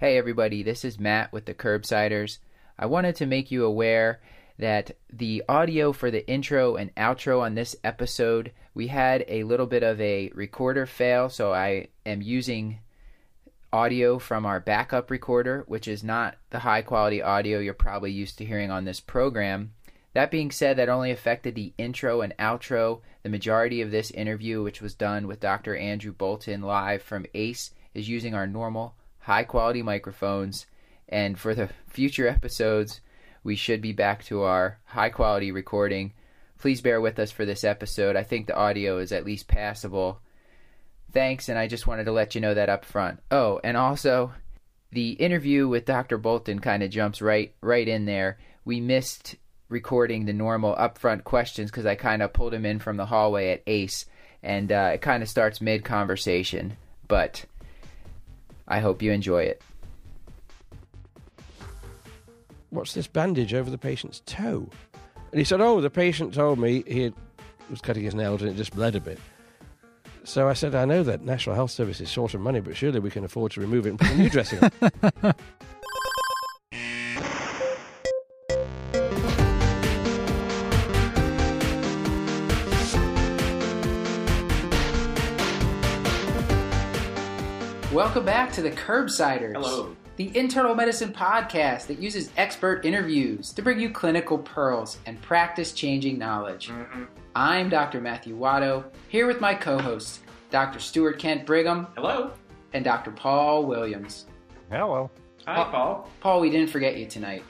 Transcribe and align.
Hey, 0.00 0.16
everybody, 0.16 0.62
this 0.62 0.82
is 0.82 0.98
Matt 0.98 1.30
with 1.30 1.44
the 1.44 1.52
Curbsiders. 1.52 2.38
I 2.78 2.86
wanted 2.86 3.16
to 3.16 3.26
make 3.26 3.50
you 3.50 3.66
aware 3.66 4.22
that 4.58 4.92
the 5.12 5.44
audio 5.46 5.92
for 5.92 6.10
the 6.10 6.26
intro 6.26 6.76
and 6.76 6.94
outro 6.94 7.42
on 7.42 7.54
this 7.54 7.76
episode, 7.84 8.52
we 8.72 8.86
had 8.86 9.26
a 9.28 9.44
little 9.44 9.66
bit 9.66 9.82
of 9.82 10.00
a 10.00 10.30
recorder 10.34 10.86
fail, 10.86 11.28
so 11.28 11.52
I 11.52 11.88
am 12.06 12.22
using 12.22 12.78
audio 13.74 14.18
from 14.18 14.46
our 14.46 14.58
backup 14.58 15.10
recorder, 15.10 15.64
which 15.66 15.86
is 15.86 16.02
not 16.02 16.38
the 16.48 16.60
high 16.60 16.80
quality 16.80 17.20
audio 17.20 17.58
you're 17.58 17.74
probably 17.74 18.10
used 18.10 18.38
to 18.38 18.46
hearing 18.46 18.70
on 18.70 18.86
this 18.86 19.00
program. 19.00 19.74
That 20.14 20.30
being 20.30 20.50
said, 20.50 20.78
that 20.78 20.88
only 20.88 21.10
affected 21.10 21.54
the 21.54 21.74
intro 21.76 22.22
and 22.22 22.32
outro. 22.38 23.02
The 23.22 23.28
majority 23.28 23.82
of 23.82 23.90
this 23.90 24.10
interview, 24.10 24.62
which 24.62 24.80
was 24.80 24.94
done 24.94 25.26
with 25.26 25.40
Dr. 25.40 25.76
Andrew 25.76 26.12
Boulton 26.14 26.62
live 26.62 27.02
from 27.02 27.26
ACE, 27.34 27.74
is 27.92 28.08
using 28.08 28.34
our 28.34 28.46
normal 28.46 28.94
high 29.20 29.44
quality 29.44 29.82
microphones. 29.82 30.66
And 31.08 31.38
for 31.38 31.54
the 31.54 31.70
future 31.88 32.28
episodes, 32.28 33.00
we 33.42 33.56
should 33.56 33.80
be 33.80 33.92
back 33.92 34.24
to 34.24 34.42
our 34.42 34.78
high 34.84 35.10
quality 35.10 35.50
recording. 35.52 36.12
Please 36.58 36.80
bear 36.80 37.00
with 37.00 37.18
us 37.18 37.30
for 37.30 37.44
this 37.44 37.64
episode. 37.64 38.16
I 38.16 38.22
think 38.22 38.46
the 38.46 38.56
audio 38.56 38.98
is 38.98 39.12
at 39.12 39.24
least 39.24 39.48
passable. 39.48 40.20
Thanks, 41.12 41.48
and 41.48 41.58
I 41.58 41.66
just 41.66 41.86
wanted 41.86 42.04
to 42.04 42.12
let 42.12 42.34
you 42.34 42.40
know 42.40 42.54
that 42.54 42.68
up 42.68 42.84
front. 42.84 43.20
Oh, 43.30 43.60
and 43.64 43.76
also, 43.76 44.32
the 44.92 45.12
interview 45.12 45.66
with 45.66 45.86
Dr. 45.86 46.18
Boulton 46.18 46.60
kind 46.60 46.82
of 46.82 46.90
jumps 46.90 47.22
right 47.22 47.54
right 47.60 47.88
in 47.88 48.04
there. 48.04 48.38
We 48.64 48.80
missed 48.80 49.36
recording 49.68 50.26
the 50.26 50.32
normal 50.32 50.74
upfront 50.74 51.24
questions 51.24 51.70
because 51.70 51.86
I 51.86 51.94
kind 51.94 52.22
of 52.22 52.32
pulled 52.32 52.52
him 52.52 52.66
in 52.66 52.78
from 52.78 52.96
the 52.96 53.06
hallway 53.06 53.52
at 53.52 53.62
Ace, 53.66 54.04
and 54.42 54.70
uh, 54.70 54.90
it 54.94 55.00
kind 55.00 55.22
of 55.22 55.28
starts 55.28 55.60
mid 55.60 55.84
conversation. 55.84 56.76
But 57.08 57.46
I 58.70 58.78
hope 58.78 59.02
you 59.02 59.10
enjoy 59.10 59.42
it. 59.42 59.62
What's 62.70 62.94
this 62.94 63.08
bandage 63.08 63.52
over 63.52 63.68
the 63.68 63.76
patient's 63.76 64.22
toe? 64.26 64.70
And 65.32 65.38
he 65.38 65.44
said, 65.44 65.60
Oh, 65.60 65.80
the 65.80 65.90
patient 65.90 66.32
told 66.32 66.58
me 66.60 66.84
he 66.86 67.12
was 67.68 67.80
cutting 67.80 68.04
his 68.04 68.14
nails 68.14 68.42
and 68.42 68.50
it 68.50 68.54
just 68.54 68.74
bled 68.74 68.94
a 68.94 69.00
bit. 69.00 69.18
So 70.22 70.48
I 70.48 70.52
said, 70.52 70.74
I 70.74 70.84
know 70.84 71.02
that 71.02 71.22
National 71.22 71.56
Health 71.56 71.72
Service 71.72 72.00
is 72.00 72.08
short 72.08 72.34
of 72.34 72.40
money, 72.40 72.60
but 72.60 72.76
surely 72.76 73.00
we 73.00 73.10
can 73.10 73.24
afford 73.24 73.52
to 73.52 73.60
remove 73.60 73.86
it 73.86 73.90
and 73.90 73.98
put 73.98 74.10
a 74.10 74.16
new 74.16 74.30
dressing 74.30 74.60
on. 75.22 75.34
Welcome 87.92 88.24
back 88.24 88.52
to 88.52 88.62
the 88.62 88.70
Curbsiders. 88.70 89.54
Hello. 89.54 89.96
The 90.14 90.30
internal 90.38 90.76
medicine 90.76 91.12
podcast 91.12 91.88
that 91.88 91.98
uses 91.98 92.30
expert 92.36 92.86
interviews 92.86 93.52
to 93.54 93.62
bring 93.62 93.80
you 93.80 93.90
clinical 93.90 94.38
pearls 94.38 94.98
and 95.06 95.20
practice 95.22 95.72
changing 95.72 96.16
knowledge. 96.16 96.68
Mm-hmm. 96.68 97.06
I'm 97.34 97.68
Dr. 97.68 98.00
Matthew 98.00 98.38
Watto, 98.38 98.84
here 99.08 99.26
with 99.26 99.40
my 99.40 99.56
co 99.56 99.76
hosts, 99.76 100.20
Dr. 100.50 100.78
Stuart 100.78 101.18
Kent 101.18 101.44
Brigham 101.44 101.88
Hello. 101.96 102.30
and 102.74 102.84
Dr. 102.84 103.10
Paul 103.10 103.66
Williams. 103.66 104.26
Hello. 104.70 105.10
Hi, 105.48 105.64
Paul. 105.64 106.08
Paul, 106.20 106.40
we 106.40 106.48
didn't 106.48 106.70
forget 106.70 106.96
you 106.96 107.06
tonight. 107.06 107.42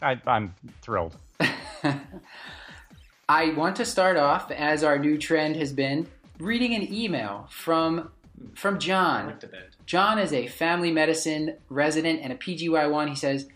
I, 0.00 0.20
I'm 0.24 0.54
thrilled. 0.82 1.16
I 3.28 3.50
want 3.54 3.74
to 3.74 3.84
start 3.84 4.16
off, 4.16 4.52
as 4.52 4.84
our 4.84 5.00
new 5.00 5.18
trend 5.18 5.56
has 5.56 5.72
been, 5.72 6.06
reading 6.38 6.76
an 6.76 6.94
email 6.94 7.48
from 7.50 8.12
from 8.54 8.78
John. 8.78 9.38
John 9.86 10.18
is 10.18 10.32
a 10.32 10.46
family 10.48 10.90
medicine 10.90 11.56
resident 11.68 12.20
and 12.22 12.32
a 12.32 12.36
PGY1. 12.36 13.08
He 13.08 13.14
says, 13.14 13.48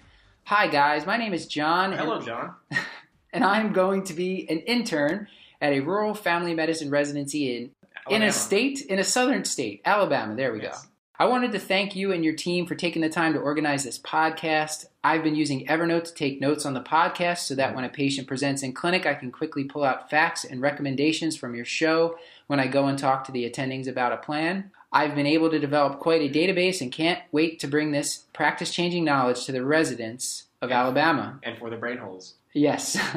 Hi 0.44 0.68
guys, 0.68 1.06
my 1.06 1.16
name 1.16 1.32
is 1.34 1.46
John. 1.46 1.92
and- 1.92 2.00
Hello, 2.00 2.20
John. 2.20 2.54
and 3.32 3.44
I'm 3.44 3.72
going 3.72 4.04
to 4.04 4.14
be 4.14 4.46
an 4.48 4.60
intern 4.60 5.28
at 5.60 5.72
a 5.72 5.80
rural 5.80 6.14
family 6.14 6.54
medicine 6.54 6.90
residency 6.90 7.56
in 7.56 7.70
in 8.08 8.22
a 8.22 8.30
state 8.30 8.82
in 8.82 8.98
a 9.00 9.04
southern 9.04 9.44
state, 9.44 9.80
Alabama. 9.84 10.36
There 10.36 10.52
we 10.52 10.62
Yes. 10.62 10.84
go. 10.84 10.88
I 11.18 11.24
wanted 11.24 11.52
to 11.52 11.58
thank 11.58 11.96
you 11.96 12.12
and 12.12 12.22
your 12.22 12.34
team 12.34 12.66
for 12.66 12.74
taking 12.74 13.00
the 13.00 13.08
time 13.08 13.32
to 13.32 13.38
organize 13.38 13.84
this 13.84 13.98
podcast. 13.98 14.84
I've 15.02 15.24
been 15.24 15.34
using 15.34 15.66
Evernote 15.66 16.04
to 16.04 16.14
take 16.14 16.42
notes 16.42 16.66
on 16.66 16.74
the 16.74 16.82
podcast 16.82 17.38
so 17.38 17.54
that 17.54 17.74
when 17.74 17.84
a 17.84 17.88
patient 17.88 18.28
presents 18.28 18.62
in 18.62 18.74
clinic, 18.74 19.06
I 19.06 19.14
can 19.14 19.32
quickly 19.32 19.64
pull 19.64 19.82
out 19.82 20.10
facts 20.10 20.44
and 20.44 20.60
recommendations 20.60 21.34
from 21.34 21.54
your 21.54 21.64
show 21.64 22.18
when 22.48 22.60
I 22.60 22.66
go 22.66 22.86
and 22.86 22.98
talk 22.98 23.24
to 23.24 23.32
the 23.32 23.48
attendings 23.48 23.88
about 23.88 24.12
a 24.12 24.18
plan. 24.18 24.70
I've 24.92 25.14
been 25.14 25.26
able 25.26 25.48
to 25.50 25.58
develop 25.58 26.00
quite 26.00 26.20
a 26.20 26.32
database 26.32 26.82
and 26.82 26.92
can't 26.92 27.20
wait 27.32 27.60
to 27.60 27.66
bring 27.66 27.92
this 27.92 28.24
practice 28.34 28.70
changing 28.70 29.04
knowledge 29.04 29.46
to 29.46 29.52
the 29.52 29.64
residents 29.64 30.44
of 30.60 30.70
Alabama. 30.70 31.40
And 31.42 31.56
for 31.56 31.70
the 31.70 31.76
brain 31.76 31.96
holes. 31.96 32.34
Yes. 32.52 32.98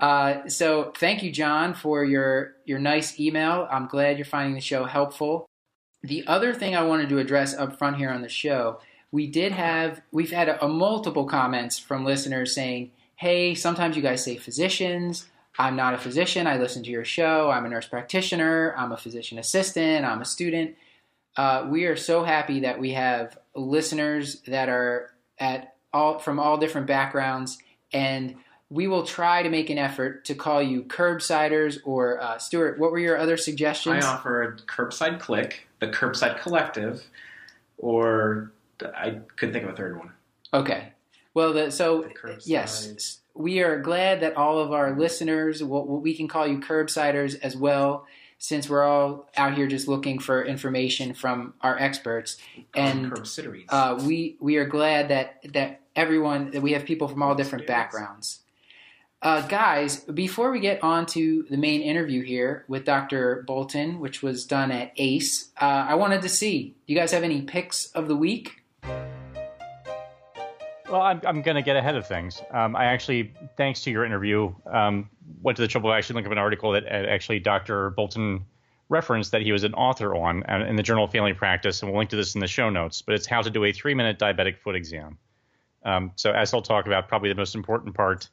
Uh, 0.00 0.48
so 0.48 0.94
thank 0.96 1.22
you, 1.22 1.30
John, 1.30 1.74
for 1.74 2.02
your 2.02 2.54
your 2.64 2.78
nice 2.78 3.20
email. 3.20 3.68
I'm 3.70 3.86
glad 3.86 4.16
you're 4.16 4.24
finding 4.24 4.54
the 4.54 4.60
show 4.62 4.84
helpful. 4.84 5.49
The 6.02 6.26
other 6.26 6.54
thing 6.54 6.74
I 6.74 6.82
wanted 6.82 7.08
to 7.10 7.18
address 7.18 7.54
up 7.54 7.78
front 7.78 7.96
here 7.96 8.10
on 8.10 8.22
the 8.22 8.28
show, 8.28 8.80
we 9.12 9.26
did 9.26 9.52
have 9.52 10.00
we've 10.12 10.30
had 10.30 10.48
a, 10.48 10.64
a 10.64 10.68
multiple 10.68 11.24
comments 11.24 11.78
from 11.78 12.04
listeners 12.04 12.54
saying, 12.54 12.92
"Hey, 13.16 13.54
sometimes 13.54 13.96
you 13.96 14.02
guys 14.02 14.24
say 14.24 14.36
physicians. 14.36 15.28
I'm 15.58 15.76
not 15.76 15.94
a 15.94 15.98
physician. 15.98 16.46
I 16.46 16.56
listen 16.56 16.82
to 16.84 16.90
your 16.90 17.04
show. 17.04 17.50
I'm 17.50 17.66
a 17.66 17.68
nurse 17.68 17.86
practitioner. 17.86 18.74
I'm 18.78 18.92
a 18.92 18.96
physician 18.96 19.38
assistant. 19.38 20.04
I'm 20.04 20.22
a 20.22 20.26
student." 20.26 20.76
Uh, 21.36 21.66
we 21.70 21.84
are 21.84 21.96
so 21.96 22.24
happy 22.24 22.60
that 22.60 22.80
we 22.80 22.92
have 22.92 23.38
listeners 23.54 24.40
that 24.42 24.68
are 24.68 25.14
at 25.38 25.74
all 25.92 26.18
from 26.18 26.38
all 26.38 26.56
different 26.56 26.86
backgrounds 26.86 27.58
and 27.92 28.36
we 28.70 28.86
will 28.86 29.04
try 29.04 29.42
to 29.42 29.50
make 29.50 29.68
an 29.68 29.78
effort 29.78 30.24
to 30.26 30.34
call 30.34 30.62
you 30.62 30.84
curbsiders 30.84 31.78
or 31.84 32.20
uh, 32.22 32.38
Stuart. 32.38 32.78
What 32.78 32.92
were 32.92 33.00
your 33.00 33.18
other 33.18 33.36
suggestions? 33.36 34.04
I 34.04 34.08
offered 34.08 34.62
Curbside 34.66 35.18
Click, 35.18 35.66
the 35.80 35.88
Curbside 35.88 36.40
Collective, 36.40 37.04
or 37.78 38.52
I 38.82 39.18
couldn't 39.36 39.52
think 39.52 39.64
of 39.64 39.72
a 39.72 39.76
third 39.76 39.98
one. 39.98 40.12
Okay. 40.54 40.92
Well, 41.34 41.52
the, 41.52 41.70
so 41.70 42.02
The 42.02 42.40
yes, 42.44 43.20
we 43.34 43.60
are 43.60 43.78
glad 43.80 44.20
that 44.20 44.36
all 44.36 44.58
of 44.58 44.72
our 44.72 44.96
listeners, 44.96 45.62
what 45.62 45.86
we 45.88 46.14
can 46.14 46.28
call 46.28 46.46
you 46.46 46.58
curbsiders 46.58 47.38
as 47.40 47.56
well, 47.56 48.06
since 48.38 48.68
we're 48.68 48.84
all 48.84 49.28
out 49.36 49.54
here 49.54 49.66
just 49.66 49.86
looking 49.86 50.18
for 50.18 50.44
information 50.44 51.14
from 51.14 51.54
our 51.60 51.78
experts. 51.78 52.36
And 52.74 53.12
uh, 53.68 54.02
we 54.04 54.36
we 54.40 54.56
are 54.56 54.64
glad 54.64 55.08
that 55.08 55.40
that 55.52 55.80
everyone 55.94 56.50
that 56.52 56.62
we 56.62 56.72
have 56.72 56.84
people 56.84 57.06
from 57.06 57.22
all 57.22 57.34
different 57.34 57.66
backgrounds. 57.66 58.39
Uh, 59.22 59.46
guys, 59.48 60.00
before 60.00 60.50
we 60.50 60.60
get 60.60 60.82
on 60.82 61.04
to 61.04 61.44
the 61.50 61.56
main 61.58 61.82
interview 61.82 62.22
here 62.22 62.64
with 62.68 62.86
Dr. 62.86 63.44
Boulton, 63.46 64.00
which 64.00 64.22
was 64.22 64.46
done 64.46 64.70
at 64.70 64.92
ACE, 64.96 65.50
uh, 65.60 65.84
I 65.88 65.94
wanted 65.96 66.22
to 66.22 66.28
see. 66.30 66.74
Do 66.86 66.94
you 66.94 66.98
guys 66.98 67.12
have 67.12 67.22
any 67.22 67.42
picks 67.42 67.88
of 67.88 68.08
the 68.08 68.16
week? 68.16 68.62
Well, 68.82 69.02
I'm, 71.02 71.20
I'm 71.26 71.42
going 71.42 71.56
to 71.56 71.62
get 71.62 71.76
ahead 71.76 71.96
of 71.96 72.06
things. 72.06 72.40
Um, 72.50 72.74
I 72.74 72.86
actually, 72.86 73.34
thanks 73.58 73.82
to 73.82 73.90
your 73.90 74.06
interview, 74.06 74.54
um, 74.72 75.10
went 75.42 75.56
to 75.56 75.62
the 75.62 75.68
trouble 75.68 75.90
of 75.90 75.98
actually 75.98 76.14
looking 76.14 76.28
up 76.28 76.32
an 76.32 76.38
article 76.38 76.72
that 76.72 76.86
uh, 76.86 76.88
actually 76.88 77.40
Dr. 77.40 77.90
Boulton 77.90 78.46
referenced 78.88 79.32
that 79.32 79.42
he 79.42 79.52
was 79.52 79.64
an 79.64 79.74
author 79.74 80.16
on 80.16 80.44
uh, 80.48 80.64
in 80.66 80.76
the 80.76 80.82
Journal 80.82 81.04
of 81.04 81.12
Family 81.12 81.34
Practice, 81.34 81.82
and 81.82 81.90
we'll 81.90 81.98
link 81.98 82.08
to 82.10 82.16
this 82.16 82.34
in 82.34 82.40
the 82.40 82.48
show 82.48 82.70
notes. 82.70 83.02
But 83.02 83.16
it's 83.16 83.26
how 83.26 83.42
to 83.42 83.50
do 83.50 83.64
a 83.64 83.72
three-minute 83.72 84.18
diabetic 84.18 84.56
foot 84.56 84.76
exam. 84.76 85.18
Um, 85.84 86.12
so 86.16 86.32
as 86.32 86.54
I'll 86.54 86.62
talk 86.62 86.86
about, 86.86 87.06
probably 87.06 87.28
the 87.28 87.34
most 87.34 87.54
important 87.54 87.94
part 87.94 88.26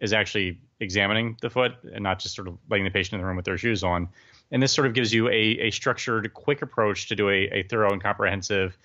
is 0.00 0.12
actually 0.12 0.60
examining 0.80 1.36
the 1.40 1.50
foot 1.50 1.72
and 1.92 2.02
not 2.02 2.18
just 2.18 2.34
sort 2.34 2.48
of 2.48 2.58
letting 2.68 2.84
the 2.84 2.90
patient 2.90 3.14
in 3.14 3.20
the 3.20 3.26
room 3.26 3.36
with 3.36 3.44
their 3.44 3.58
shoes 3.58 3.84
on. 3.84 4.08
And 4.50 4.62
this 4.62 4.72
sort 4.72 4.86
of 4.86 4.94
gives 4.94 5.12
you 5.12 5.28
a, 5.28 5.32
a 5.32 5.70
structured, 5.70 6.32
quick 6.34 6.62
approach 6.62 7.08
to 7.08 7.16
do 7.16 7.28
a, 7.28 7.48
a 7.52 7.62
thorough 7.62 7.92
and 7.92 8.02
comprehensive 8.02 8.76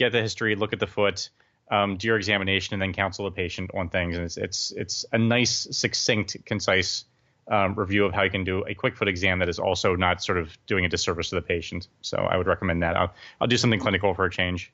get 0.00 0.12
the 0.12 0.22
history, 0.22 0.56
look 0.56 0.72
at 0.72 0.80
the 0.80 0.86
foot, 0.86 1.28
um, 1.70 1.96
do 1.96 2.08
your 2.08 2.16
examination, 2.16 2.74
and 2.74 2.82
then 2.82 2.92
counsel 2.92 3.26
the 3.26 3.30
patient 3.30 3.70
on 3.74 3.88
things. 3.88 4.16
And 4.16 4.24
it's 4.24 4.36
it's 4.36 4.72
it's 4.72 5.04
a 5.12 5.18
nice, 5.18 5.68
succinct, 5.70 6.36
concise 6.44 7.04
um, 7.48 7.74
review 7.74 8.04
of 8.06 8.14
how 8.14 8.22
you 8.22 8.30
can 8.30 8.44
do 8.44 8.64
a 8.66 8.74
quick 8.74 8.96
foot 8.96 9.08
exam 9.08 9.38
that 9.38 9.48
is 9.48 9.58
also 9.58 9.94
not 9.94 10.22
sort 10.22 10.38
of 10.38 10.56
doing 10.66 10.84
a 10.84 10.88
disservice 10.88 11.28
to 11.30 11.36
the 11.36 11.42
patient. 11.42 11.88
So 12.00 12.16
I 12.16 12.36
would 12.36 12.46
recommend 12.46 12.82
that. 12.82 12.96
I'll 12.96 13.12
I'll 13.40 13.46
do 13.46 13.56
something 13.56 13.78
clinical 13.78 14.14
for 14.14 14.24
a 14.24 14.30
change. 14.30 14.72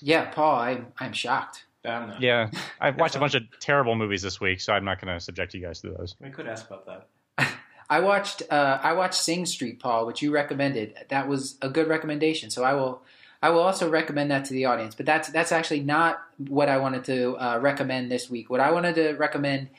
Yeah, 0.00 0.30
Paul, 0.30 0.54
I, 0.54 0.80
I'm 0.98 1.12
shocked. 1.12 1.64
I'm 1.84 2.14
Yeah, 2.20 2.50
I've 2.80 2.98
watched 2.98 3.16
a 3.16 3.20
bunch 3.20 3.34
of 3.34 3.42
terrible 3.60 3.94
movies 3.94 4.22
this 4.22 4.40
week, 4.40 4.60
so 4.60 4.72
I'm 4.72 4.84
not 4.84 5.00
going 5.00 5.12
to 5.12 5.20
subject 5.20 5.54
you 5.54 5.60
guys 5.60 5.80
to 5.80 5.90
those. 5.90 6.14
We 6.20 6.30
could 6.30 6.46
ask 6.46 6.66
about 6.66 6.86
that. 6.86 7.52
I 7.90 8.00
watched 8.00 8.42
uh, 8.50 8.78
I 8.82 8.92
watched 8.92 9.14
Sing 9.14 9.46
Street, 9.46 9.80
Paul, 9.80 10.06
which 10.06 10.22
you 10.22 10.32
recommended. 10.32 10.94
That 11.08 11.28
was 11.28 11.56
a 11.62 11.68
good 11.68 11.88
recommendation. 11.88 12.50
So 12.50 12.62
I 12.62 12.74
will 12.74 13.02
I 13.42 13.50
will 13.50 13.60
also 13.60 13.88
recommend 13.88 14.30
that 14.30 14.44
to 14.46 14.52
the 14.52 14.66
audience. 14.66 14.94
But 14.94 15.06
that's 15.06 15.28
that's 15.30 15.52
actually 15.52 15.80
not 15.80 16.22
what 16.36 16.68
I 16.68 16.76
wanted 16.76 17.04
to 17.04 17.36
uh, 17.36 17.58
recommend 17.60 18.10
this 18.10 18.30
week. 18.30 18.50
What 18.50 18.60
I 18.60 18.70
wanted 18.70 18.94
to 18.96 19.14
recommend, 19.14 19.70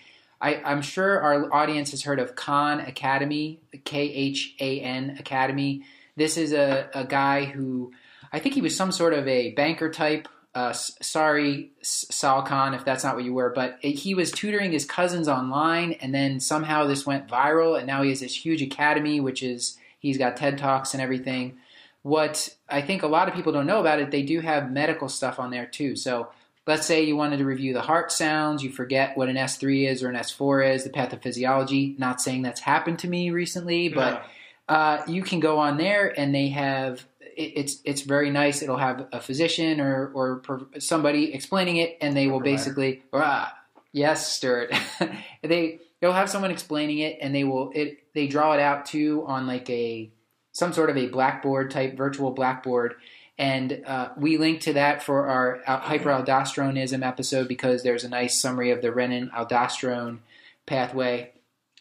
I, 0.42 0.56
I'm 0.56 0.81
sure 0.81 1.21
our 1.21 1.54
audience 1.54 1.92
has 1.92 2.04
heard 2.04 2.19
of 2.19 2.36
Khan 2.36 2.80
Academy, 2.80 3.62
K 3.86 4.01
H 4.01 4.56
A 4.59 4.81
N 4.81 5.15
Academy. 5.19 5.83
This 6.15 6.38
is 6.38 6.51
a, 6.51 6.89
a 6.94 7.06
guy 7.06 7.45
who 7.45 7.94
I 8.33 8.39
think 8.39 8.56
he 8.56 8.62
was 8.62 8.75
some 8.75 8.92
sort 8.92 9.13
of 9.13 9.27
a 9.27 9.51
banker 9.51 9.89
type 9.89 10.27
uh, 10.53 10.74
sorry, 10.74 11.71
Sal 11.81 12.42
Khan, 12.44 12.74
if 12.74 12.83
that's 12.83 13.03
not 13.03 13.15
what 13.15 13.24
you 13.24 13.33
were, 13.33 13.50
but 13.50 13.80
it, 13.81 13.92
he 13.92 14.13
was 14.13 14.31
tutoring 14.31 14.71
his 14.71 14.86
cousins 14.86 15.30
online, 15.30 15.94
and 15.94 16.13
then 16.13 16.39
somehow 16.39 16.86
this 16.86 17.06
went 17.06 17.27
viral, 17.27 17.77
and 17.77 17.88
now 17.88 18.01
he 18.01 18.09
has 18.09 18.19
this 18.19 18.36
huge 18.36 18.62
academy, 18.62 19.21
which 19.21 19.44
is 19.44 19.77
he's 20.00 20.18
got 20.18 20.36
TED 20.36 20.57
talks 20.57 20.94
and 20.94 21.01
everything. 21.01 21.57
What 22.01 22.53
I 22.68 22.81
think 22.81 23.03
a 23.03 23.07
lot 23.07 23.30
of 23.30 23.33
people 23.33 23.53
don't 23.53 23.65
know 23.65 23.80
about 23.80 24.00
it, 24.00 24.12
they 24.12 24.24
do 24.24 24.42
have 24.42 24.71
medical 24.71 25.07
stuff 25.07 25.39
on 25.39 25.51
there 25.51 25.68
too. 25.68 25.95
So 25.95 26.30
let's 26.68 26.86
say 26.86 27.04
you 27.04 27.15
wanted 27.15 27.38
to 27.38 27.45
review 27.45 27.74
the 27.74 27.81
heart 27.81 28.12
sounds, 28.12 28.63
you 28.63 28.71
forget 28.71 29.15
what 29.15 29.30
an 29.30 29.36
S3 29.36 29.88
is 29.88 30.04
or 30.04 30.09
an 30.09 30.15
S4 30.15 30.74
is, 30.74 30.83
the 30.83 30.89
pathophysiology. 30.89 31.97
Not 31.97 32.19
saying 32.19 32.42
that's 32.42 32.62
happened 32.62 33.00
to 33.00 33.07
me 33.07 33.30
recently, 33.30 33.88
but 33.89 34.25
uh, 34.68 35.01
you 35.07 35.21
can 35.21 35.39
go 35.39 35.59
on 35.59 35.77
there 35.77 36.18
and 36.19 36.33
they 36.33 36.50
have 36.50 37.06
it's 37.38 37.81
it's 37.83 38.01
very 38.01 38.30
nice. 38.30 38.62
It'll 38.62 38.78
have 38.78 39.07
a 39.12 39.19
physician 39.19 39.80
or 39.80 40.12
or 40.13 40.42
somebody 40.80 41.33
explaining 41.33 41.78
it, 41.78 41.98
and 42.01 42.16
they 42.16 42.28
will 42.28 42.39
Provider. 42.39 42.57
basically 42.57 43.04
ah, 43.13 43.54
yes, 43.92 44.31
Stuart. 44.31 44.74
they 45.42 45.80
they'll 46.00 46.13
have 46.13 46.30
someone 46.30 46.51
explaining 46.51 47.00
it, 47.00 47.18
and 47.22 47.33
they 47.33 47.44
will 47.44 47.72
it 47.74 48.13
they 48.13 48.28
draw 48.28 48.54
it 48.54 48.60
out 48.60 48.86
too 48.86 49.24
on 49.28 49.48
like 49.48 49.69
a 49.69 50.12
some 50.51 50.74
sort 50.74 50.89
of 50.89 50.98
a 50.98 51.07
blackboard 51.07 51.72
type 51.72 51.95
virtual 51.95 52.31
blackboard. 52.31 52.95
And 53.38 53.83
uh, 53.88 54.10
we 54.18 54.38
link 54.38 54.62
to 54.62 54.74
that 54.74 55.01
for 55.01 55.28
our 55.28 55.62
hyperaldosteronism 55.66 57.06
episode 57.06 57.48
because 57.48 57.81
there's 57.81 58.04
a 58.04 58.10
nice 58.10 58.39
summary 58.39 58.69
of 58.69 58.81
the 58.81 58.89
renin 58.89 59.31
aldosterone 59.31 60.19
pathway. 60.68 61.31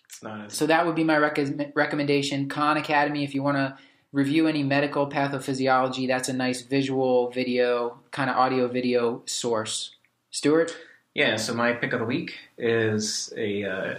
It's 0.06 0.23
not 0.23 0.47
as 0.47 0.55
So 0.55 0.67
that 0.67 0.87
would 0.87 0.94
be 0.94 1.05
my 1.05 1.19
rec- 1.19 1.73
recommendation. 1.75 2.49
Khan 2.49 2.79
Academy, 2.79 3.25
if 3.25 3.35
you 3.35 3.43
want 3.43 3.58
to 3.58 3.76
review 4.12 4.46
any 4.46 4.62
medical 4.62 5.08
pathophysiology, 5.08 6.06
that's 6.06 6.28
a 6.28 6.32
nice 6.32 6.62
visual 6.62 7.30
video, 7.30 7.98
kind 8.10 8.30
of 8.30 8.36
audio 8.36 8.68
video 8.68 9.22
source. 9.26 9.94
Stuart? 10.30 10.76
Yeah, 11.14 11.36
so 11.36 11.54
my 11.54 11.72
pick 11.72 11.92
of 11.92 12.00
the 12.00 12.06
week 12.06 12.36
is 12.56 13.32
a 13.36 13.64
uh, 13.64 13.94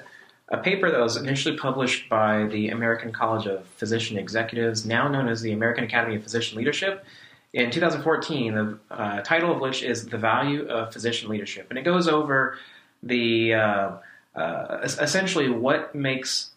a 0.49 0.57
paper 0.57 0.91
that 0.91 0.99
was 0.99 1.17
initially 1.17 1.57
published 1.57 2.09
by 2.09 2.45
the 2.45 2.69
American 2.69 3.11
College 3.11 3.47
of 3.47 3.65
Physician 3.65 4.17
Executives, 4.17 4.85
now 4.85 5.07
known 5.07 5.27
as 5.27 5.41
the 5.41 5.53
American 5.53 5.83
Academy 5.85 6.15
of 6.15 6.23
Physician 6.23 6.57
Leadership, 6.57 7.05
in 7.53 7.71
2014. 7.71 8.53
The 8.53 8.79
uh, 8.89 9.21
title 9.21 9.51
of 9.51 9.59
which 9.59 9.83
is 9.83 10.05
"The 10.05 10.17
Value 10.17 10.67
of 10.67 10.93
Physician 10.93 11.29
Leadership," 11.29 11.67
and 11.69 11.77
it 11.77 11.83
goes 11.83 12.07
over 12.07 12.57
the 13.03 13.55
uh, 13.55 13.91
uh, 14.35 14.77
essentially 14.83 15.49
what 15.49 15.93
makes 15.93 16.51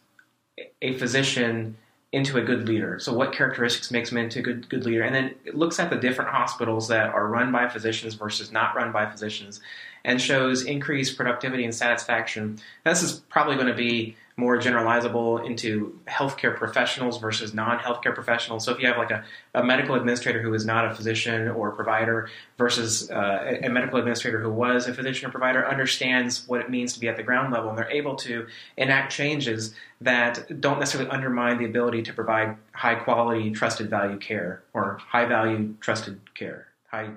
a 0.82 0.96
physician 0.98 1.76
into 2.14 2.38
a 2.38 2.42
good 2.42 2.68
leader. 2.68 2.98
So, 3.00 3.12
what 3.12 3.32
characteristics 3.32 3.90
makes 3.90 4.10
him 4.10 4.18
into 4.18 4.38
a 4.38 4.42
good 4.42 4.68
good 4.68 4.84
leader, 4.84 5.02
and 5.02 5.14
then 5.14 5.34
it 5.44 5.56
looks 5.56 5.80
at 5.80 5.90
the 5.90 5.96
different 5.96 6.30
hospitals 6.30 6.88
that 6.88 7.08
are 7.08 7.26
run 7.26 7.50
by 7.50 7.68
physicians 7.68 8.14
versus 8.14 8.52
not 8.52 8.76
run 8.76 8.92
by 8.92 9.10
physicians, 9.10 9.60
and 10.04 10.20
shows 10.20 10.64
increased 10.64 11.16
productivity 11.16 11.64
and 11.64 11.74
satisfaction. 11.74 12.58
This 12.84 13.02
is 13.02 13.20
probably 13.28 13.56
going 13.56 13.66
to 13.66 13.74
be 13.74 14.16
more 14.36 14.58
generalizable 14.58 15.46
into 15.46 15.98
healthcare 16.08 16.56
professionals 16.56 17.18
versus 17.18 17.54
non-healthcare 17.54 18.14
professionals. 18.14 18.64
So 18.64 18.72
if 18.72 18.80
you 18.80 18.88
have 18.88 18.96
like 18.96 19.12
a, 19.12 19.24
a 19.54 19.62
medical 19.62 19.94
administrator 19.94 20.42
who 20.42 20.52
is 20.54 20.66
not 20.66 20.90
a 20.90 20.94
physician 20.94 21.48
or 21.48 21.70
provider 21.70 22.28
versus 22.58 23.10
uh, 23.12 23.58
a, 23.62 23.66
a 23.66 23.68
medical 23.68 23.96
administrator 23.98 24.40
who 24.40 24.50
was 24.50 24.88
a 24.88 24.94
physician 24.94 25.28
or 25.28 25.30
provider 25.30 25.66
understands 25.66 26.48
what 26.48 26.60
it 26.60 26.68
means 26.68 26.92
to 26.94 27.00
be 27.00 27.06
at 27.06 27.16
the 27.16 27.22
ground 27.22 27.52
level 27.52 27.68
and 27.70 27.78
they're 27.78 27.90
able 27.90 28.16
to 28.16 28.46
enact 28.76 29.12
changes 29.12 29.72
that 30.00 30.60
don't 30.60 30.80
necessarily 30.80 31.10
undermine 31.10 31.58
the 31.58 31.64
ability 31.64 32.02
to 32.02 32.12
provide 32.12 32.56
high 32.72 32.96
quality, 32.96 33.52
trusted 33.52 33.88
value 33.88 34.18
care 34.18 34.64
or 34.72 34.98
high 35.10 35.26
value, 35.26 35.74
trusted 35.80 36.20
care. 36.34 36.66
High, 36.90 37.10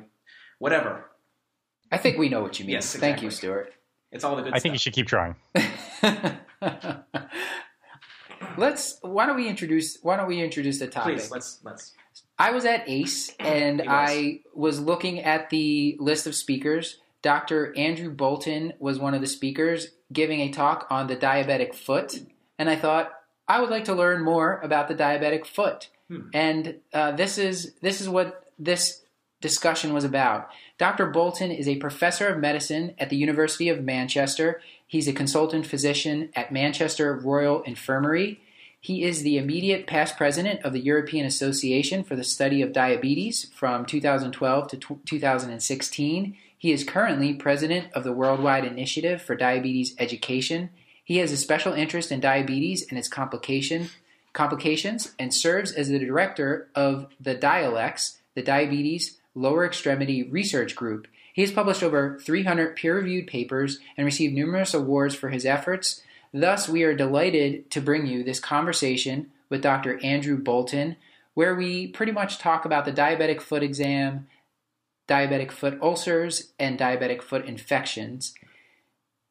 whatever. 0.59 1.05
I 1.91 1.97
think 1.97 2.19
we 2.19 2.29
know 2.29 2.41
what 2.41 2.59
you 2.59 2.65
mean. 2.65 2.73
Yes, 2.73 2.95
Thank 2.95 3.23
you. 3.23 3.31
Stuart. 3.31 3.73
It's 4.11 4.23
all 4.23 4.35
the 4.35 4.43
good 4.43 4.53
I 4.53 4.59
think 4.59 4.73
you 4.73 4.79
should 4.79 4.93
keep 4.93 5.07
trying. 5.07 5.35
Let's. 8.57 8.97
Why 9.01 9.25
don't 9.25 9.35
we 9.35 9.47
introduce? 9.47 9.97
Why 10.01 10.17
don't 10.17 10.27
we 10.27 10.41
introduce 10.41 10.79
the 10.79 10.87
topic? 10.87 11.15
Please, 11.15 11.31
let's 11.31 11.59
let's. 11.63 11.93
I 12.39 12.51
was 12.51 12.65
at 12.65 12.87
ACE 12.87 13.33
and 13.39 13.79
was. 13.79 13.87
I 13.89 14.41
was 14.53 14.79
looking 14.79 15.21
at 15.21 15.49
the 15.49 15.97
list 15.99 16.27
of 16.27 16.35
speakers. 16.35 16.99
Dr. 17.21 17.75
Andrew 17.75 18.11
Boulton 18.11 18.73
was 18.79 18.99
one 18.99 19.13
of 19.13 19.21
the 19.21 19.27
speakers 19.27 19.87
giving 20.13 20.41
a 20.41 20.51
talk 20.51 20.87
on 20.89 21.07
the 21.07 21.17
diabetic 21.17 21.75
foot, 21.75 22.21
and 22.57 22.69
I 22.69 22.75
thought 22.75 23.11
I 23.47 23.61
would 23.61 23.69
like 23.69 23.85
to 23.85 23.95
learn 23.95 24.23
more 24.23 24.59
about 24.61 24.87
the 24.87 24.95
diabetic 24.95 25.45
foot. 25.45 25.89
Hmm. 26.09 26.29
And 26.33 26.75
uh, 26.93 27.11
this 27.13 27.37
is 27.37 27.73
this 27.81 28.01
is 28.01 28.09
what 28.09 28.45
this 28.59 29.03
discussion 29.41 29.93
was 29.93 30.03
about. 30.03 30.49
Dr. 30.77 31.07
Boulton 31.07 31.51
is 31.51 31.67
a 31.67 31.77
professor 31.77 32.27
of 32.27 32.39
medicine 32.39 32.95
at 32.97 33.09
the 33.09 33.17
University 33.17 33.69
of 33.69 33.83
Manchester. 33.83 34.61
He's 34.85 35.07
a 35.07 35.13
consultant 35.13 35.65
physician 35.65 36.29
at 36.35 36.51
Manchester 36.51 37.15
Royal 37.15 37.61
Infirmary. 37.63 38.41
He 38.79 39.03
is 39.03 39.23
the 39.23 39.37
immediate 39.37 39.87
past 39.87 40.17
president 40.17 40.63
of 40.63 40.71
the 40.71 40.79
European 40.79 41.25
Association 41.25 42.03
for 42.03 42.15
the 42.15 42.23
Study 42.23 42.61
of 42.61 42.73
Diabetes 42.73 43.49
from 43.53 43.85
2012 43.85 44.67
to 44.69 44.77
2016. 45.05 46.37
He 46.57 46.71
is 46.71 46.83
currently 46.83 47.33
president 47.33 47.91
of 47.93 48.03
the 48.03 48.13
Worldwide 48.13 48.65
Initiative 48.65 49.21
for 49.21 49.35
Diabetes 49.35 49.95
Education. 49.99 50.69
He 51.03 51.17
has 51.17 51.31
a 51.31 51.37
special 51.37 51.73
interest 51.73 52.11
in 52.11 52.19
diabetes 52.19 52.85
and 52.89 52.97
its 52.97 53.07
complication, 53.07 53.89
complications 54.33 55.13
and 55.17 55.33
serves 55.33 55.71
as 55.71 55.89
the 55.89 55.99
director 55.99 56.69
of 56.75 57.07
the 57.19 57.35
DIALEX, 57.35 58.17
the 58.35 58.43
Diabetes 58.43 59.17
Lower 59.33 59.65
Extremity 59.65 60.23
Research 60.23 60.75
Group. 60.75 61.07
He 61.33 61.41
has 61.41 61.51
published 61.51 61.83
over 61.83 62.19
300 62.19 62.75
peer 62.75 62.95
reviewed 62.95 63.27
papers 63.27 63.79
and 63.95 64.05
received 64.05 64.33
numerous 64.33 64.73
awards 64.73 65.13
for 65.13 65.29
his 65.29 65.45
efforts. 65.45 66.01
Thus, 66.33 66.67
we 66.67 66.83
are 66.83 66.95
delighted 66.95 67.71
to 67.71 67.81
bring 67.81 68.05
you 68.05 68.23
this 68.23 68.39
conversation 68.39 69.31
with 69.49 69.61
Dr. 69.61 69.99
Andrew 70.03 70.37
Boulton, 70.37 70.97
where 71.33 71.55
we 71.55 71.87
pretty 71.87 72.11
much 72.11 72.37
talk 72.37 72.65
about 72.65 72.85
the 72.85 72.91
diabetic 72.91 73.41
foot 73.41 73.63
exam, 73.63 74.27
diabetic 75.07 75.51
foot 75.51 75.79
ulcers, 75.81 76.51
and 76.59 76.77
diabetic 76.77 77.21
foot 77.21 77.45
infections. 77.45 78.33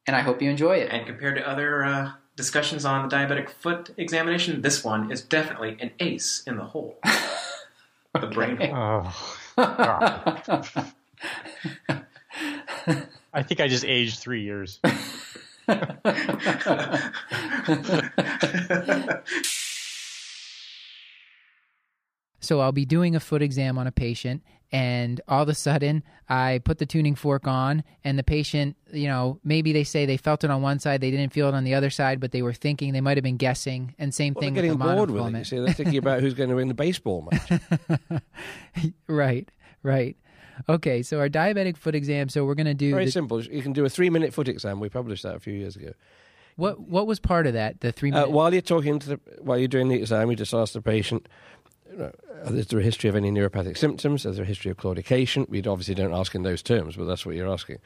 And 0.06 0.16
I 0.16 0.20
hope 0.20 0.40
you 0.40 0.50
enjoy 0.50 0.76
it. 0.76 0.90
And 0.90 1.06
compared 1.06 1.36
to 1.36 1.48
other 1.48 1.84
uh, 1.84 2.12
discussions 2.36 2.84
on 2.84 3.08
the 3.08 3.14
diabetic 3.14 3.50
foot 3.50 3.90
examination, 3.96 4.62
this 4.62 4.84
one 4.84 5.10
is 5.10 5.20
definitely 5.20 5.76
an 5.80 5.90
ace 6.00 6.42
in 6.46 6.56
the 6.56 6.64
hole. 6.64 6.98
The 8.20 8.26
brain 8.28 8.56
hole. 8.56 8.72
Oh, 8.74 9.14
I 13.32 13.42
think 13.42 13.60
I 13.60 13.68
just 13.68 13.84
aged 13.84 14.18
three 14.20 14.42
years. 14.42 14.80
So 22.40 22.60
I'll 22.60 22.72
be 22.72 22.84
doing 22.84 23.16
a 23.16 23.20
foot 23.20 23.42
exam 23.42 23.76
on 23.76 23.88
a 23.88 23.92
patient, 23.92 24.42
and 24.70 25.20
all 25.26 25.42
of 25.42 25.48
a 25.48 25.54
sudden 25.54 26.04
I 26.28 26.60
put 26.64 26.78
the 26.78 26.86
tuning 26.86 27.16
fork 27.16 27.48
on, 27.48 27.82
and 28.04 28.16
the 28.16 28.22
patient, 28.22 28.76
you 28.92 29.08
know, 29.08 29.40
maybe 29.42 29.72
they 29.72 29.82
say 29.82 30.06
they 30.06 30.16
felt 30.16 30.44
it 30.44 30.50
on 30.50 30.62
one 30.62 30.78
side, 30.78 31.00
they 31.00 31.10
didn't 31.10 31.32
feel 31.32 31.48
it 31.48 31.54
on 31.54 31.64
the 31.64 31.74
other 31.74 31.90
side, 31.90 32.20
but 32.20 32.30
they 32.30 32.42
were 32.42 32.52
thinking 32.52 32.92
they 32.92 33.00
might 33.00 33.16
have 33.16 33.24
been 33.24 33.36
guessing. 33.36 33.94
And 33.98 34.14
same 34.14 34.34
Well, 34.34 34.42
thing 34.42 34.54
they're 34.54 34.62
getting 34.62 34.78
with 34.78 34.86
the 34.86 34.94
bored 34.94 35.10
with 35.10 35.34
it. 35.34 35.38
You 35.38 35.44
see, 35.44 35.58
they're 35.58 35.72
thinking 35.72 35.98
about 35.98 36.20
who's 36.20 36.34
going 36.34 36.50
to 36.50 36.56
win 36.56 36.68
the 36.68 36.74
baseball 36.74 37.28
match. 37.32 37.60
right, 39.08 39.48
right. 39.82 40.16
Okay, 40.68 41.02
so 41.02 41.18
our 41.18 41.28
diabetic 41.28 41.76
foot 41.76 41.94
exam. 41.94 42.28
So 42.28 42.44
we're 42.44 42.54
going 42.54 42.66
to 42.66 42.74
do 42.74 42.92
Very 42.92 43.06
the- 43.06 43.10
simple. 43.12 43.42
You 43.42 43.62
can 43.62 43.72
do 43.72 43.84
a 43.84 43.88
three-minute 43.88 44.32
foot 44.32 44.48
exam. 44.48 44.80
We 44.80 44.88
published 44.88 45.22
that 45.22 45.34
a 45.36 45.40
few 45.40 45.52
years 45.54 45.76
ago. 45.76 45.92
what? 46.56 46.80
What 46.80 47.06
was 47.06 47.18
part 47.20 47.46
of 47.46 47.52
that? 47.54 47.80
The 47.80 47.92
three 47.92 48.12
Uh, 48.12 48.28
while 48.28 48.52
you're 48.52 48.62
talking 48.62 48.98
to 49.00 49.08
the, 49.10 49.20
while 49.40 49.58
you're 49.58 49.68
doing 49.68 49.88
the 49.88 49.96
exam, 49.96 50.30
you 50.30 50.36
just 50.36 50.54
ask 50.54 50.72
the 50.72 50.80
patient, 50.82 51.28
you 51.90 51.98
know, 51.98 52.12
is 52.46 52.66
there 52.68 52.80
a 52.80 52.82
history 52.82 53.08
of 53.10 53.16
any 53.16 53.30
neuropathic 53.30 53.76
symptoms? 53.76 54.24
Is 54.26 54.36
there 54.36 54.44
a 54.44 54.48
history 54.48 54.70
of 54.70 54.76
claudication? 54.76 55.48
We 55.48 55.62
obviously 55.64 55.94
don't 55.94 56.12
ask 56.12 56.34
in 56.34 56.42
those 56.42 56.62
terms, 56.62 56.96
but 56.96 57.04
that's 57.04 57.24
what 57.26 57.34
you're 57.34 57.48
asking. 57.48 57.78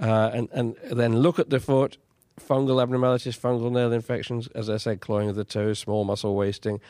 Uh, 0.00 0.30
and, 0.32 0.48
and 0.52 0.76
then 0.90 1.18
look 1.18 1.38
at 1.38 1.50
the 1.50 1.60
foot, 1.60 1.98
fungal 2.40 2.82
abnormalities, 2.82 3.36
fungal 3.38 3.70
nail 3.70 3.92
infections, 3.92 4.48
as 4.54 4.68
I 4.68 4.76
said, 4.78 5.00
clawing 5.00 5.28
of 5.28 5.36
the 5.36 5.44
toes, 5.44 5.78
small 5.78 6.04
muscle 6.04 6.34
wasting, 6.34 6.80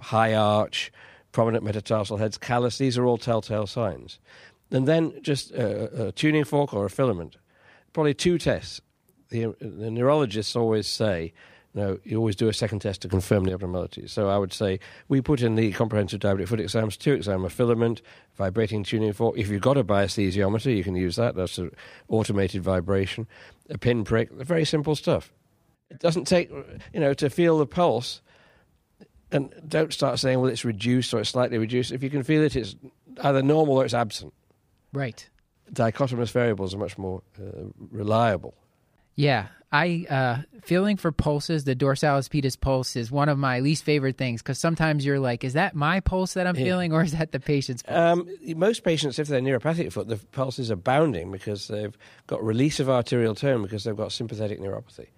high 0.00 0.34
arch, 0.34 0.92
prominent 1.32 1.64
metatarsal 1.64 2.18
heads, 2.18 2.38
callus. 2.38 2.78
These 2.78 2.96
are 2.98 3.04
all 3.06 3.18
telltale 3.18 3.66
signs. 3.66 4.18
And 4.72 4.88
then 4.88 5.20
just 5.22 5.50
a, 5.52 6.08
a 6.08 6.12
tuning 6.12 6.44
fork 6.44 6.74
or 6.74 6.84
a 6.84 6.90
filament. 6.90 7.36
Probably 7.92 8.14
two 8.14 8.38
tests 8.38 8.80
the, 9.32 9.54
the 9.60 9.90
neurologists 9.90 10.54
always 10.54 10.86
say, 10.86 11.32
you 11.74 11.80
no, 11.80 11.98
you 12.04 12.18
always 12.18 12.36
do 12.36 12.48
a 12.48 12.52
second 12.52 12.80
test 12.80 13.00
to 13.00 13.08
confirm 13.08 13.44
the 13.44 13.52
abnormalities. 13.52 14.12
So 14.12 14.28
I 14.28 14.36
would 14.36 14.52
say 14.52 14.78
we 15.08 15.22
put 15.22 15.40
in 15.40 15.54
the 15.54 15.72
comprehensive 15.72 16.20
diabetic 16.20 16.48
foot 16.48 16.60
exams, 16.60 16.98
two 16.98 17.14
exam, 17.14 17.46
a 17.46 17.48
filament, 17.48 18.02
vibrating 18.34 18.84
tuning 18.84 19.14
fork. 19.14 19.38
If 19.38 19.48
you've 19.48 19.62
got 19.62 19.78
a 19.78 19.84
biothesiometer, 19.84 20.76
you 20.76 20.84
can 20.84 20.94
use 20.94 21.16
that. 21.16 21.34
That's 21.34 21.56
an 21.56 21.70
automated 22.08 22.62
vibration, 22.62 23.26
a 23.70 23.78
pin 23.78 24.04
prick, 24.04 24.30
very 24.30 24.66
simple 24.66 24.94
stuff. 24.94 25.32
It 25.90 25.98
doesn't 25.98 26.26
take, 26.26 26.50
you 26.92 27.00
know, 27.00 27.14
to 27.14 27.30
feel 27.30 27.58
the 27.58 27.66
pulse. 27.66 28.20
And 29.30 29.50
don't 29.66 29.94
start 29.94 30.18
saying, 30.18 30.40
well, 30.40 30.50
it's 30.50 30.66
reduced 30.66 31.14
or 31.14 31.20
it's 31.20 31.30
slightly 31.30 31.56
reduced. 31.56 31.90
If 31.90 32.02
you 32.02 32.10
can 32.10 32.22
feel 32.22 32.42
it, 32.42 32.54
it's 32.54 32.76
either 33.22 33.42
normal 33.42 33.78
or 33.78 33.84
it's 33.86 33.94
absent 33.94 34.34
right. 34.92 35.28
dichotomous 35.72 36.30
variables 36.30 36.74
are 36.74 36.78
much 36.78 36.98
more 36.98 37.22
uh, 37.40 37.64
reliable. 37.90 38.54
Yeah, 39.14 39.48
I 39.70 40.06
uh, 40.08 40.42
feeling 40.62 40.96
for 40.96 41.12
pulses. 41.12 41.64
The 41.64 41.76
dorsalis 41.76 42.28
pedis 42.30 42.58
pulse 42.58 42.96
is 42.96 43.10
one 43.10 43.28
of 43.28 43.36
my 43.38 43.60
least 43.60 43.84
favorite 43.84 44.16
things 44.16 44.40
because 44.42 44.58
sometimes 44.58 45.04
you're 45.04 45.20
like, 45.20 45.44
"Is 45.44 45.52
that 45.52 45.74
my 45.74 46.00
pulse 46.00 46.32
that 46.34 46.46
I'm 46.46 46.56
Yeah. 46.56 46.64
feeling, 46.64 46.92
or 46.94 47.02
is 47.02 47.12
that 47.12 47.30
the 47.30 47.38
patient's 47.40 47.82
pulse?" 47.82 47.96
Um, 47.96 48.28
most 48.56 48.84
patients, 48.84 49.18
if 49.18 49.28
they're 49.28 49.40
neuropathic 49.42 49.92
foot, 49.92 50.08
the 50.08 50.16
pulses 50.16 50.70
are 50.70 50.76
bounding 50.76 51.30
because 51.30 51.68
they've 51.68 51.96
got 52.26 52.42
release 52.42 52.80
of 52.80 52.88
arterial 52.88 53.34
tone 53.34 53.62
because 53.62 53.84
they've 53.84 53.96
got 53.96 54.12
sympathetic 54.12 54.60
neuropathy. 54.60 55.08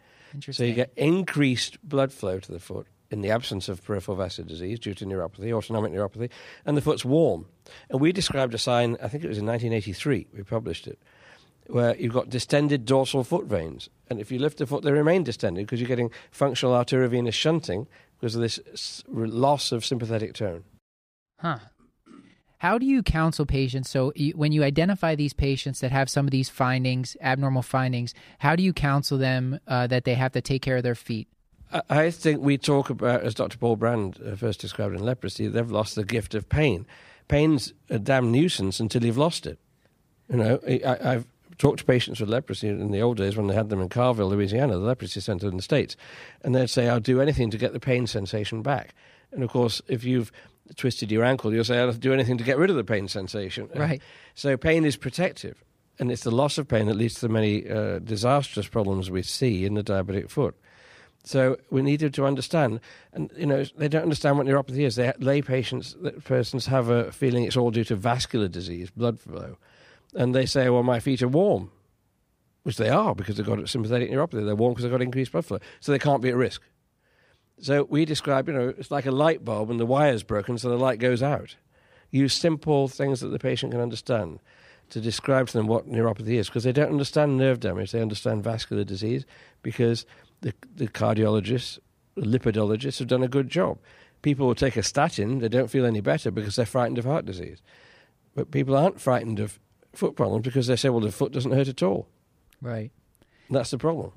So 0.50 0.64
you 0.64 0.74
get 0.74 0.92
increased 0.96 1.78
blood 1.88 2.12
flow 2.12 2.40
to 2.40 2.50
the 2.52 2.58
foot 2.58 2.88
in 3.14 3.22
the 3.22 3.30
absence 3.30 3.68
of 3.68 3.82
peripheral 3.82 4.16
vascular 4.16 4.48
disease 4.48 4.80
due 4.80 4.92
to 4.92 5.06
neuropathy, 5.06 5.52
autonomic 5.52 5.92
neuropathy, 5.92 6.28
and 6.66 6.76
the 6.76 6.82
foot's 6.82 7.04
warm. 7.04 7.46
And 7.88 8.00
we 8.00 8.12
described 8.12 8.54
a 8.54 8.58
sign, 8.58 8.96
I 9.00 9.06
think 9.06 9.22
it 9.22 9.28
was 9.28 9.38
in 9.38 9.46
1983, 9.46 10.26
we 10.34 10.42
published 10.42 10.88
it, 10.88 10.98
where 11.68 11.96
you've 11.96 12.12
got 12.12 12.28
distended 12.28 12.84
dorsal 12.84 13.22
foot 13.22 13.46
veins. 13.46 13.88
And 14.10 14.20
if 14.20 14.32
you 14.32 14.40
lift 14.40 14.58
the 14.58 14.66
foot, 14.66 14.82
they 14.82 14.90
remain 14.90 15.22
distended 15.22 15.64
because 15.64 15.80
you're 15.80 15.88
getting 15.88 16.10
functional 16.32 16.74
arteriovenous 16.74 17.34
shunting 17.34 17.86
because 18.18 18.34
of 18.34 18.42
this 18.42 18.58
loss 19.06 19.70
of 19.70 19.84
sympathetic 19.84 20.34
tone. 20.34 20.64
Huh. 21.38 21.58
How 22.58 22.78
do 22.78 22.86
you 22.86 23.02
counsel 23.02 23.46
patients? 23.46 23.90
So, 23.90 24.12
when 24.34 24.50
you 24.50 24.64
identify 24.64 25.14
these 25.14 25.34
patients 25.34 25.80
that 25.80 25.92
have 25.92 26.08
some 26.08 26.26
of 26.26 26.30
these 26.30 26.48
findings, 26.48 27.16
abnormal 27.20 27.62
findings, 27.62 28.14
how 28.38 28.56
do 28.56 28.62
you 28.62 28.72
counsel 28.72 29.18
them 29.18 29.60
uh, 29.68 29.86
that 29.88 30.04
they 30.04 30.14
have 30.14 30.32
to 30.32 30.40
take 30.40 30.62
care 30.62 30.78
of 30.78 30.82
their 30.82 30.94
feet? 30.94 31.28
I- 31.88 32.10
think 32.10 32.40
we 32.40 32.58
talk 32.58 32.90
about, 32.90 33.22
as 33.22 33.34
Dr. 33.34 33.58
Paul 33.58 33.76
Brand 33.76 34.20
uh, 34.24 34.36
first 34.36 34.60
described 34.60 34.94
in 34.94 35.02
leprosy, 35.02 35.48
they've 35.48 35.70
lost 35.70 35.94
the 35.94 36.04
gift 36.04 36.34
of 36.34 36.48
pain. 36.48 36.86
Pain's 37.28 37.72
a 37.90 37.98
damn 37.98 38.30
nuisance 38.30 38.80
until 38.80 39.04
you've 39.04 39.18
lost 39.18 39.46
it. 39.46 39.58
You 40.28 40.36
know, 40.36 40.60
I, 40.66 41.14
I've 41.14 41.26
talked 41.58 41.80
to 41.80 41.84
patients 41.84 42.20
with 42.20 42.28
leprosy 42.28 42.68
in 42.68 42.90
the 42.90 43.00
old 43.00 43.16
days 43.16 43.36
when 43.36 43.46
they 43.46 43.54
had 43.54 43.68
them 43.68 43.80
in 43.80 43.88
Carville, 43.88 44.28
Louisiana, 44.28 44.74
the 44.74 44.84
leprosy 44.84 45.20
center 45.20 45.48
in 45.48 45.56
the 45.56 45.62
States, 45.62 45.96
and 46.42 46.54
they'd 46.54 46.70
say, 46.70 46.88
I'll 46.88 47.00
do 47.00 47.20
anything 47.20 47.50
to 47.50 47.58
get 47.58 47.72
the 47.72 47.80
pain 47.80 48.06
sensation 48.06 48.62
back. 48.62 48.94
And 49.32 49.42
of 49.42 49.50
course, 49.50 49.82
if 49.88 50.04
you've 50.04 50.32
twisted 50.76 51.10
your 51.12 51.24
ankle, 51.24 51.52
you'll 51.52 51.64
say, 51.64 51.78
I'll 51.78 51.92
do 51.92 52.12
anything 52.12 52.38
to 52.38 52.44
get 52.44 52.58
rid 52.58 52.70
of 52.70 52.76
the 52.76 52.84
pain 52.84 53.08
sensation. 53.08 53.68
Right. 53.74 54.02
So 54.34 54.56
pain 54.56 54.84
is 54.84 54.96
protective, 54.96 55.62
and 55.98 56.10
it's 56.10 56.22
the 56.22 56.30
loss 56.30 56.58
of 56.58 56.68
pain 56.68 56.86
that 56.86 56.94
leads 56.94 57.14
to 57.16 57.22
the 57.22 57.28
many 57.32 57.68
uh, 57.68 57.98
disastrous 57.98 58.66
problems 58.66 59.10
we 59.10 59.22
see 59.22 59.64
in 59.64 59.74
the 59.74 59.84
diabetic 59.84 60.30
foot. 60.30 60.56
So 61.26 61.56
we 61.70 61.80
needed 61.80 62.12
to 62.14 62.26
understand, 62.26 62.80
and 63.14 63.30
you 63.34 63.46
know 63.46 63.64
they 63.78 63.88
don't 63.88 64.02
understand 64.02 64.36
what 64.36 64.46
neuropathy 64.46 64.80
is. 64.80 64.96
They 64.96 65.10
lay 65.18 65.40
patients, 65.40 65.96
persons 66.24 66.66
have 66.66 66.90
a 66.90 67.10
feeling 67.12 67.44
it's 67.44 67.56
all 67.56 67.70
due 67.70 67.84
to 67.84 67.96
vascular 67.96 68.46
disease, 68.46 68.90
blood 68.90 69.18
flow, 69.18 69.56
and 70.14 70.34
they 70.34 70.44
say, 70.44 70.68
"Well, 70.68 70.82
my 70.82 71.00
feet 71.00 71.22
are 71.22 71.28
warm," 71.28 71.70
which 72.62 72.76
they 72.76 72.90
are 72.90 73.14
because 73.14 73.36
they've 73.36 73.46
got 73.46 73.66
sympathetic 73.70 74.10
neuropathy. 74.10 74.44
They're 74.44 74.54
warm 74.54 74.74
because 74.74 74.82
they've 74.82 74.92
got 74.92 75.00
increased 75.00 75.32
blood 75.32 75.46
flow, 75.46 75.60
so 75.80 75.92
they 75.92 75.98
can't 75.98 76.20
be 76.20 76.28
at 76.28 76.36
risk. 76.36 76.60
So 77.58 77.84
we 77.88 78.04
describe, 78.04 78.48
you 78.48 78.54
know, 78.54 78.74
it's 78.76 78.90
like 78.90 79.06
a 79.06 79.10
light 79.10 79.44
bulb 79.44 79.70
and 79.70 79.80
the 79.80 79.86
wire's 79.86 80.24
broken, 80.24 80.58
so 80.58 80.68
the 80.68 80.76
light 80.76 80.98
goes 80.98 81.22
out. 81.22 81.56
Use 82.10 82.34
simple 82.34 82.88
things 82.88 83.20
that 83.20 83.28
the 83.28 83.38
patient 83.38 83.72
can 83.72 83.80
understand 83.80 84.40
to 84.90 85.00
describe 85.00 85.46
to 85.48 85.54
them 85.54 85.66
what 85.66 85.88
neuropathy 85.88 86.34
is, 86.34 86.48
because 86.48 86.64
they 86.64 86.72
don't 86.72 86.90
understand 86.90 87.38
nerve 87.38 87.60
damage. 87.60 87.92
They 87.92 88.02
understand 88.02 88.44
vascular 88.44 88.84
disease 88.84 89.24
because 89.62 90.04
the, 90.44 90.54
the 90.76 90.88
cardiologists, 90.88 91.78
the 92.14 92.22
lipidologists 92.22 92.98
have 92.98 93.08
done 93.08 93.22
a 93.22 93.28
good 93.28 93.48
job. 93.48 93.78
People 94.20 94.46
will 94.46 94.54
take 94.54 94.76
a 94.76 94.82
statin, 94.82 95.38
they 95.38 95.48
don't 95.48 95.70
feel 95.70 95.86
any 95.86 96.00
better 96.00 96.30
because 96.30 96.56
they're 96.56 96.66
frightened 96.66 96.98
of 96.98 97.06
heart 97.06 97.24
disease. 97.24 97.62
But 98.34 98.50
people 98.50 98.76
aren't 98.76 99.00
frightened 99.00 99.40
of 99.40 99.58
foot 99.94 100.16
problems 100.16 100.44
because 100.44 100.66
they 100.66 100.76
say, 100.76 100.90
well, 100.90 101.00
the 101.00 101.12
foot 101.12 101.32
doesn't 101.32 101.52
hurt 101.52 101.68
at 101.68 101.82
all. 101.82 102.08
Right. 102.60 102.90
That's 103.48 103.70
the 103.70 103.78
problem. 103.78 104.12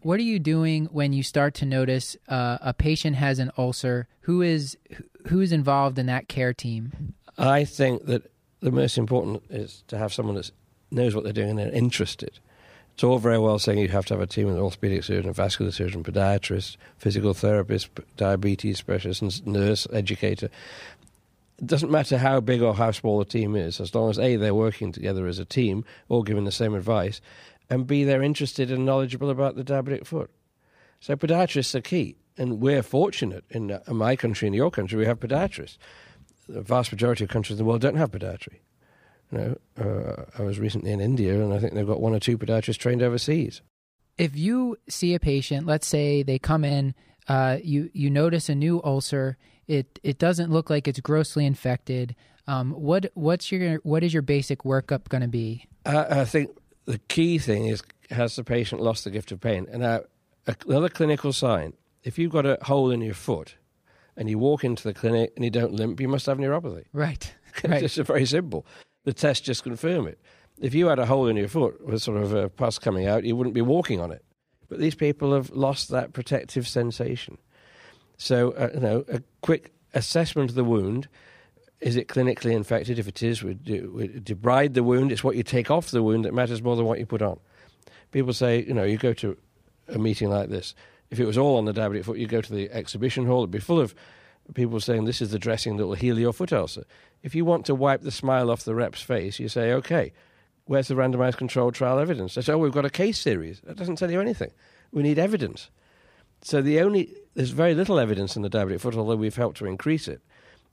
What 0.00 0.18
are 0.18 0.24
you 0.24 0.38
doing 0.38 0.86
when 0.86 1.12
you 1.12 1.22
start 1.22 1.54
to 1.54 1.64
notice 1.64 2.16
uh, 2.28 2.58
a 2.60 2.74
patient 2.74 3.16
has 3.16 3.38
an 3.38 3.50
ulcer? 3.56 4.08
Who 4.22 4.42
is 4.42 4.76
who 5.28 5.40
is 5.40 5.52
involved 5.52 5.98
in 5.98 6.06
that 6.06 6.28
care 6.28 6.54
team? 6.54 7.14
I 7.38 7.64
think 7.64 8.06
that 8.06 8.30
the 8.60 8.70
most 8.70 8.98
important 8.98 9.42
is 9.50 9.82
to 9.88 9.98
have 9.98 10.12
someone 10.12 10.36
that 10.36 10.50
knows 10.90 11.14
what 11.14 11.24
they're 11.24 11.32
doing 11.32 11.50
and 11.50 11.58
they're 11.58 11.72
interested. 11.72 12.38
It's 12.96 13.04
all 13.04 13.18
very 13.18 13.38
well 13.38 13.58
saying 13.58 13.78
you 13.78 13.88
have 13.88 14.06
to 14.06 14.14
have 14.14 14.22
a 14.22 14.26
team 14.26 14.48
of 14.48 14.56
orthopedic 14.56 15.04
surgeon, 15.04 15.30
vascular 15.34 15.70
surgeon, 15.70 16.02
podiatrist, 16.02 16.78
physical 16.96 17.34
therapist, 17.34 17.90
diabetes 18.16 18.78
specialist, 18.78 19.46
nurse, 19.46 19.86
educator. 19.92 20.48
It 21.58 21.66
doesn't 21.66 21.90
matter 21.90 22.16
how 22.16 22.40
big 22.40 22.62
or 22.62 22.74
how 22.74 22.92
small 22.92 23.18
the 23.18 23.26
team 23.26 23.54
is, 23.54 23.82
as 23.82 23.94
long 23.94 24.08
as 24.08 24.18
A, 24.18 24.36
they're 24.36 24.54
working 24.54 24.92
together 24.92 25.26
as 25.26 25.38
a 25.38 25.44
team, 25.44 25.84
all 26.08 26.22
giving 26.22 26.46
the 26.46 26.50
same 26.50 26.74
advice, 26.74 27.20
and 27.68 27.86
B, 27.86 28.02
they're 28.02 28.22
interested 28.22 28.70
and 28.70 28.86
knowledgeable 28.86 29.28
about 29.28 29.56
the 29.56 29.62
diabetic 29.62 30.06
foot. 30.06 30.30
So 31.00 31.16
podiatrists 31.16 31.74
are 31.74 31.82
key, 31.82 32.16
and 32.38 32.62
we're 32.62 32.82
fortunate 32.82 33.44
in, 33.50 33.72
uh, 33.72 33.80
in 33.86 33.96
my 33.96 34.16
country 34.16 34.48
and 34.48 34.56
your 34.56 34.70
country, 34.70 34.96
we 34.98 35.04
have 35.04 35.20
podiatrists. 35.20 35.76
The 36.48 36.62
vast 36.62 36.92
majority 36.92 37.24
of 37.24 37.30
countries 37.30 37.58
in 37.58 37.62
the 37.62 37.68
world 37.68 37.82
don't 37.82 37.96
have 37.96 38.12
podiatry. 38.12 38.60
You 39.32 39.38
know, 39.38 39.56
uh, 39.78 40.24
I 40.38 40.42
was 40.42 40.58
recently 40.60 40.92
in 40.92 41.00
India, 41.00 41.34
and 41.42 41.52
I 41.52 41.58
think 41.58 41.74
they've 41.74 41.86
got 41.86 42.00
one 42.00 42.14
or 42.14 42.20
two 42.20 42.38
podiatrists 42.38 42.78
trained 42.78 43.02
overseas. 43.02 43.60
If 44.18 44.36
you 44.36 44.76
see 44.88 45.14
a 45.14 45.20
patient, 45.20 45.66
let's 45.66 45.86
say 45.86 46.22
they 46.22 46.38
come 46.38 46.64
in, 46.64 46.94
uh, 47.28 47.58
you 47.62 47.90
you 47.92 48.08
notice 48.10 48.48
a 48.48 48.54
new 48.54 48.80
ulcer. 48.84 49.36
It 49.66 49.98
it 50.04 50.18
doesn't 50.18 50.50
look 50.50 50.70
like 50.70 50.86
it's 50.86 51.00
grossly 51.00 51.44
infected. 51.44 52.14
Um, 52.46 52.70
what 52.70 53.10
what's 53.14 53.50
your 53.50 53.76
what 53.82 54.04
is 54.04 54.12
your 54.14 54.22
basic 54.22 54.62
workup 54.62 55.08
going 55.08 55.22
to 55.22 55.28
be? 55.28 55.66
I, 55.84 56.20
I 56.20 56.24
think 56.24 56.50
the 56.84 56.98
key 57.08 57.38
thing 57.38 57.66
is 57.66 57.82
has 58.10 58.36
the 58.36 58.44
patient 58.44 58.80
lost 58.80 59.02
the 59.04 59.10
gift 59.10 59.32
of 59.32 59.40
pain? 59.40 59.66
And 59.70 59.82
now, 59.82 60.02
another 60.68 60.88
clinical 60.88 61.32
sign: 61.32 61.72
if 62.04 62.16
you've 62.16 62.30
got 62.32 62.46
a 62.46 62.58
hole 62.62 62.92
in 62.92 63.00
your 63.00 63.14
foot, 63.14 63.56
and 64.16 64.30
you 64.30 64.38
walk 64.38 64.62
into 64.62 64.84
the 64.84 64.94
clinic 64.94 65.32
and 65.34 65.44
you 65.44 65.50
don't 65.50 65.72
limp, 65.72 66.00
you 66.00 66.06
must 66.08 66.26
have 66.26 66.38
neuropathy. 66.38 66.84
Right. 66.92 67.34
It's 67.56 67.68
Right. 67.70 67.80
just 67.80 67.96
very 67.96 68.26
simple. 68.26 68.66
The 69.06 69.14
test 69.14 69.44
just 69.44 69.62
confirm 69.62 70.08
it. 70.08 70.18
If 70.60 70.74
you 70.74 70.88
had 70.88 70.98
a 70.98 71.06
hole 71.06 71.28
in 71.28 71.36
your 71.36 71.46
foot 71.46 71.86
with 71.86 72.02
sort 72.02 72.20
of 72.20 72.34
a 72.34 72.48
pus 72.48 72.80
coming 72.80 73.06
out, 73.06 73.22
you 73.22 73.36
wouldn't 73.36 73.54
be 73.54 73.62
walking 73.62 74.00
on 74.00 74.10
it. 74.10 74.24
But 74.68 74.80
these 74.80 74.96
people 74.96 75.32
have 75.32 75.50
lost 75.50 75.90
that 75.90 76.12
protective 76.12 76.66
sensation. 76.66 77.38
So, 78.16 78.50
uh, 78.50 78.70
you 78.74 78.80
know, 78.80 79.04
a 79.08 79.22
quick 79.42 79.72
assessment 79.94 80.50
of 80.50 80.56
the 80.56 80.64
wound. 80.64 81.06
Is 81.80 81.94
it 81.94 82.08
clinically 82.08 82.52
infected? 82.52 82.98
If 82.98 83.06
it 83.06 83.22
is, 83.22 83.44
we, 83.44 83.54
do, 83.54 83.92
we 83.94 84.08
debride 84.08 84.74
the 84.74 84.82
wound. 84.82 85.12
It's 85.12 85.22
what 85.22 85.36
you 85.36 85.44
take 85.44 85.70
off 85.70 85.92
the 85.92 86.02
wound 86.02 86.24
that 86.24 86.34
matters 86.34 86.60
more 86.60 86.74
than 86.74 86.84
what 86.86 86.98
you 86.98 87.06
put 87.06 87.22
on. 87.22 87.38
People 88.10 88.32
say, 88.32 88.64
you 88.64 88.74
know, 88.74 88.82
you 88.82 88.96
go 88.96 89.12
to 89.12 89.36
a 89.86 89.98
meeting 89.98 90.30
like 90.30 90.48
this. 90.48 90.74
If 91.10 91.20
it 91.20 91.26
was 91.26 91.38
all 91.38 91.58
on 91.58 91.64
the 91.64 91.72
diabetic 91.72 92.06
foot, 92.06 92.18
you 92.18 92.26
go 92.26 92.40
to 92.40 92.52
the 92.52 92.72
exhibition 92.72 93.24
hall. 93.26 93.42
It'd 93.42 93.52
be 93.52 93.60
full 93.60 93.78
of 93.78 93.94
people 94.54 94.80
saying 94.80 95.04
this 95.04 95.20
is 95.20 95.30
the 95.30 95.38
dressing 95.38 95.76
that 95.76 95.86
will 95.86 95.94
heal 95.94 96.18
your 96.18 96.32
foot 96.32 96.52
ulcer. 96.52 96.84
If 97.22 97.34
you 97.34 97.44
want 97.44 97.66
to 97.66 97.74
wipe 97.74 98.02
the 98.02 98.10
smile 98.10 98.50
off 98.50 98.64
the 98.64 98.74
rep's 98.74 99.02
face, 99.02 99.40
you 99.40 99.48
say, 99.48 99.72
okay, 99.72 100.12
where's 100.66 100.88
the 100.88 100.94
randomized 100.94 101.36
controlled 101.36 101.74
trial 101.74 101.98
evidence? 101.98 102.34
They 102.34 102.42
say, 102.42 102.52
oh, 102.52 102.58
we've 102.58 102.72
got 102.72 102.84
a 102.84 102.90
case 102.90 103.18
series. 103.18 103.60
That 103.60 103.76
doesn't 103.76 103.96
tell 103.96 104.10
you 104.10 104.20
anything. 104.20 104.50
We 104.92 105.02
need 105.02 105.18
evidence. 105.18 105.70
So 106.42 106.62
the 106.62 106.80
only 106.80 107.14
there's 107.34 107.50
very 107.50 107.74
little 107.74 107.98
evidence 107.98 108.36
in 108.36 108.42
the 108.42 108.50
diabetic 108.50 108.80
foot, 108.80 108.94
although 108.94 109.16
we've 109.16 109.36
helped 109.36 109.58
to 109.58 109.66
increase 109.66 110.08
it. 110.08 110.20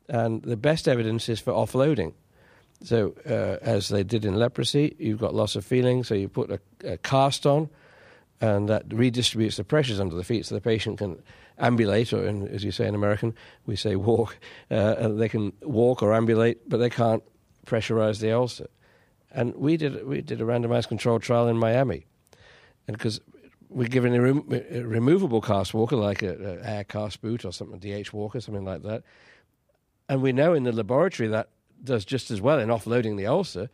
And 0.08 0.42
the 0.44 0.58
best 0.58 0.88
evidence 0.88 1.30
is 1.30 1.40
for 1.40 1.54
offloading. 1.54 2.14
So 2.84 3.16
uh, 3.26 3.64
as 3.64 3.90
they 3.90 4.04
did 4.04 4.26
in 4.26 4.36
leprosy, 4.36 4.96
you've 5.00 5.20
got 5.20 5.34
loss 5.34 5.56
of 5.56 5.66
feeling, 5.66 6.04
so 6.04 6.16
you 6.16 6.28
put 6.28 6.52
a, 6.52 6.60
a 6.84 6.98
cast 6.98 7.46
on, 7.46 7.70
and 8.42 8.68
that 8.68 8.90
redistributes 8.90 9.56
the 9.56 9.64
pressures 9.64 10.00
under 10.00 10.16
the 10.16 10.24
feet, 10.24 10.46
so 10.46 10.56
the 10.56 10.62
patient 10.62 10.98
can 10.98 11.22
ambulate, 11.64 12.14
or 12.14 12.26
in, 12.28 12.48
as 12.50 12.64
you 12.64 12.72
say 12.72 12.88
in 12.88 12.96
American, 12.96 13.34
we 13.66 13.76
say 13.76 13.96
walk. 13.96 14.38
Uh, 14.70 14.96
and 14.98 15.20
they 15.20 15.30
can 15.30 15.54
walk 15.62 16.04
or 16.04 16.14
ambulate, 16.14 16.70
but 16.70 16.78
they 16.78 16.90
can't 16.90 17.24
pressurize 17.66 18.20
the 18.20 18.32
ulcer. 18.32 18.68
And 19.32 19.56
we 19.56 19.78
did 19.78 20.06
we 20.06 20.22
did 20.22 20.42
a 20.42 20.44
randomized 20.44 20.90
controlled 20.90 21.24
trial 21.24 21.48
in 21.48 21.58
Miami, 21.58 22.06
and 22.88 22.96
because 22.96 23.20
we're 23.70 23.88
given 23.88 24.14
a, 24.14 24.22
rem- 24.22 24.48
a 24.52 24.82
removable 24.82 25.42
cast 25.42 25.74
walker 25.74 25.96
like 25.96 26.22
a, 26.22 26.60
a 26.62 26.70
air 26.70 26.84
cast 26.84 27.22
boot 27.22 27.44
or 27.44 27.52
something, 27.52 27.80
DH 27.80 28.14
walker, 28.14 28.40
something 28.40 28.66
like 28.66 28.84
that, 28.84 29.02
and 30.08 30.22
we 30.22 30.32
know 30.32 30.54
in 30.54 30.64
the 30.64 30.72
laboratory 30.72 31.28
that 31.30 31.50
does 31.84 32.06
just 32.06 32.30
as 32.30 32.42
well 32.42 32.60
in 32.60 32.70
offloading 32.70 33.18
the 33.18 33.26
ulcer, 33.26 33.70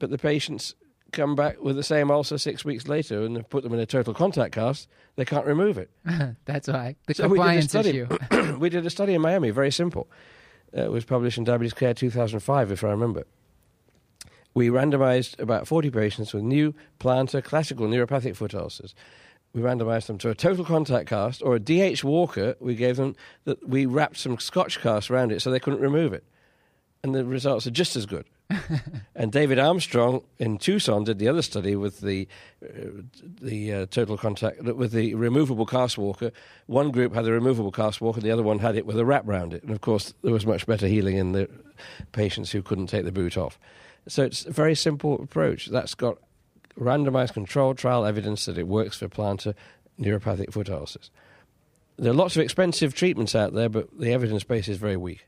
but 0.00 0.10
the 0.10 0.18
patients 0.18 0.74
come 1.16 1.34
back 1.34 1.60
with 1.60 1.76
the 1.76 1.82
same 1.82 2.10
ulcer 2.10 2.38
six 2.38 2.64
weeks 2.64 2.86
later 2.86 3.22
and 3.22 3.48
put 3.48 3.62
them 3.64 3.72
in 3.72 3.80
a 3.80 3.86
total 3.86 4.14
contact 4.14 4.54
cast, 4.54 4.88
they 5.16 5.24
can't 5.24 5.46
remove 5.46 5.78
it. 5.78 5.90
That's 6.44 6.68
why 6.68 6.96
the 7.06 7.14
So 7.14 7.28
we 7.28 7.38
did 7.38 7.58
a 7.58 7.62
study. 7.62 7.88
issue. 7.90 8.56
we 8.58 8.68
did 8.68 8.86
a 8.86 8.90
study 8.90 9.14
in 9.14 9.20
Miami, 9.22 9.50
very 9.50 9.72
simple. 9.72 10.08
Uh, 10.76 10.82
it 10.82 10.90
was 10.92 11.04
published 11.04 11.38
in 11.38 11.44
Diabetes 11.44 11.72
Care 11.72 11.94
2005, 11.94 12.70
if 12.70 12.84
I 12.84 12.88
remember. 12.90 13.24
We 14.54 14.68
randomized 14.68 15.38
about 15.38 15.66
40 15.68 15.90
patients 15.90 16.32
with 16.32 16.42
new 16.42 16.74
plantar 16.98 17.42
classical 17.44 17.86
neuropathic 17.86 18.36
foot 18.36 18.54
ulcers. 18.54 18.94
We 19.52 19.62
randomized 19.62 20.06
them 20.06 20.18
to 20.18 20.30
a 20.30 20.34
total 20.34 20.64
contact 20.64 21.08
cast 21.08 21.42
or 21.42 21.56
a 21.56 21.60
DH 21.60 22.04
walker. 22.04 22.56
We 22.60 22.74
gave 22.74 22.96
them 22.96 23.16
that 23.44 23.66
we 23.68 23.86
wrapped 23.86 24.18
some 24.18 24.38
scotch 24.38 24.80
cast 24.80 25.10
around 25.10 25.32
it 25.32 25.40
so 25.40 25.50
they 25.50 25.60
couldn't 25.60 25.80
remove 25.80 26.12
it. 26.12 26.24
And 27.02 27.14
the 27.14 27.24
results 27.24 27.66
are 27.66 27.70
just 27.70 27.96
as 27.96 28.06
good. 28.06 28.26
and 29.14 29.32
David 29.32 29.58
Armstrong 29.58 30.22
in 30.38 30.58
Tucson 30.58 31.04
did 31.04 31.18
the 31.18 31.28
other 31.28 31.42
study 31.42 31.74
with 31.74 32.00
the 32.00 32.28
uh, 32.62 33.02
the 33.40 33.72
uh, 33.72 33.86
total 33.86 34.16
contact 34.16 34.62
with 34.62 34.92
the 34.92 35.14
removable 35.14 35.66
cast 35.66 35.98
walker. 35.98 36.30
One 36.66 36.90
group 36.90 37.14
had 37.14 37.24
the 37.24 37.32
removable 37.32 37.72
cast 37.72 38.00
walker, 38.00 38.20
the 38.20 38.30
other 38.30 38.42
one 38.42 38.60
had 38.60 38.76
it 38.76 38.86
with 38.86 38.98
a 38.98 39.04
wrap 39.04 39.26
around 39.26 39.52
it, 39.52 39.62
and 39.62 39.72
of 39.72 39.80
course 39.80 40.14
there 40.22 40.32
was 40.32 40.46
much 40.46 40.66
better 40.66 40.86
healing 40.86 41.16
in 41.16 41.32
the 41.32 41.48
patients 42.12 42.52
who 42.52 42.62
couldn't 42.62 42.86
take 42.86 43.04
the 43.04 43.12
boot 43.12 43.36
off. 43.36 43.58
So 44.08 44.22
it's 44.22 44.46
a 44.46 44.52
very 44.52 44.76
simple 44.76 45.20
approach. 45.20 45.66
That's 45.66 45.94
got 45.94 46.18
randomized 46.78 47.32
controlled 47.32 47.78
trial 47.78 48.04
evidence 48.04 48.44
that 48.44 48.58
it 48.58 48.68
works 48.68 48.98
for 48.98 49.08
plantar 49.08 49.54
neuropathic 50.00 50.52
foot 50.52 50.70
ulcers. 50.70 51.10
There 51.96 52.12
are 52.12 52.14
lots 52.14 52.36
of 52.36 52.42
expensive 52.42 52.94
treatments 52.94 53.34
out 53.34 53.54
there, 53.54 53.68
but 53.68 53.98
the 53.98 54.12
evidence 54.12 54.44
base 54.44 54.68
is 54.68 54.76
very 54.76 54.96
weak. 54.96 55.26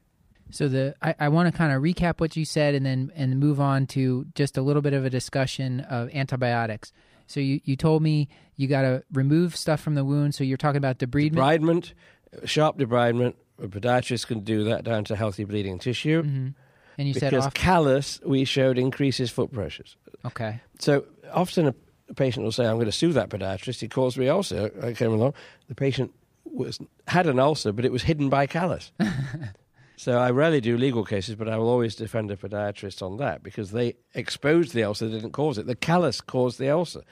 So 0.51 0.69
the 0.69 0.95
I, 1.03 1.15
I 1.21 1.29
want 1.29 1.53
to 1.53 1.57
kind 1.57 1.73
of 1.73 1.83
recap 1.83 2.21
what 2.21 2.37
you 2.37 2.45
said 2.45 2.75
and 2.75 2.87
then 2.87 3.13
and 3.15 3.39
move 3.39 3.61
on 3.61 3.87
to 3.89 4.27
just 4.35 4.57
a 4.57 4.63
little 4.63 4.83
bit 4.83 4.95
of 4.95 5.05
a 5.05 5.11
discussion 5.11 5.81
of 5.81 6.11
antibiotics. 6.15 6.93
So 7.27 7.41
you, 7.41 7.61
you 7.65 7.77
told 7.77 8.03
me 8.03 8.29
you 8.57 8.67
got 8.67 8.83
to 8.83 9.05
remove 9.13 9.55
stuff 9.55 9.81
from 9.81 9.95
the 9.95 10.05
wound. 10.05 10.35
So 10.35 10.45
you're 10.45 10.57
talking 10.57 10.79
about 10.79 10.99
debridement. 10.99 11.35
Debridement, 11.35 11.93
sharp 12.45 12.79
debridement. 12.79 13.35
A 13.63 13.69
podiatrist 13.69 14.27
can 14.29 14.41
do 14.41 14.65
that 14.65 14.85
down 14.85 15.05
to 15.05 15.17
healthy 15.17 15.45
bleeding 15.45 15.79
tissue. 15.79 16.23
Mm-hmm. 16.23 16.49
And 16.97 17.09
you 17.09 17.15
because 17.15 17.31
said 17.31 17.35
off. 17.35 17.55
callus, 17.55 18.21
we 18.25 18.45
showed 18.45 18.79
increases 18.79 19.31
foot 19.31 19.53
pressures. 19.53 19.97
Okay. 20.25 20.61
So 20.81 21.05
often 21.33 21.69
a, 21.69 21.75
a 22.09 22.15
patient 22.15 22.45
will 22.45 22.53
say, 22.53 22.67
"I'm 22.67 22.77
going 22.77 22.87
to 22.87 22.93
sue 22.93 23.13
that 23.13 23.29
podiatrist. 23.29 23.81
He 23.81 23.89
caused 23.89 24.17
me 24.17 24.29
ulcer." 24.29 24.73
I 24.83 24.95
came 24.95 25.13
along. 25.13 25.35
The 25.69 25.75
patient 25.75 26.13
was 26.45 26.79
had 27.07 27.27
an 27.27 27.39
ulcer, 27.39 27.73
but 27.73 27.85
it 27.85 27.93
was 27.93 28.03
hidden 28.03 28.29
by 28.29 28.47
callus. 28.47 28.91
so 29.99 30.17
I 30.17 30.31
rarely 30.31 30.61
do 30.61 30.79
legal 30.79 31.05
cases, 31.05 31.35
but 31.35 31.49
I 31.49 31.57
will 31.59 31.69
always 31.69 31.97
defend 31.97 32.31
a 32.31 32.37
podiatrist 32.37 33.03
on 33.03 33.17
that 33.17 33.43
because 33.43 33.73
they 33.73 33.95
exposed 34.15 34.73
the 34.73 34.85
ulcer, 34.85 35.09
they 35.09 35.17
didn't 35.17 35.33
cause 35.33 35.59
it. 35.59 35.67
The 35.67 35.75
callus 35.75 36.21
caused 36.21 36.59
the 36.59 36.71
ulcer. 36.71 37.03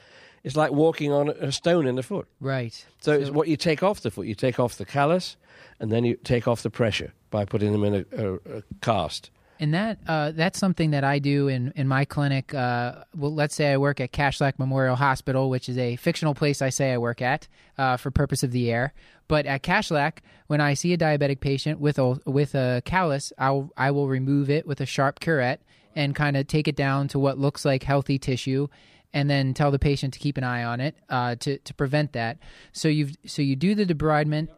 It's 0.43 0.55
like 0.55 0.71
walking 0.71 1.11
on 1.11 1.29
a 1.29 1.51
stone 1.51 1.85
in 1.85 1.95
the 1.95 2.03
foot. 2.03 2.27
Right. 2.39 2.85
So, 3.01 3.11
it's 3.11 3.29
what 3.29 3.49
you 3.49 3.57
take 3.57 3.83
off 3.83 3.99
the 3.99 4.09
foot. 4.09 4.27
You 4.27 4.35
take 4.35 4.59
off 4.59 4.77
the 4.77 4.85
callus, 4.85 5.35
and 5.79 5.91
then 5.91 6.05
you 6.05 6.15
take 6.15 6.47
off 6.47 6.63
the 6.63 6.69
pressure 6.69 7.13
by 7.29 7.43
putting 7.43 7.73
them 7.73 7.83
in 7.83 7.93
a, 7.95 8.25
a, 8.25 8.35
a 8.59 8.63
cast. 8.81 9.31
And 9.59 9.73
that 9.73 9.99
uh, 10.07 10.31
that's 10.31 10.59
something 10.59 10.91
that 10.91 11.03
I 11.03 11.19
do 11.19 11.47
in, 11.47 11.73
in 11.75 11.87
my 11.87 12.05
clinic. 12.05 12.53
Uh, 12.53 13.03
well, 13.15 13.33
let's 13.33 13.55
say 13.55 13.73
I 13.73 13.77
work 13.77 13.99
at 13.99 14.11
Kashlak 14.11 14.59
Memorial 14.59 14.95
Hospital, 14.95 15.49
which 15.49 15.67
is 15.67 15.77
a 15.77 15.95
fictional 15.95 16.35
place 16.35 16.61
I 16.61 16.69
say 16.69 16.93
I 16.93 16.97
work 16.97 17.21
at 17.21 17.47
uh, 17.77 17.97
for 17.97 18.11
purpose 18.11 18.43
of 18.43 18.51
the 18.51 18.71
air. 18.71 18.93
But 19.27 19.45
at 19.45 19.63
Kashlak, 19.63 20.19
when 20.47 20.61
I 20.61 20.73
see 20.73 20.93
a 20.93 20.97
diabetic 20.97 21.39
patient 21.39 21.79
with 21.79 21.97
a 21.99 22.19
with 22.25 22.55
a 22.55 22.81
callus, 22.85 23.33
I'll 23.37 23.71
I 23.75 23.91
will 23.91 24.07
remove 24.07 24.49
it 24.49 24.67
with 24.67 24.79
a 24.79 24.85
sharp 24.85 25.19
curette 25.19 25.61
and 25.95 26.15
kind 26.15 26.37
of 26.37 26.45
take 26.47 26.67
it 26.67 26.75
down 26.75 27.07
to 27.09 27.19
what 27.19 27.39
looks 27.39 27.65
like 27.65 27.81
healthy 27.81 28.19
tissue, 28.19 28.67
and 29.13 29.29
then 29.29 29.53
tell 29.53 29.71
the 29.71 29.79
patient 29.79 30.13
to 30.13 30.19
keep 30.19 30.37
an 30.37 30.43
eye 30.43 30.63
on 30.63 30.79
it 30.79 30.95
uh, 31.09 31.35
to 31.35 31.57
to 31.57 31.73
prevent 31.73 32.13
that. 32.13 32.37
So 32.73 32.87
you 32.87 33.09
so 33.25 33.41
you 33.41 33.55
do 33.55 33.73
the 33.75 33.85
debridement. 33.85 34.49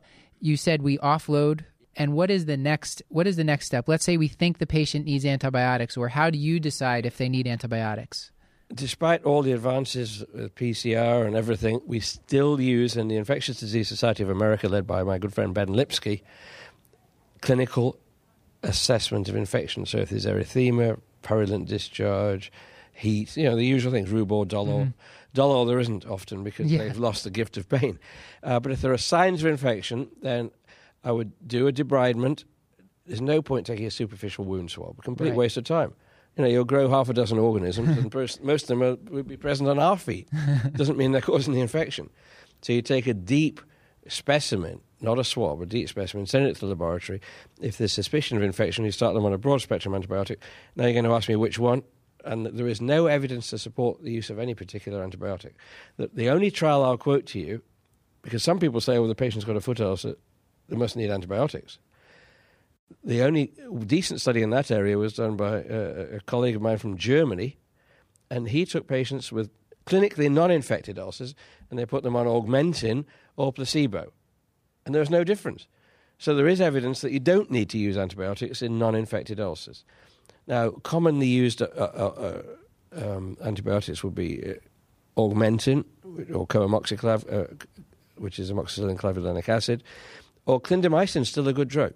You 0.41 0.57
said 0.57 0.81
we 0.81 0.97
offload 0.99 1.61
and 1.99 2.13
what 2.13 2.31
is 2.31 2.45
the 2.45 2.57
next 2.57 3.03
what 3.09 3.27
is 3.27 3.35
the 3.35 3.43
next 3.43 3.67
step 3.67 3.87
let's 3.87 4.03
say 4.03 4.17
we 4.17 4.27
think 4.27 4.57
the 4.57 4.65
patient 4.65 5.05
needs 5.05 5.25
antibiotics 5.25 5.95
or 5.95 6.07
how 6.07 6.29
do 6.29 6.37
you 6.39 6.59
decide 6.59 7.05
if 7.05 7.17
they 7.17 7.29
need 7.29 7.45
antibiotics 7.45 8.31
despite 8.73 9.23
all 9.23 9.41
the 9.41 9.51
advances 9.51 10.23
with 10.33 10.53
PCR 10.55 11.25
and 11.25 11.35
everything, 11.35 11.81
we 11.85 11.99
still 11.99 12.61
use 12.61 12.95
in 12.95 13.07
the 13.07 13.15
Infectious 13.15 13.59
Disease 13.59 13.87
Society 13.87 14.23
of 14.23 14.29
America, 14.29 14.67
led 14.69 14.85
by 14.85 15.03
my 15.03 15.17
good 15.17 15.33
friend 15.33 15.53
Ben 15.53 15.69
Lipsky, 15.69 16.21
clinical 17.41 17.99
assessment 18.63 19.29
of 19.29 19.35
infection. 19.35 19.85
So 19.85 19.99
if 19.99 20.09
there's 20.09 20.25
erythema, 20.25 20.99
purulent 21.21 21.67
discharge, 21.67 22.51
heat, 22.93 23.35
you 23.35 23.45
know, 23.45 23.55
the 23.55 23.65
usual 23.65 23.91
things, 23.91 24.09
rubor, 24.09 24.47
dolor. 24.47 24.83
Mm-hmm. 24.83 24.89
Dolor 25.33 25.65
there 25.65 25.79
isn't 25.79 26.05
often 26.05 26.43
because 26.43 26.71
yeah. 26.71 26.79
they've 26.79 26.97
lost 26.97 27.23
the 27.23 27.29
gift 27.29 27.57
of 27.57 27.69
pain. 27.69 27.99
Uh, 28.43 28.59
but 28.59 28.71
if 28.71 28.81
there 28.81 28.91
are 28.91 28.97
signs 28.97 29.41
of 29.41 29.47
infection, 29.47 30.09
then 30.21 30.51
I 31.03 31.11
would 31.11 31.31
do 31.47 31.67
a 31.67 31.71
debridement. 31.73 32.43
There's 33.05 33.21
no 33.21 33.41
point 33.41 33.65
taking 33.65 33.85
a 33.85 33.91
superficial 33.91 34.45
wound 34.45 34.71
swab. 34.71 35.01
Complete 35.03 35.29
right. 35.29 35.37
waste 35.37 35.57
of 35.57 35.63
time. 35.63 35.93
You 36.37 36.43
know, 36.43 36.49
you'll 36.49 36.65
grow 36.65 36.89
half 36.89 37.09
a 37.09 37.13
dozen 37.13 37.39
organisms, 37.39 37.97
and 37.97 38.13
most 38.43 38.63
of 38.63 38.67
them 38.67 38.83
are, 38.83 38.95
will 39.09 39.23
be 39.23 39.37
present 39.37 39.69
on 39.69 39.79
our 39.79 39.97
feet. 39.97 40.29
Doesn't 40.73 40.97
mean 40.97 41.11
they're 41.11 41.21
causing 41.21 41.53
the 41.53 41.61
infection. 41.61 42.09
So 42.61 42.73
you 42.73 42.81
take 42.81 43.07
a 43.07 43.13
deep 43.13 43.61
specimen, 44.07 44.81
not 45.01 45.19
a 45.19 45.23
swab, 45.23 45.61
a 45.61 45.65
deep 45.65 45.89
specimen, 45.89 46.25
send 46.25 46.45
it 46.47 46.55
to 46.55 46.61
the 46.61 46.67
laboratory. 46.67 47.21
If 47.61 47.77
there's 47.77 47.93
suspicion 47.93 48.37
of 48.37 48.43
infection, 48.43 48.85
you 48.85 48.91
start 48.91 49.13
them 49.13 49.25
on 49.25 49.33
a 49.33 49.37
broad 49.37 49.61
spectrum 49.61 49.93
antibiotic. 49.93 50.37
Now 50.75 50.85
you're 50.85 50.93
going 50.93 51.05
to 51.05 51.13
ask 51.13 51.29
me 51.29 51.35
which 51.35 51.59
one, 51.59 51.83
and 52.25 52.45
there 52.45 52.67
is 52.67 52.81
no 52.81 53.07
evidence 53.07 53.49
to 53.49 53.57
support 53.57 54.03
the 54.03 54.11
use 54.11 54.29
of 54.29 54.39
any 54.39 54.53
particular 54.53 55.05
antibiotic. 55.05 55.53
The, 55.97 56.09
the 56.13 56.29
only 56.29 56.51
trial 56.51 56.83
I'll 56.83 56.97
quote 56.97 57.25
to 57.27 57.39
you, 57.39 57.61
because 58.21 58.43
some 58.43 58.59
people 58.59 58.81
say, 58.81 58.97
oh, 58.97 59.07
the 59.07 59.15
patient's 59.15 59.45
got 59.45 59.55
a 59.55 59.61
foot 59.61 59.79
ulcer, 59.79 60.15
they 60.69 60.75
must 60.75 60.95
need 60.95 61.09
antibiotics. 61.09 61.79
The 63.03 63.21
only 63.21 63.53
decent 63.85 64.21
study 64.21 64.41
in 64.41 64.49
that 64.49 64.71
area 64.71 64.97
was 64.97 65.13
done 65.13 65.35
by 65.35 65.57
a, 65.57 66.17
a 66.17 66.19
colleague 66.21 66.55
of 66.55 66.61
mine 66.61 66.77
from 66.77 66.97
Germany, 66.97 67.57
and 68.31 68.49
he 68.49 68.65
took 68.65 68.87
patients 68.87 69.31
with 69.31 69.49
clinically 69.85 70.31
non 70.31 70.51
infected 70.51 70.99
ulcers 70.99 71.35
and 71.69 71.77
they 71.77 71.85
put 71.85 72.03
them 72.03 72.15
on 72.15 72.25
augmentin 72.25 73.05
or 73.37 73.51
placebo. 73.51 74.11
And 74.85 74.93
there 74.93 74.99
was 74.99 75.09
no 75.09 75.23
difference. 75.23 75.67
So 76.17 76.35
there 76.35 76.47
is 76.47 76.59
evidence 76.61 77.01
that 77.01 77.11
you 77.11 77.19
don't 77.19 77.49
need 77.49 77.69
to 77.69 77.77
use 77.77 77.97
antibiotics 77.97 78.61
in 78.61 78.77
non 78.77 78.95
infected 78.95 79.39
ulcers. 79.39 79.83
Now, 80.47 80.71
commonly 80.71 81.27
used 81.27 81.61
uh, 81.61 81.67
uh, 81.77 82.41
uh, 82.95 83.15
um, 83.15 83.37
antibiotics 83.43 84.03
would 84.03 84.15
be 84.15 84.43
uh, 84.43 84.53
augmentin 85.17 85.85
or 86.33 86.47
coamoxiclav, 86.47 87.31
uh, 87.31 87.53
which 88.17 88.39
is 88.39 88.51
amoxicillin 88.51 88.97
clavulanic 88.97 89.47
acid, 89.47 89.83
or 90.45 90.59
clindamycin 90.59 91.21
is 91.21 91.29
still 91.29 91.47
a 91.47 91.53
good 91.53 91.67
drug. 91.67 91.93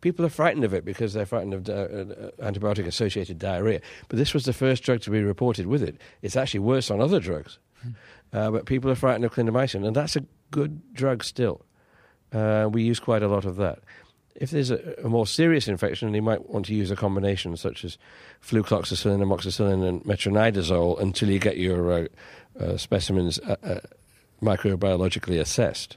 People 0.00 0.24
are 0.24 0.30
frightened 0.30 0.64
of 0.64 0.74
it 0.74 0.84
because 0.84 1.12
they're 1.14 1.26
frightened 1.26 1.54
of 1.54 1.68
uh, 1.68 1.72
uh, 1.72 2.30
antibiotic 2.50 2.86
associated 2.86 3.38
diarrhea. 3.38 3.80
But 4.08 4.18
this 4.18 4.34
was 4.34 4.44
the 4.44 4.52
first 4.52 4.82
drug 4.82 5.00
to 5.02 5.10
be 5.10 5.22
reported 5.22 5.66
with 5.66 5.82
it. 5.82 5.96
It's 6.22 6.36
actually 6.36 6.60
worse 6.60 6.90
on 6.90 7.00
other 7.00 7.18
drugs. 7.18 7.58
Hmm. 7.82 7.90
Uh, 8.32 8.50
but 8.50 8.66
people 8.66 8.90
are 8.90 8.94
frightened 8.94 9.24
of 9.24 9.32
clindamycin, 9.32 9.86
and 9.86 9.96
that's 9.96 10.16
a 10.16 10.24
good 10.50 10.80
drug 10.92 11.24
still. 11.24 11.64
Uh, 12.32 12.68
we 12.70 12.82
use 12.82 13.00
quite 13.00 13.22
a 13.22 13.28
lot 13.28 13.44
of 13.44 13.56
that. 13.56 13.78
If 14.34 14.50
there's 14.50 14.70
a, 14.70 14.94
a, 15.02 15.08
more 15.08 15.26
serious 15.26 15.66
infection, 15.66 16.12
you 16.12 16.20
might 16.20 16.50
want 16.50 16.66
to 16.66 16.74
use 16.74 16.90
a 16.90 16.96
combination 16.96 17.56
such 17.56 17.84
as 17.84 17.96
flucloxacillin, 18.42 19.22
amoxicillin, 19.22 19.88
and 19.88 20.04
metronidazole 20.04 21.00
until 21.00 21.30
you 21.30 21.38
get 21.38 21.56
your 21.56 21.92
uh, 21.92 22.06
uh, 22.60 22.76
specimens 22.76 23.40
microbiologically 24.42 25.40
assessed. 25.40 25.96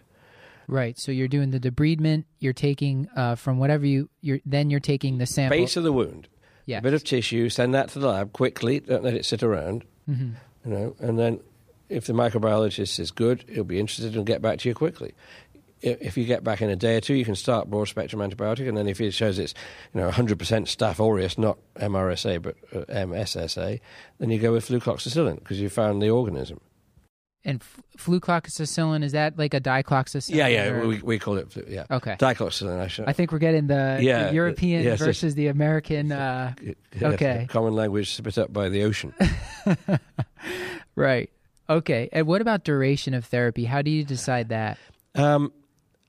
Right. 0.69 0.99
So 0.99 1.11
you're 1.11 1.27
doing 1.27 1.49
the 1.49 1.59
debridement. 1.59 2.25
You're 2.37 2.53
taking 2.53 3.09
uh, 3.15 3.35
from 3.35 3.57
whatever 3.57 3.85
you. 3.87 4.09
You're 4.21 4.39
then 4.45 4.69
you're 4.69 4.79
taking 4.79 5.17
the 5.17 5.25
sample. 5.25 5.57
Base 5.57 5.75
of 5.75 5.83
the 5.83 5.91
wound. 5.91 6.27
Yeah. 6.67 6.77
A 6.77 6.81
bit 6.81 6.93
of 6.93 7.03
tissue. 7.03 7.49
Send 7.49 7.73
that 7.73 7.89
to 7.89 7.99
the 7.99 8.07
lab 8.07 8.33
quickly. 8.33 8.79
Don't 8.79 9.03
let 9.03 9.15
it 9.15 9.25
sit 9.25 9.41
around. 9.41 9.83
Mm-hmm. 10.07 10.33
You 10.65 10.71
know, 10.71 10.95
and 10.99 11.17
then 11.17 11.39
if 11.89 12.05
the 12.05 12.13
microbiologist 12.13 12.99
is 12.99 13.09
good, 13.09 13.43
he'll 13.49 13.63
be 13.63 13.79
interested 13.79 14.15
and 14.15 14.25
get 14.27 14.43
back 14.43 14.59
to 14.59 14.69
you 14.69 14.75
quickly. 14.75 15.15
If 15.81 16.17
you 16.17 16.25
get 16.25 16.43
back 16.43 16.61
in 16.61 16.69
a 16.69 16.75
day 16.75 16.97
or 16.97 17.01
two, 17.01 17.15
you 17.15 17.25
can 17.25 17.35
start 17.35 17.69
broad 17.69 17.87
spectrum 17.87 18.21
antibiotic, 18.21 18.67
and 18.67 18.77
then 18.77 18.87
if 18.87 19.01
it 19.01 19.11
shows 19.11 19.39
it's 19.39 19.55
you 19.93 20.01
know 20.01 20.09
100% 20.11 20.35
Staph 20.35 20.99
aureus, 20.99 21.37
not 21.37 21.57
MRSA 21.77 22.41
but 22.41 22.57
uh, 22.75 22.85
MSSA, 22.93 23.79
then 24.19 24.29
you 24.29 24.37
go 24.37 24.51
with 24.51 24.67
flucloxacillin 24.67 25.39
because 25.39 25.59
you 25.59 25.69
found 25.69 26.01
the 26.01 26.09
organism. 26.09 26.59
And 27.45 27.63
flucloxacillin 27.97 29.01
is 29.01 29.13
that 29.13 29.37
like 29.37 29.53
a 29.53 29.61
dicloxacillin? 29.61 30.35
Yeah, 30.35 30.47
yeah, 30.47 30.85
we, 30.85 31.01
we 31.01 31.19
call 31.19 31.37
it 31.37 31.47
yeah. 31.69 31.85
Okay, 31.89 32.17
dicloxacillin. 32.19 32.79
I, 32.79 32.87
should. 32.87 33.07
I 33.07 33.13
think 33.13 33.31
we're 33.31 33.39
getting 33.39 33.67
the, 33.67 33.99
yeah, 34.01 34.27
the 34.27 34.33
European 34.33 34.83
yes, 34.83 34.99
versus 34.99 35.35
the 35.35 35.47
American. 35.47 36.11
Uh, 36.11 36.53
okay, 37.01 37.47
common 37.49 37.73
language 37.73 38.13
spit 38.13 38.37
up 38.37 38.51
by 38.51 38.67
the 38.67 38.83
ocean. 38.83 39.13
right. 40.95 41.29
Okay. 41.69 42.09
And 42.11 42.25
what 42.25 42.41
about 42.41 42.63
duration 42.63 43.13
of 43.13 43.25
therapy? 43.25 43.65
How 43.65 43.81
do 43.81 43.91
you 43.91 44.03
decide 44.03 44.49
that? 44.49 44.77
Um, 45.15 45.53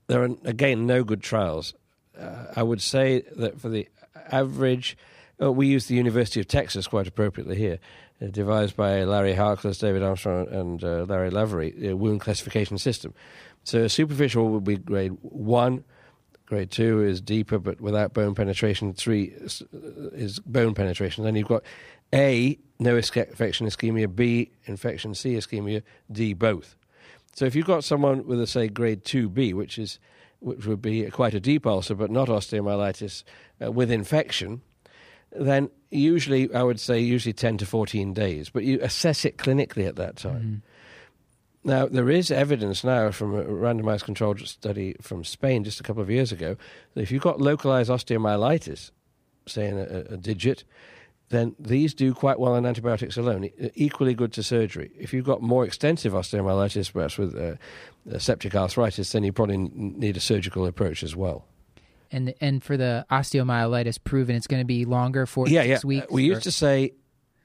there 0.07 0.23
are 0.23 0.31
again 0.45 0.87
no 0.87 1.05
good 1.05 1.23
trials. 1.23 1.75
Uh, 2.19 2.47
I 2.57 2.62
would 2.62 2.81
say 2.81 3.23
that 3.37 3.61
for 3.61 3.69
the 3.69 3.88
average, 4.33 4.97
uh, 5.40 5.53
we 5.53 5.66
use 5.66 5.87
the 5.87 5.95
University 5.95 6.40
of 6.40 6.49
Texas 6.49 6.87
quite 6.87 7.07
appropriately 7.07 7.57
here. 7.57 7.79
Uh, 8.22 8.26
devised 8.26 8.76
by 8.76 9.02
Larry 9.04 9.35
Harkless, 9.35 9.80
David 9.80 10.02
Armstrong, 10.02 10.46
and 10.48 10.85
uh, 10.85 11.04
Larry 11.09 11.30
Lavery, 11.30 11.94
wound 11.94 12.20
classification 12.20 12.76
system. 12.76 13.14
So 13.64 13.88
superficial 13.88 14.50
would 14.50 14.64
be 14.64 14.76
grade 14.76 15.16
one. 15.22 15.85
Grade 16.44 16.70
two 16.70 17.02
is 17.02 17.20
deeper 17.20 17.59
but 17.59 17.80
without 17.80 18.12
bone 18.12 18.35
penetration. 18.35 18.92
Three 18.92 19.24
is, 19.24 19.62
is 20.12 20.38
bone 20.40 20.74
penetration. 20.74 21.24
Then 21.24 21.35
you've 21.35 21.48
got 21.48 21.62
A, 22.12 22.59
no 22.78 22.96
infection 22.96 23.66
ischemia, 23.66 24.14
B, 24.14 24.50
infection, 24.64 25.14
C, 25.14 25.35
ischemia, 25.35 25.83
D, 26.11 26.35
both. 26.35 26.76
So 27.35 27.46
if 27.46 27.54
you've 27.54 27.66
got 27.66 27.85
someone 27.85 28.26
with 28.26 28.40
a, 28.40 28.46
say, 28.46 28.68
grade 28.68 29.04
2B, 29.04 29.54
which 29.54 29.78
is 29.78 29.98
which 30.40 30.66
would 30.66 30.83
be 30.83 31.04
quite 31.11 31.35
a 31.35 31.40
deep 31.40 31.66
ulcer 31.66 31.94
but 31.94 32.11
not 32.11 32.28
osteomyelitis 32.28 33.24
uh, 33.62 33.70
with 33.70 33.90
infection, 33.90 34.62
then 35.33 35.71
usually 35.90 36.53
I 36.55 36.62
would 36.62 36.81
say 36.81 37.01
usually 37.01 37.33
10 37.33 37.59
to 37.59 37.66
14 37.66 38.12
days, 38.14 38.51
but 38.51 38.64
you 38.64 38.79
assess 38.83 39.25
it 39.25 39.37
clinically 39.38 39.87
at 39.87 39.97
that 39.97 40.16
time. 40.16 40.62
Now, 41.62 41.87
there 41.87 42.09
is 42.09 42.31
evidence 42.31 42.85
now 42.85 43.11
from 43.11 43.35
a 43.35 43.45
randomized 43.45 44.05
controlled 44.05 44.40
study 44.49 44.97
from 45.03 45.25
Spain 45.25 45.62
just 45.62 45.79
a 45.79 45.83
couple 45.83 46.03
of 46.03 46.11
years 46.11 46.33
ago 46.33 46.57
that 46.95 47.03
if 47.03 47.11
you've 47.11 47.23
got 47.23 47.40
localized 47.40 47.90
osteomyelitis, 47.90 48.90
say 49.47 49.69
in 49.69 49.79
a, 49.79 50.14
a 50.14 50.16
digit, 50.16 50.64
then 51.29 51.55
these 51.61 51.93
do 51.95 52.14
quite 52.14 52.40
well 52.40 52.55
on 52.55 52.66
antibiotics 52.66 53.16
alone, 53.16 53.51
equally 53.75 54.14
good 54.14 54.33
to 54.33 54.43
surgery. 54.43 54.90
If 54.99 55.12
you've 55.12 55.27
got 55.27 55.43
more 55.43 55.64
extensive 55.64 56.12
osteomyelitis, 56.12 56.93
perhaps 56.93 57.19
with 57.19 57.37
uh, 57.37 57.55
uh, 58.12 58.19
septic 58.19 58.55
arthritis, 58.55 59.12
then 59.12 59.23
you 59.23 59.33
probably 59.33 59.59
need 59.59 60.16
a 60.16 60.21
surgical 60.21 60.66
approach 60.66 61.03
as 61.03 61.14
well. 61.14 61.47
And 62.12 62.35
and 62.40 62.62
for 62.62 62.77
the 62.77 63.07
osteomyelitis 63.11 64.03
proven, 64.03 64.35
it's 64.37 64.46
going 64.46 64.61
to 64.61 64.66
be 64.66 64.85
longer, 64.85 65.27
four 65.27 65.46
to 65.46 65.53
yeah, 65.53 65.62
six 65.62 65.85
yeah. 65.85 65.87
weeks. 65.87 66.07
We 66.11 66.25
or- 66.25 66.35
used 66.35 66.42
to 66.42 66.53
say 66.53 66.92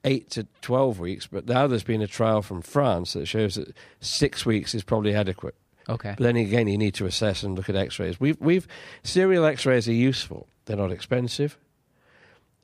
eight 0.06 0.30
to 0.32 0.48
12 0.62 1.00
weeks, 1.00 1.28
but 1.28 1.48
now 1.48 1.68
there's 1.68 1.84
been 1.84 2.02
a 2.02 2.08
trial 2.08 2.42
from 2.42 2.62
France 2.62 3.14
that 3.14 3.26
shows 3.26 3.56
that 3.56 3.76
six 4.00 4.46
weeks 4.46 4.76
is 4.76 4.84
probably 4.84 5.16
adequate. 5.16 5.56
okay. 5.90 6.14
But 6.16 6.24
then 6.24 6.36
again, 6.36 6.68
you 6.68 6.78
need 6.78 6.94
to 6.96 7.06
assess 7.08 7.44
and 7.44 7.56
look 7.56 7.70
at 7.70 7.76
X-rays. 7.76 8.20
We've, 8.20 8.40
we've 8.40 8.68
serial 9.04 9.46
X-rays 9.46 9.88
are 9.88 9.94
useful. 9.94 10.48
They're 10.66 10.78
not 10.78 10.92
expensive, 10.92 11.58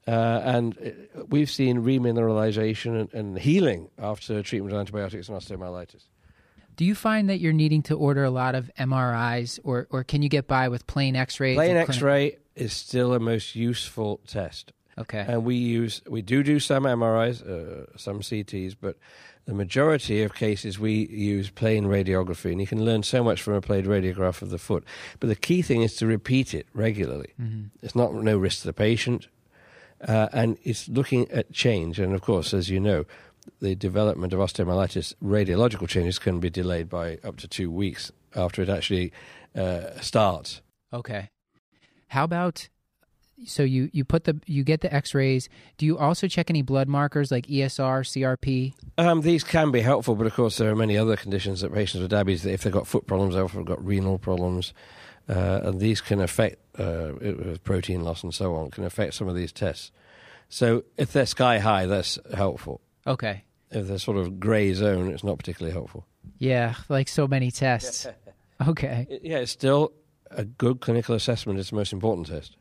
uh, 0.08 0.42
and 0.44 0.78
uh, 0.78 1.24
we've 1.30 1.50
seen 1.50 1.84
remineralization 1.84 3.02
and, 3.02 3.14
and 3.14 3.40
healing 3.40 3.90
after 4.00 4.42
treatment 4.42 4.74
with 4.74 4.80
antibiotics 4.80 5.30
and 5.30 5.38
osteomyelitis. 5.38 6.06
Do 6.76 6.86
you 6.86 6.96
find 6.96 7.30
that 7.30 7.40
you're 7.40 7.54
needing 7.54 7.84
to 7.84 7.96
order 7.96 8.24
a 8.24 8.30
lot 8.32 8.56
of 8.56 8.72
MRIs, 8.80 9.60
or 9.64 9.88
or 9.90 10.04
can 10.04 10.22
you 10.22 10.30
get 10.30 10.48
by 10.48 10.70
with 10.70 10.88
plain 10.88 11.16
X-rays? 11.16 11.56
Plain 11.56 11.76
X-ray 11.78 12.38
is 12.56 12.74
still 12.74 13.14
a 13.14 13.20
most 13.20 13.56
useful 13.56 14.20
test, 14.28 14.72
Okay. 14.98 15.26
and 15.28 15.44
we 15.46 15.56
use 15.56 16.02
we 16.10 16.22
do 16.22 16.44
do 16.44 16.60
some 16.60 16.84
MRIs, 16.84 17.42
uh, 17.48 17.86
some 17.98 18.22
CTs, 18.22 18.76
but 18.80 18.98
the 19.46 19.54
majority 19.54 20.22
of 20.24 20.34
cases 20.36 20.78
we 20.80 21.08
use 21.08 21.50
plain 21.50 21.86
radiography, 21.86 22.52
and 22.52 22.62
you 22.62 22.68
can 22.68 22.84
learn 22.86 23.04
so 23.04 23.24
much 23.24 23.42
from 23.42 23.54
a 23.56 23.62
plain 23.62 23.86
radiograph 23.86 24.42
of 24.42 24.50
the 24.50 24.60
foot. 24.60 24.84
But 25.20 25.28
the 25.28 25.36
key 25.36 25.62
thing 25.62 25.82
is 25.82 25.96
to 25.98 26.06
repeat 26.08 26.54
it 26.54 26.68
regularly. 26.74 27.34
It's 27.82 27.96
not 27.96 28.14
no 28.14 28.38
risk 28.38 28.62
to 28.62 28.68
the 28.68 28.74
patient, 28.74 29.28
uh, 30.08 30.30
and 30.32 30.58
it's 30.64 30.88
looking 30.88 31.30
at 31.32 31.52
change. 31.52 32.00
And 32.00 32.14
of 32.14 32.22
course, 32.22 32.54
as 32.54 32.70
you 32.70 32.80
know, 32.80 33.06
the 33.60 33.76
development 33.76 34.34
of 34.34 34.40
osteomyelitis, 34.40 35.14
radiological 35.24 35.88
changes 35.88 36.20
can 36.20 36.40
be 36.40 36.50
delayed 36.50 36.90
by 36.90 37.18
up 37.24 37.38
to 37.38 37.48
two 37.48 37.72
weeks 37.72 38.12
after 38.36 38.62
it 38.62 38.70
actually 38.70 39.12
uh, 39.56 40.00
starts. 40.00 40.62
Okay. 40.94 41.30
How 42.08 42.26
about 42.26 42.70
so 43.46 43.64
you 43.64 43.90
you 43.92 44.04
put 44.04 44.26
the 44.26 44.40
you 44.46 44.64
get 44.64 44.82
the 44.82 44.94
X-rays. 44.94 45.50
Do 45.78 45.86
you 45.86 45.98
also 45.98 46.28
check 46.28 46.50
any 46.50 46.62
blood 46.62 46.88
markers 46.88 47.32
like 47.32 47.48
ESR, 47.48 48.04
CRP? 48.04 48.74
Um, 48.98 49.22
these 49.22 49.44
can 49.44 49.72
be 49.72 49.82
helpful, 49.82 50.16
but 50.16 50.28
of 50.28 50.34
course 50.34 50.58
there 50.58 50.70
are 50.70 50.76
many 50.76 50.98
other 50.98 51.16
conditions 51.16 51.62
that 51.62 51.74
patients 51.74 52.02
with 52.02 52.12
diabetes, 52.12 52.46
if 52.46 52.64
they've 52.64 52.74
got 52.74 52.88
foot 52.88 53.08
problems, 53.08 53.36
they've 53.36 53.44
often 53.44 53.64
got 53.64 53.84
renal 53.84 54.20
problems, 54.20 54.74
uh, 55.28 55.62
and 55.64 55.80
these 55.80 56.02
can 56.02 56.22
affect 56.22 56.58
uh, 56.80 57.14
protein 57.64 58.04
loss 58.04 58.24
and 58.24 58.34
so 58.34 58.56
on, 58.56 58.70
can 58.70 58.84
affect 58.84 59.14
some 59.16 59.28
of 59.28 59.36
these 59.36 59.52
tests. 59.52 59.92
So 60.50 60.84
if 60.98 61.14
they're 61.14 61.26
sky 61.26 61.60
high, 61.60 61.86
that's 61.86 62.20
helpful. 62.36 62.82
Okay. 63.08 63.44
If 63.70 63.88
they're 63.88 63.98
sort 63.98 64.18
of 64.18 64.40
grey 64.40 64.74
zone, 64.74 65.10
it's 65.12 65.24
not 65.24 65.38
particularly 65.38 65.74
helpful. 65.74 66.06
Yeah, 66.38 66.76
like 66.90 67.08
so 67.08 67.28
many 67.28 67.52
tests. 67.52 68.08
Okay. 68.68 69.08
Yeah, 69.24 69.38
it's 69.40 69.52
still 69.52 69.92
a 70.30 70.46
good 70.46 70.82
clinical 70.82 71.16
assessment. 71.16 71.58
It's 71.58 71.72
the 71.72 71.78
most 71.78 71.94
important 71.94 72.28
test. 72.28 72.58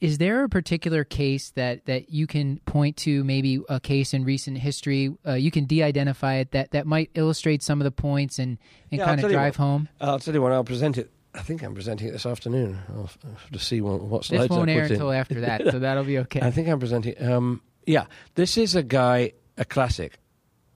Is 0.00 0.18
there 0.18 0.42
a 0.42 0.48
particular 0.48 1.04
case 1.04 1.50
that, 1.50 1.84
that 1.86 2.10
you 2.10 2.26
can 2.26 2.58
point 2.66 2.96
to, 2.96 3.22
maybe 3.22 3.60
a 3.68 3.78
case 3.78 4.12
in 4.12 4.24
recent 4.24 4.58
history? 4.58 5.14
Uh, 5.24 5.34
you 5.34 5.52
can 5.52 5.66
de 5.66 5.84
identify 5.84 6.34
it 6.36 6.50
that, 6.50 6.72
that 6.72 6.84
might 6.84 7.10
illustrate 7.14 7.62
some 7.62 7.80
of 7.80 7.84
the 7.84 7.92
points 7.92 8.40
and, 8.40 8.58
and 8.90 8.98
Yeah, 8.98 9.04
kind 9.04 9.22
of 9.22 9.30
drive 9.30 9.56
what. 9.56 9.64
home? 9.64 9.88
I'll 10.00 10.18
tell 10.18 10.34
you 10.34 10.42
what, 10.42 10.50
I'll 10.50 10.64
present 10.64 10.98
it. 10.98 11.12
I 11.32 11.42
think 11.42 11.62
I'm 11.62 11.74
presenting 11.74 12.08
it 12.08 12.10
this 12.10 12.26
afternoon. 12.26 12.80
I'll 12.88 13.10
I'll 13.24 13.30
have 13.34 13.50
to 13.52 13.58
see 13.60 13.80
what, 13.80 14.00
what 14.00 14.24
slides 14.24 14.50
I 14.50 14.54
won't 14.54 14.66
put 14.68 14.74
air 14.74 14.84
in. 14.86 14.92
until 14.92 15.12
after 15.12 15.42
that, 15.42 15.62
so 15.70 15.78
that'll 15.78 16.02
be 16.02 16.18
okay. 16.18 16.40
I 16.40 16.50
think 16.50 16.66
I'm 16.66 16.80
presenting. 16.80 17.14
Um, 17.22 17.60
yeah, 17.86 18.06
this 18.34 18.58
is 18.58 18.74
a 18.74 18.82
guy, 18.82 19.34
a 19.60 19.64
classic. 19.64 20.18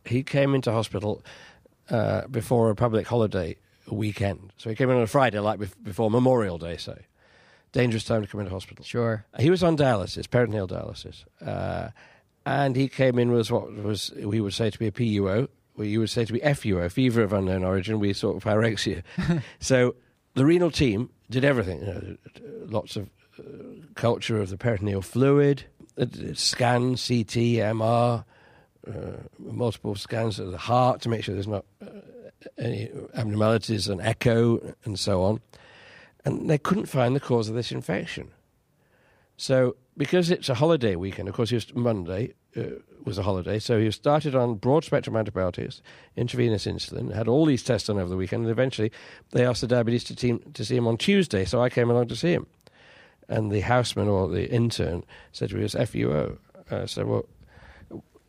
He 0.05 0.23
came 0.23 0.55
into 0.55 0.71
hospital 0.71 1.25
uh, 1.91 2.29
before 2.29 2.71
a 2.71 2.77
public 2.77 3.09
holiday 3.09 3.57
weekend. 3.91 4.53
So 4.59 4.71
he 4.71 4.77
came 4.77 4.91
in 4.91 4.97
on 4.97 5.03
a 5.03 5.09
Friday, 5.09 5.41
like 5.41 5.59
before 5.83 6.11
Memorial 6.11 6.59
Day, 6.59 6.77
say. 6.77 7.07
Dangerous 7.73 8.05
time 8.05 8.23
to 8.23 8.29
come 8.29 8.41
into 8.41 8.53
hospital. 8.53 8.85
Sure. 8.85 9.25
He 9.41 9.51
was 9.51 9.65
on 9.65 9.77
dialysis, 9.77 10.31
peritoneal 10.31 10.69
dialysis. 10.69 11.25
Uh, 11.45 11.89
and 12.47 12.77
he 12.77 12.89
came 12.89 13.19
in 13.19 13.33
with 13.33 13.51
what 13.51 13.73
was, 13.73 14.13
we 14.17 14.41
would 14.41 14.53
say 14.53 14.71
to 14.71 14.79
be 14.79 14.87
a 14.87 14.93
PUO, 14.93 15.49
or 15.77 15.85
you 15.85 15.99
would 16.01 16.11
say 16.11 16.25
to 16.25 16.33
be 16.33 16.41
FUO, 16.41 16.93
fever 16.93 17.23
of 17.23 17.33
unknown 17.33 17.65
origin, 17.65 17.99
we 17.99 18.13
sort 18.13 18.37
of 18.37 18.45
pyrexia. 18.45 19.03
so 19.61 19.97
the 20.35 20.45
renal 20.45 20.71
team 20.71 21.11
did 21.31 21.45
everything. 21.45 21.81
You 21.81 21.87
know, 21.87 22.17
lots 22.67 22.97
of 22.97 23.09
uh, 23.39 23.43
culture 23.95 24.41
of 24.41 24.51
the 24.51 24.59
peritoneal 24.59 25.03
fluid, 25.03 25.65
uh, 25.99 26.07
scan, 26.35 26.91
CT, 26.91 27.59
MR, 27.65 28.25
multiple 29.39 29.95
scans 29.95 30.39
of 30.39 30.51
the 30.51 30.59
heart 30.59 31.01
to 31.03 31.09
make 31.09 31.25
sure 31.25 31.35
there's 31.35 31.49
not 31.49 31.65
uh, 31.83 31.87
any 32.59 32.91
abnormalities, 33.15 33.89
an 33.89 34.01
echo, 34.01 34.75
and 34.85 34.99
so 34.99 35.23
on. 35.23 35.41
And 36.25 36.49
they 36.49 36.59
couldn't 36.59 36.87
find 36.87 37.15
the 37.15 37.21
cause 37.21 37.49
of 37.49 37.55
this 37.55 37.73
infection. 37.73 38.31
So, 39.37 39.77
because 39.97 40.31
it's 40.31 40.49
a 40.49 40.55
holiday 40.55 40.97
weekend, 40.97 41.29
of 41.29 41.35
course, 41.35 41.53
it 41.53 41.57
was 41.57 41.75
Monday 41.75 42.35
uh, 42.57 42.63
was 43.05 43.19
a 43.19 43.23
holiday, 43.23 43.59
so 43.59 43.79
he 43.79 43.91
started 43.91 44.35
on 44.35 44.55
broad 44.55 44.85
spectrum 44.85 45.17
antibiotics, 45.17 45.83
intravenous 46.17 46.67
insulin, 46.67 47.13
had 47.13 47.29
all 47.29 47.45
these 47.45 47.63
tests 47.63 47.89
done 47.89 47.99
over 47.99 48.09
the 48.09 48.17
weekend, 48.17 48.45
and 48.45 48.51
eventually 48.51 48.91
they 49.33 49.45
asked 49.45 49.61
the 49.61 49.67
diabetes 49.67 50.05
team, 50.05 50.41
to 50.55 50.65
see 50.65 50.77
him 50.77 50.87
on 50.87 50.97
Tuesday, 50.97 51.45
so 51.45 51.63
I 51.63 51.69
came 51.69 51.91
along 51.91 52.09
to 52.09 52.17
see 52.17 52.33
him. 52.33 52.47
And 53.29 53.51
the 53.51 53.61
houseman 53.61 54.09
or 54.09 54.29
the 54.29 54.51
intern 54.51 55.05
said 55.33 55.51
to 55.51 55.57
me, 55.57 55.63
it 55.63 55.65
was 55.65 55.75
FUO. 55.75 56.39
I 56.71 56.87
said, 56.87 57.07
well, 57.07 57.27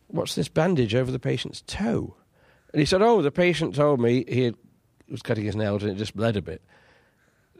what's 0.08 0.36
this 0.36 0.48
bandage 0.48 0.96
over 0.96 1.12
the 1.12 1.20
patient's 1.20 1.62
toe? 1.62 2.15
And 2.74 2.80
he 2.80 2.86
said, 2.86 3.02
oh, 3.02 3.22
the 3.22 3.32
patient 3.32 3.76
told 3.76 4.00
me 4.00 4.26
he 4.28 4.44
had, 4.44 4.56
was 5.10 5.22
cutting 5.22 5.46
his 5.46 5.56
nails 5.56 5.84
and 5.84 5.91
it 5.91 5.96
just 5.96 6.15
bled 6.15 6.36
a 6.36 6.41
bit. 6.41 6.62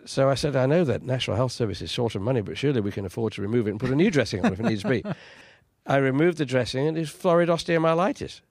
So 0.06 0.30
I 0.30 0.36
said, 0.36 0.56
I 0.56 0.66
know 0.66 0.84
that 0.84 1.04
National 1.04 1.38
Health 1.38 1.52
Service 1.52 1.82
is 1.82 1.90
short 1.90 2.16
of 2.16 2.22
money, 2.22 2.42
but 2.42 2.58
surely 2.58 2.82
we 2.82 2.92
can 2.92 3.06
afford 3.06 3.34
to 3.34 3.42
remove 3.42 3.68
it 3.68 3.72
and 3.72 3.80
put 3.80 3.90
a 3.90 3.96
new 3.96 4.12
dressing 4.12 4.46
on 4.46 4.54
if 4.54 4.60
it 4.60 4.66
needs 4.66 4.84
to 4.84 4.90
be. 4.90 5.04
I 5.88 5.98
removed 5.98 6.38
the 6.38 6.46
dressing 6.46 6.88
and 6.88 6.98
it's 6.98 7.10
florid 7.10 7.50
osteomyelitis. 7.50 8.42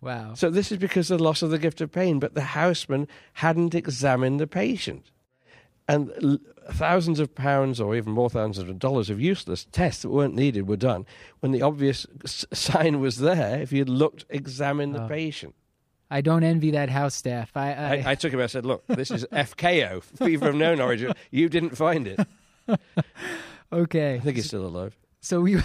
Wow. 0.00 0.34
So 0.34 0.50
this 0.50 0.70
is 0.70 0.78
because 0.78 1.10
of 1.10 1.18
the 1.18 1.24
loss 1.24 1.42
of 1.42 1.50
the 1.50 1.58
gift 1.58 1.80
of 1.80 1.90
pain, 1.90 2.18
but 2.18 2.34
the 2.34 2.42
houseman 2.42 3.08
hadn't 3.34 3.74
examined 3.74 4.38
the 4.38 4.46
patient. 4.46 5.10
And 5.86 6.10
l- 6.22 6.38
thousands 6.72 7.20
of 7.20 7.34
pounds 7.34 7.78
or 7.80 7.94
even 7.94 8.12
more 8.12 8.30
thousands 8.30 8.68
of 8.70 8.78
dollars 8.78 9.10
of 9.10 9.20
useless 9.20 9.66
tests 9.70 10.02
that 10.02 10.08
weren't 10.08 10.34
needed 10.34 10.66
were 10.66 10.76
done 10.78 11.04
when 11.40 11.52
the 11.52 11.60
obvious 11.60 12.06
s- 12.24 12.46
sign 12.54 13.00
was 13.00 13.18
there 13.18 13.60
if 13.60 13.70
you'd 13.70 13.88
looked, 13.90 14.24
examined 14.30 14.94
the 14.94 15.02
Oh. 15.04 15.08
patient. 15.08 15.54
I 16.10 16.20
don't 16.20 16.42
envy 16.44 16.70
that 16.70 16.88
house 16.90 17.14
staff. 17.14 17.50
I, 17.56 17.72
I, 17.72 17.94
I, 17.96 18.02
I 18.12 18.14
took 18.14 18.32
him 18.32 18.38
and 18.38 18.44
I 18.44 18.46
said, 18.46 18.64
look, 18.64 18.86
this 18.86 19.10
is 19.10 19.26
FKO, 19.32 20.02
fever 20.02 20.48
of 20.50 20.54
known 20.54 20.80
origin. 20.80 21.12
You 21.30 21.48
didn't 21.50 21.76
find 21.76 22.06
it. 22.06 22.20
okay. 23.72 24.14
I 24.14 24.20
think 24.20 24.36
he's 24.36 24.46
still 24.46 24.66
alive. 24.66 24.96
So 25.20 25.40
we, 25.40 25.56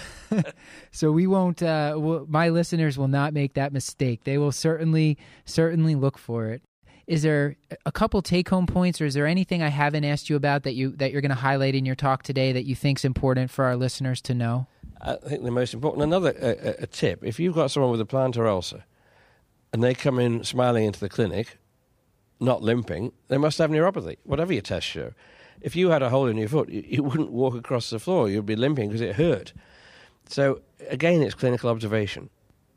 so 0.91 1.12
we 1.12 1.27
won't. 1.27 1.62
Uh, 1.62 1.95
we'll, 1.97 2.25
my 2.27 2.49
listeners 2.49 2.97
will 2.97 3.10
not 3.10 3.34
make 3.34 3.53
that 3.55 3.73
mistake. 3.73 4.23
They 4.23 4.38
will 4.38 4.51
certainly, 4.53 5.17
certainly 5.45 5.95
look 5.95 6.17
for 6.17 6.47
it. 6.47 6.62
Is 7.09 7.23
there 7.23 7.55
a 7.87 7.91
couple 7.91 8.21
take-home 8.21 8.67
points, 8.67 9.01
or 9.01 9.05
is 9.07 9.15
there 9.15 9.25
anything 9.25 9.63
I 9.63 9.69
haven't 9.69 10.05
asked 10.05 10.29
you 10.29 10.35
about 10.35 10.61
that 10.61 10.75
you 10.75 10.91
that 10.97 11.11
you're 11.11 11.21
going 11.21 11.29
to 11.29 11.35
highlight 11.35 11.73
in 11.73 11.83
your 11.83 11.95
talk 11.95 12.21
today 12.21 12.51
that 12.51 12.65
you 12.65 12.75
think's 12.75 13.03
important 13.03 13.49
for 13.49 13.65
our 13.65 13.75
listeners 13.75 14.21
to 14.21 14.35
know? 14.35 14.67
I 15.01 15.15
think 15.15 15.43
the 15.43 15.49
most 15.49 15.73
important, 15.73 16.03
another 16.03 16.35
a- 16.39 16.83
a 16.83 16.85
tip, 16.85 17.23
if 17.23 17.39
you've 17.39 17.55
got 17.55 17.71
someone 17.71 17.91
with 17.91 17.99
a 17.99 18.05
plantar 18.05 18.47
ulcer 18.47 18.83
and 19.73 19.83
they 19.83 19.95
come 19.95 20.19
in 20.19 20.43
smiling 20.43 20.85
into 20.85 20.99
the 20.99 21.09
clinic, 21.09 21.57
not 22.39 22.61
limping, 22.61 23.11
they 23.27 23.39
must 23.39 23.57
have 23.57 23.71
neuropathy, 23.71 24.17
whatever 24.23 24.53
your 24.53 24.61
tests 24.61 24.87
show. 24.87 25.13
If 25.61 25.75
you 25.75 25.89
had 25.89 26.03
a 26.03 26.09
hole 26.09 26.27
in 26.27 26.37
your 26.37 26.47
foot, 26.47 26.69
you, 26.69 26.83
you 26.87 27.01
wouldn't 27.09 27.31
walk 27.31 27.55
across 27.55 27.89
the 27.89 27.97
floor, 27.97 28.29
you'd 28.29 28.45
be 28.45 28.55
limping 28.55 28.89
because 28.89 29.01
it 29.01 29.15
hurt. 29.15 29.51
So, 30.27 30.61
again, 30.89 31.23
it's 31.23 31.33
clinical 31.33 31.71
observation. 31.71 32.29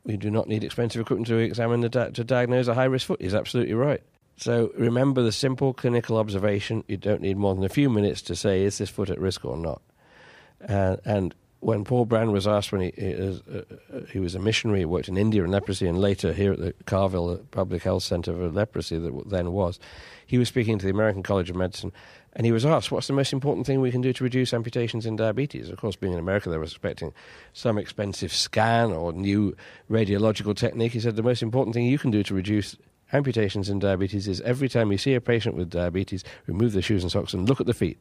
We 0.05 0.17
do 0.17 0.31
not 0.31 0.49
need 0.49 0.65
expensive 0.65 1.03
equipment 1.03 1.27
to 1.27 1.37
examine 1.37 1.83
the 1.83 1.91
di- 1.91 2.11
to 2.13 2.25
diagnose 2.25 2.67
a 2.67 2.73
high 2.73 2.85
risk 2.87 3.09
foot. 3.09 3.21
He's 3.21 3.35
absolutely 3.35 3.75
right. 3.75 4.03
So 4.37 4.73
remember 4.77 5.23
the 5.23 5.33
simple 5.33 5.73
clinical 5.73 6.17
observation. 6.17 6.85
You 6.89 6.97
don't 6.97 7.21
need 7.21 7.37
more 7.37 7.55
than 7.55 7.65
a 7.65 7.69
few 7.69 7.91
minutes 7.91 8.23
to 8.23 8.37
say 8.37 8.65
is 8.65 8.79
this 8.79 8.91
foot 8.91 9.11
at 9.11 9.19
risk 9.19 9.45
or 9.45 9.57
not. 9.57 9.83
Uh, 10.69 10.97
and 11.05 11.35
when 11.63 11.85
Paul 11.85 12.07
Brand 12.07 12.33
was 12.33 12.47
asked 12.47 12.73
when 12.73 12.81
he 12.81 12.93
he, 12.97 13.15
uh, 13.15 13.59
uh, 13.59 14.01
he 14.11 14.19
was 14.19 14.35
a 14.35 14.41
missionary, 14.41 14.81
he 14.81 14.85
worked 14.85 15.09
in 15.09 15.17
India 15.17 15.45
in 15.45 15.51
leprosy, 15.53 15.87
and 15.87 15.99
later 15.99 16.33
here 16.33 16.53
at 16.53 16.59
the 16.59 16.75
Carville 16.87 17.39
Public 17.53 17.85
Health 17.85 18.03
Center 18.03 18.35
for 18.35 18.51
Leprosy 18.51 18.99
that 18.99 19.29
then 19.29 19.53
was, 19.53 19.79
he 20.27 20.39
was 20.39 20.49
speaking 20.49 20.79
to 20.79 20.85
the 20.85 20.91
American 20.91 21.23
College 21.23 21.51
of 21.51 21.57
Medicine, 21.57 21.93
and 22.33 22.45
he 22.45 22.51
was 22.51 22.67
asked, 22.67 22.91
"What's 22.91 23.07
the 23.07 23.13
most 23.13 23.33
important 23.33 23.65
thing 23.65 23.81
we 23.81 23.93
can 23.93 24.01
do 24.01 24.13
to 24.13 24.25
reduce 24.25 24.53
amputations 24.53 25.07
in 25.07 25.15
diabetes?" 25.15 25.71
Of 25.71 25.79
course, 25.79 25.95
being 25.95 26.13
in 26.13 26.19
America, 26.19 26.51
they 26.51 26.59
were 26.59 26.65
expecting 26.65 27.15
some 27.53 27.79
expensive 27.79 28.33
scan 28.33 28.91
or 28.91 29.13
new 29.13 29.55
radiological 29.89 30.57
technique. 30.57 30.93
He 30.93 31.01
said, 31.01 31.15
"The 31.15 31.23
most 31.23 31.43
important 31.43 31.75
thing 31.75 31.87
you 31.87 31.99
can 31.99 32.11
do 32.11 32.25
to 32.25 32.35
reduce 32.35 32.77
amputations 33.13 33.69
in 33.69 33.79
diabetes 33.79 34.29
is 34.29 34.41
every 34.43 34.69
time 34.69 34.93
you 34.93 34.99
see 34.99 35.15
a 35.15 35.21
patient 35.21 35.57
with 35.57 35.71
diabetes, 35.71 36.25
remove 36.47 36.73
their 36.73 36.83
shoes 36.83 37.03
and 37.03 37.13
socks 37.13 37.35
and 37.35 37.49
look 37.49 37.61
at 37.61 37.67
the 37.67 37.75
feet." 37.75 37.99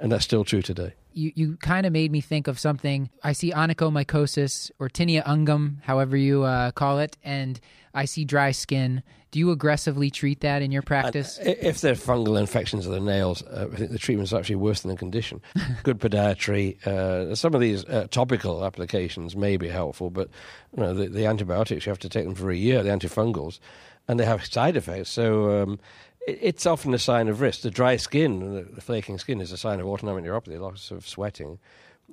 And 0.00 0.10
that's 0.10 0.24
still 0.24 0.44
true 0.44 0.62
today. 0.62 0.94
You, 1.12 1.32
you 1.34 1.56
kind 1.58 1.86
of 1.86 1.92
made 1.92 2.10
me 2.10 2.20
think 2.20 2.48
of 2.48 2.58
something. 2.58 3.10
I 3.22 3.32
see 3.32 3.52
onychomycosis 3.52 4.72
or 4.78 4.88
tinea 4.88 5.24
unguium, 5.24 5.82
however 5.82 6.16
you 6.16 6.42
uh, 6.42 6.72
call 6.72 6.98
it, 6.98 7.16
and 7.22 7.60
I 7.94 8.04
see 8.06 8.24
dry 8.24 8.50
skin. 8.50 9.02
Do 9.30 9.38
you 9.38 9.50
aggressively 9.50 10.10
treat 10.10 10.40
that 10.40 10.62
in 10.62 10.70
your 10.70 10.82
practice? 10.82 11.38
And 11.38 11.48
if 11.60 11.80
they're 11.80 11.94
fungal 11.94 12.38
infections 12.38 12.86
of 12.86 12.92
the 12.92 13.00
nails, 13.00 13.42
uh, 13.42 13.68
I 13.72 13.76
think 13.76 13.90
the 13.90 13.98
treatment 13.98 14.28
is 14.28 14.34
actually 14.34 14.56
worse 14.56 14.82
than 14.82 14.92
the 14.92 14.96
condition. 14.96 15.40
Good 15.82 15.98
podiatry. 15.98 16.84
Uh, 16.86 17.34
some 17.34 17.54
of 17.54 17.60
these 17.60 17.84
uh, 17.86 18.06
topical 18.10 18.64
applications 18.64 19.34
may 19.34 19.56
be 19.56 19.68
helpful, 19.68 20.10
but 20.10 20.28
you 20.76 20.82
know, 20.82 20.94
the, 20.94 21.08
the, 21.08 21.26
antibiotics, 21.26 21.86
you 21.86 21.90
have 21.90 21.98
to 22.00 22.08
take 22.08 22.24
them 22.24 22.34
for 22.34 22.50
a 22.50 22.56
year, 22.56 22.82
the 22.82 22.90
antifungals, 22.90 23.58
and 24.08 24.18
they 24.18 24.24
have 24.24 24.44
side 24.44 24.76
effects. 24.76 25.10
So 25.10 25.62
um, 25.62 25.80
it, 26.26 26.38
it's 26.40 26.66
often 26.66 26.94
a 26.94 26.98
sign 26.98 27.28
of 27.28 27.40
risk. 27.40 27.62
The 27.62 27.70
dry 27.70 27.96
skin, 27.96 28.54
the, 28.54 28.62
the, 28.62 28.80
flaking 28.80 29.18
skin, 29.18 29.40
is 29.40 29.52
a 29.52 29.56
sign 29.56 29.80
of 29.80 29.86
autonomic 29.86 30.24
neuropathy, 30.24 30.60
lots 30.60 30.90
of 30.90 31.06
sweating. 31.06 31.58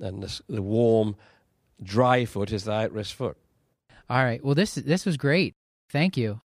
And 0.02 0.24
the, 0.24 0.42
the 0.48 0.62
warm, 0.62 1.16
dry 1.82 2.26
foot 2.26 2.52
is 2.52 2.64
the 2.64 2.72
high 2.72 2.86
risk 2.86 3.16
foot. 3.16 3.38
All 4.10 4.24
right. 4.24 4.44
Well, 4.44 4.56
this 4.56 4.76
this 4.76 5.06
was 5.06 5.18
great. 5.18 5.56
Thank 5.90 6.18
you. 6.18 6.42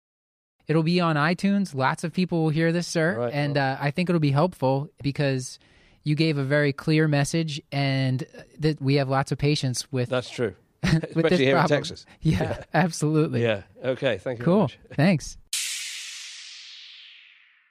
It'll 0.67 0.83
be 0.83 0.99
on 0.99 1.15
iTunes. 1.15 1.73
Lots 1.73 2.03
of 2.03 2.13
people 2.13 2.43
will 2.43 2.49
hear 2.49 2.71
this, 2.71 2.87
sir. 2.87 3.17
Right, 3.17 3.33
and 3.33 3.57
uh, 3.57 3.77
I 3.79 3.91
think 3.91 4.09
it'll 4.09 4.19
be 4.19 4.31
helpful 4.31 4.89
because 5.01 5.59
you 6.03 6.15
gave 6.15 6.37
a 6.37 6.43
very 6.43 6.73
clear 6.73 7.07
message 7.07 7.61
and 7.71 8.25
that 8.59 8.81
we 8.81 8.95
have 8.95 9.09
lots 9.09 9.31
of 9.31 9.37
patients 9.37 9.91
with. 9.91 10.09
That's 10.09 10.29
true. 10.29 10.55
Especially 11.03 11.37
here 11.37 11.55
problem. 11.55 11.77
in 11.77 11.83
Texas. 11.83 12.05
Yeah, 12.21 12.41
yeah, 12.41 12.63
absolutely. 12.73 13.43
Yeah. 13.43 13.63
Okay. 13.83 14.17
Thank 14.17 14.39
you. 14.39 14.45
Cool. 14.45 14.71
Thanks. 14.93 15.37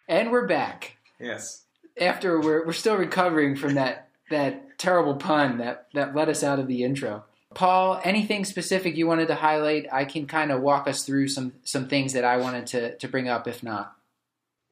And 0.08 0.30
we're 0.30 0.46
back. 0.46 0.96
Yes. 1.18 1.64
After 2.00 2.40
we're 2.40 2.64
we're 2.66 2.72
still 2.72 2.96
recovering 2.96 3.56
from 3.56 3.74
that 3.74 4.08
that 4.30 4.78
terrible 4.78 5.14
pun 5.14 5.58
that 5.58 5.86
that 5.94 6.14
let 6.14 6.28
us 6.28 6.42
out 6.42 6.58
of 6.58 6.68
the 6.68 6.84
intro. 6.84 7.24
Paul, 7.54 8.00
anything 8.04 8.44
specific 8.44 8.96
you 8.96 9.06
wanted 9.06 9.28
to 9.28 9.34
highlight? 9.34 9.86
I 9.90 10.04
can 10.04 10.26
kind 10.26 10.52
of 10.52 10.60
walk 10.60 10.86
us 10.86 11.04
through 11.04 11.28
some 11.28 11.54
some 11.64 11.88
things 11.88 12.12
that 12.12 12.24
I 12.24 12.36
wanted 12.36 12.66
to 12.68 12.96
to 12.98 13.08
bring 13.08 13.28
up 13.28 13.48
if 13.48 13.62
not. 13.62 13.94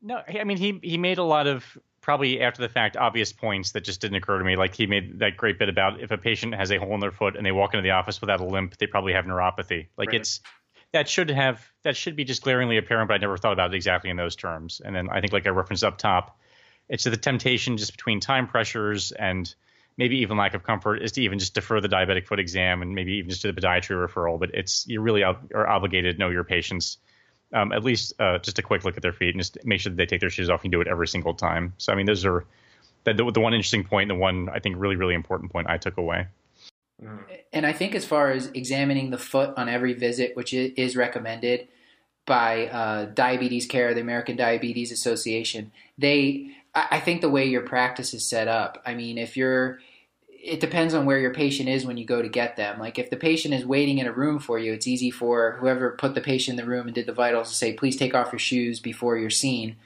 No, 0.03 0.23
I 0.29 0.45
mean 0.45 0.59
he 0.59 0.79
he 0.83 0.99
made 0.99 1.19
a 1.19 1.25
lot 1.25 1.47
of 1.47 1.65
probably 2.05 2.43
after 2.43 2.61
the 2.61 2.69
fact 2.69 2.99
obvious 2.99 3.33
points 3.33 3.73
that 3.73 3.83
just 3.83 4.03
didn't 4.03 4.17
occur 4.17 4.39
to 4.39 4.45
me. 4.45 4.57
Like 4.57 4.75
he 4.75 4.87
made 4.87 5.21
that 5.21 5.39
great 5.39 5.59
bit 5.59 5.71
about 5.71 6.03
if 6.03 6.11
a 6.11 6.19
patient 6.19 6.55
has 6.55 6.71
a 6.71 6.77
hole 6.77 6.93
in 6.93 7.01
their 7.01 7.11
foot 7.11 7.35
and 7.35 7.47
they 7.47 7.51
walk 7.51 7.73
into 7.73 7.83
the 7.83 7.93
office 7.93 8.21
without 8.21 8.41
a 8.41 8.45
limp, 8.45 8.77
they 8.77 8.87
probably 8.87 9.15
have 9.15 9.25
neuropathy. 9.25 9.87
Like 9.97 10.09
right. 10.09 10.17
it's 10.17 10.41
that 10.93 11.09
should 11.09 11.31
have 11.31 11.67
that 11.83 11.97
should 11.97 12.15
be 12.15 12.25
just 12.25 12.43
glaringly 12.43 12.77
apparent, 12.77 13.09
but 13.09 13.15
I 13.15 13.17
never 13.17 13.39
thought 13.39 13.55
about 13.55 13.73
it 13.73 13.77
exactly 13.77 14.11
in 14.11 14.19
those 14.19 14.37
terms. 14.37 14.83
And 14.85 14.95
then 14.95 15.09
I 15.09 15.23
think 15.23 15.33
like 15.33 15.47
I 15.47 15.51
referenced 15.51 15.83
up 15.83 15.97
top, 15.97 16.39
it's 16.91 17.05
the 17.05 17.17
temptation 17.17 17.79
just 17.79 17.93
between 17.93 18.21
time 18.21 18.49
pressures 18.49 19.11
and 19.11 19.53
maybe 19.97 20.19
even 20.19 20.37
lack 20.37 20.53
of 20.53 20.63
comfort 20.63 20.97
is 20.97 21.13
to 21.13 21.23
even 21.23 21.39
just 21.39 21.55
defer 21.55 21.81
the 21.81 21.89
diabetic 21.89 22.27
foot 22.27 22.39
exam 22.39 22.83
and 22.83 22.95
maybe 22.95 23.15
even 23.15 23.31
just 23.31 23.41
do 23.41 23.51
the 23.51 23.59
podiatry 23.59 23.97
referral. 23.97 24.39
But 24.39 24.51
it's 24.53 24.87
you 24.87 25.01
really 25.01 25.23
are 25.23 25.67
obligated 25.67 26.17
to 26.17 26.19
know 26.19 26.29
your 26.29 26.45
patients. 26.45 26.99
Um, 27.53 27.71
at 27.73 27.85
least 27.85 28.15
uh, 28.19 28.39
just 28.39 28.59
a 28.59 28.63
quick 28.63 28.85
look 28.85 28.97
at 28.97 29.03
their 29.03 29.13
feet 29.13 29.35
and 29.35 29.39
just 29.39 29.59
make 29.65 29.81
sure 29.81 29.91
that 29.91 29.97
they 29.97 30.07
take 30.07 30.21
their 30.21 30.31
shoes 30.31 30.51
off 30.51 30.65
and 30.65 30.73
do 30.73 30.81
it 30.81 30.89
every 30.89 31.07
single 31.07 31.35
time. 31.35 31.73
So 31.79 31.93
I 31.93 31.97
mean, 31.97 32.07
those 32.07 32.25
are 32.25 32.45
the, 33.05 33.13
the 33.13 33.41
one 33.41 33.55
interesting 33.55 33.85
point, 33.85 34.09
the 34.09 34.15
one 34.15 34.49
I 34.49 34.59
think 34.59 34.77
really 34.79 34.97
really 34.97 35.15
important 35.15 35.53
point 35.53 35.69
I 35.69 35.77
took 35.77 35.97
away. 35.97 36.27
And 37.53 37.67
I 37.67 37.73
think 37.73 37.95
as 37.95 38.05
far 38.05 38.31
as 38.31 38.47
examining 38.55 39.11
the 39.11 39.19
foot 39.19 39.53
on 39.57 39.69
every 39.69 39.93
visit, 39.93 40.37
which 40.37 40.55
is 40.55 40.97
recommended 40.97 41.69
by 42.27 42.69
uh, 42.69 43.05
Diabetes 43.07 43.67
Care, 43.67 43.95
the 43.95 44.01
American 44.01 44.37
Diabetes 44.37 44.91
Association, 44.91 45.73
they 45.99 46.51
I 46.75 46.99
think 46.99 47.21
the 47.21 47.29
way 47.29 47.45
your 47.45 47.63
practice 47.63 48.15
is 48.15 48.29
set 48.29 48.49
up. 48.49 48.83
I 48.85 48.95
mean, 48.95 49.17
if 49.17 49.37
you're 49.37 49.79
it 50.45 50.61
depends 50.61 50.93
on 50.93 51.07
where 51.07 51.19
your 51.19 51.33
patient 51.33 51.71
is 51.71 51.87
when 51.87 51.97
you 51.97 52.05
go 52.05 52.21
to 52.21 52.29
get 52.29 52.57
them. 52.57 52.79
Like 52.79 52.99
if 52.99 53.09
the 53.09 53.17
patient 53.17 53.55
is 53.55 53.65
waiting 53.65 53.97
in 53.97 54.07
a 54.07 54.13
room 54.13 54.39
for 54.39 54.59
you, 54.59 54.75
it's 54.75 54.87
easy 54.87 55.11
for 55.11 55.57
whoever 55.59 55.93
put 55.93 56.15
the 56.15 56.21
patient 56.21 56.59
in 56.59 56.65
the 56.65 56.71
room 56.71 56.87
and 56.87 56.95
did 56.95 57.07
the 57.07 57.15
vitals 57.15 57.49
to 57.49 57.55
say, 57.55 57.73
please 57.73 57.97
take 57.97 58.15
off 58.15 58.31
your 58.31 58.39
shoes 58.39 58.79
before 58.79 59.17
you're 59.17 59.31
seen. 59.31 59.77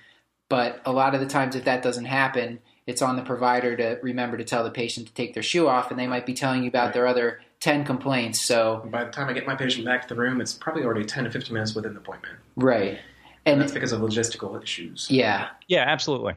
But 0.48 0.80
a 0.84 0.90
lot 0.90 1.14
of 1.14 1.20
the 1.20 1.26
times, 1.26 1.54
if 1.54 1.64
that 1.64 1.82
doesn't 1.82 2.06
happen, 2.06 2.58
it's 2.88 3.02
on 3.02 3.14
the 3.14 3.22
provider 3.22 3.76
to 3.76 4.00
remember 4.02 4.36
to 4.36 4.44
tell 4.44 4.64
the 4.64 4.70
patient 4.70 5.06
to 5.06 5.14
take 5.14 5.34
their 5.34 5.42
shoe 5.42 5.68
off, 5.68 5.90
and 5.90 6.00
they 6.00 6.06
might 6.06 6.26
be 6.26 6.34
telling 6.34 6.62
you 6.62 6.68
about 6.68 6.86
right. 6.86 6.94
their 6.94 7.06
other 7.06 7.40
10 7.60 7.84
complaints. 7.84 8.40
So 8.40 8.88
by 8.90 9.04
the 9.04 9.10
time 9.10 9.28
I 9.28 9.34
get 9.34 9.46
my 9.46 9.54
patient 9.54 9.84
back 9.84 10.08
to 10.08 10.14
the 10.14 10.20
room, 10.20 10.40
it's 10.40 10.54
probably 10.54 10.82
already 10.82 11.04
10 11.04 11.24
to 11.24 11.30
15 11.30 11.52
minutes 11.52 11.74
within 11.74 11.92
the 11.94 12.00
appointment. 12.00 12.36
Right. 12.56 12.98
And, 13.44 13.54
and 13.54 13.60
that's 13.60 13.72
because 13.72 13.92
of 13.92 14.00
logistical 14.00 14.60
issues. 14.60 15.08
Yeah. 15.10 15.50
Yeah, 15.68 15.84
absolutely. 15.86 16.34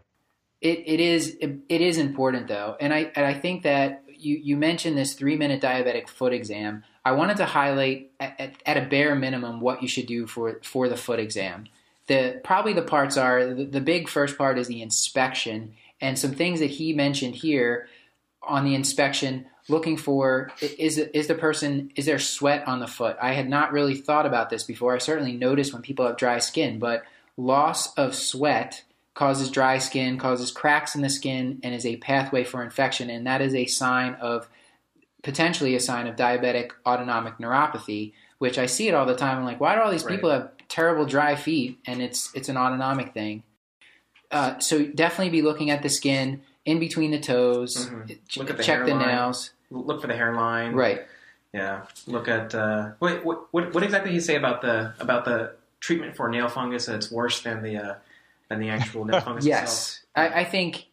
It, 0.61 0.83
it 0.85 0.99
is 0.99 1.37
it, 1.41 1.55
it 1.69 1.81
is 1.81 1.97
important 1.97 2.47
though, 2.47 2.77
and 2.79 2.93
I 2.93 3.11
and 3.15 3.25
I 3.25 3.33
think 3.33 3.63
that 3.63 4.03
you 4.21 4.37
you 4.37 4.57
mentioned 4.57 4.97
this 4.97 5.13
three 5.13 5.35
minute 5.35 5.61
diabetic 5.61 6.07
foot 6.07 6.33
exam. 6.33 6.83
I 7.03 7.13
wanted 7.13 7.37
to 7.37 7.45
highlight 7.45 8.11
at, 8.19 8.39
at, 8.39 8.53
at, 8.65 8.77
a 8.77 8.87
bare 8.87 9.15
minimum 9.15 9.59
what 9.59 9.81
you 9.81 9.87
should 9.87 10.05
do 10.05 10.27
for 10.27 10.59
for 10.63 10.87
the 10.87 10.97
foot 10.97 11.19
exam. 11.19 11.65
The 12.07 12.41
probably 12.43 12.73
the 12.73 12.81
parts 12.81 13.17
are 13.17 13.53
the, 13.53 13.65
the 13.65 13.81
big 13.81 14.09
first 14.09 14.37
part 14.37 14.57
is 14.57 14.67
the 14.67 14.81
inspection 14.81 15.73
and 16.01 16.17
some 16.17 16.31
things 16.31 16.59
that 16.59 16.71
he 16.71 16.93
mentioned 16.93 17.35
here 17.35 17.87
on 18.41 18.65
the 18.65 18.75
inspection 18.75 19.45
looking 19.69 19.95
for 19.95 20.51
is 20.61 20.97
is 20.97 21.27
the 21.27 21.35
person 21.35 21.91
is 21.95 22.05
there 22.05 22.19
sweat 22.19 22.67
on 22.67 22.79
the 22.79 22.87
foot 22.87 23.15
i 23.21 23.33
had 23.33 23.47
not 23.47 23.71
really 23.71 23.95
thought 23.95 24.25
about 24.25 24.49
this 24.49 24.63
before 24.63 24.95
i 24.95 24.97
certainly 24.97 25.33
notice 25.33 25.71
when 25.71 25.83
people 25.83 26.05
have 26.05 26.17
dry 26.17 26.39
skin 26.39 26.79
but 26.79 27.03
loss 27.37 27.93
of 27.93 28.15
sweat 28.15 28.83
causes 29.13 29.51
dry 29.51 29.77
skin, 29.77 30.17
causes 30.17 30.51
cracks 30.51 30.95
in 30.95 31.01
the 31.01 31.09
skin, 31.09 31.59
and 31.63 31.75
is 31.75 31.85
a 31.85 31.97
pathway 31.97 32.43
for 32.43 32.63
infection. 32.63 33.09
And 33.09 33.27
that 33.27 33.41
is 33.41 33.53
a 33.53 33.65
sign 33.65 34.15
of 34.15 34.47
potentially 35.23 35.75
a 35.75 35.79
sign 35.79 36.07
of 36.07 36.15
diabetic 36.15 36.71
autonomic 36.85 37.37
neuropathy, 37.37 38.13
which 38.39 38.57
I 38.57 38.65
see 38.65 38.87
it 38.87 38.93
all 38.93 39.05
the 39.05 39.15
time. 39.15 39.39
I'm 39.39 39.45
like, 39.45 39.59
why 39.59 39.75
do 39.75 39.81
all 39.81 39.91
these 39.91 40.03
right. 40.03 40.15
people 40.15 40.29
have 40.29 40.51
terrible 40.67 41.05
dry 41.05 41.35
feet? 41.35 41.79
And 41.85 42.01
it's 42.01 42.33
it's 42.33 42.49
an 42.49 42.57
autonomic 42.57 43.13
thing. 43.13 43.43
Uh, 44.31 44.59
so 44.59 44.85
definitely 44.85 45.29
be 45.29 45.41
looking 45.41 45.69
at 45.69 45.83
the 45.83 45.89
skin 45.89 46.41
in 46.65 46.79
between 46.79 47.11
the 47.11 47.19
toes. 47.19 47.89
Mm-hmm. 47.89 48.39
Look 48.39 48.49
at 48.49 48.57
the 48.57 48.63
check 48.63 48.85
the 48.85 48.95
nails. 48.95 49.51
Look 49.69 50.01
for 50.01 50.07
the 50.07 50.15
hairline. 50.15 50.73
Right. 50.73 51.01
Yeah. 51.53 51.83
Look 52.07 52.27
at 52.29 52.55
uh, 52.55 52.91
what, 52.99 53.25
what 53.25 53.53
what 53.73 53.83
exactly 53.83 54.11
did 54.11 54.15
he 54.15 54.21
say 54.21 54.35
about 54.35 54.61
the 54.61 54.93
about 54.99 55.25
the 55.25 55.55
treatment 55.81 56.15
for 56.15 56.29
nail 56.29 56.47
fungus 56.47 56.85
that's 56.85 57.11
worse 57.11 57.41
than 57.41 57.61
the 57.61 57.75
uh, 57.77 57.95
than 58.51 58.59
the 58.59 58.69
actual 58.75 59.05
nail 59.05 59.21
fungus 59.21 59.45
yes. 59.45 60.03
I, 60.15 60.41
I, 60.41 60.43
think 60.43 60.87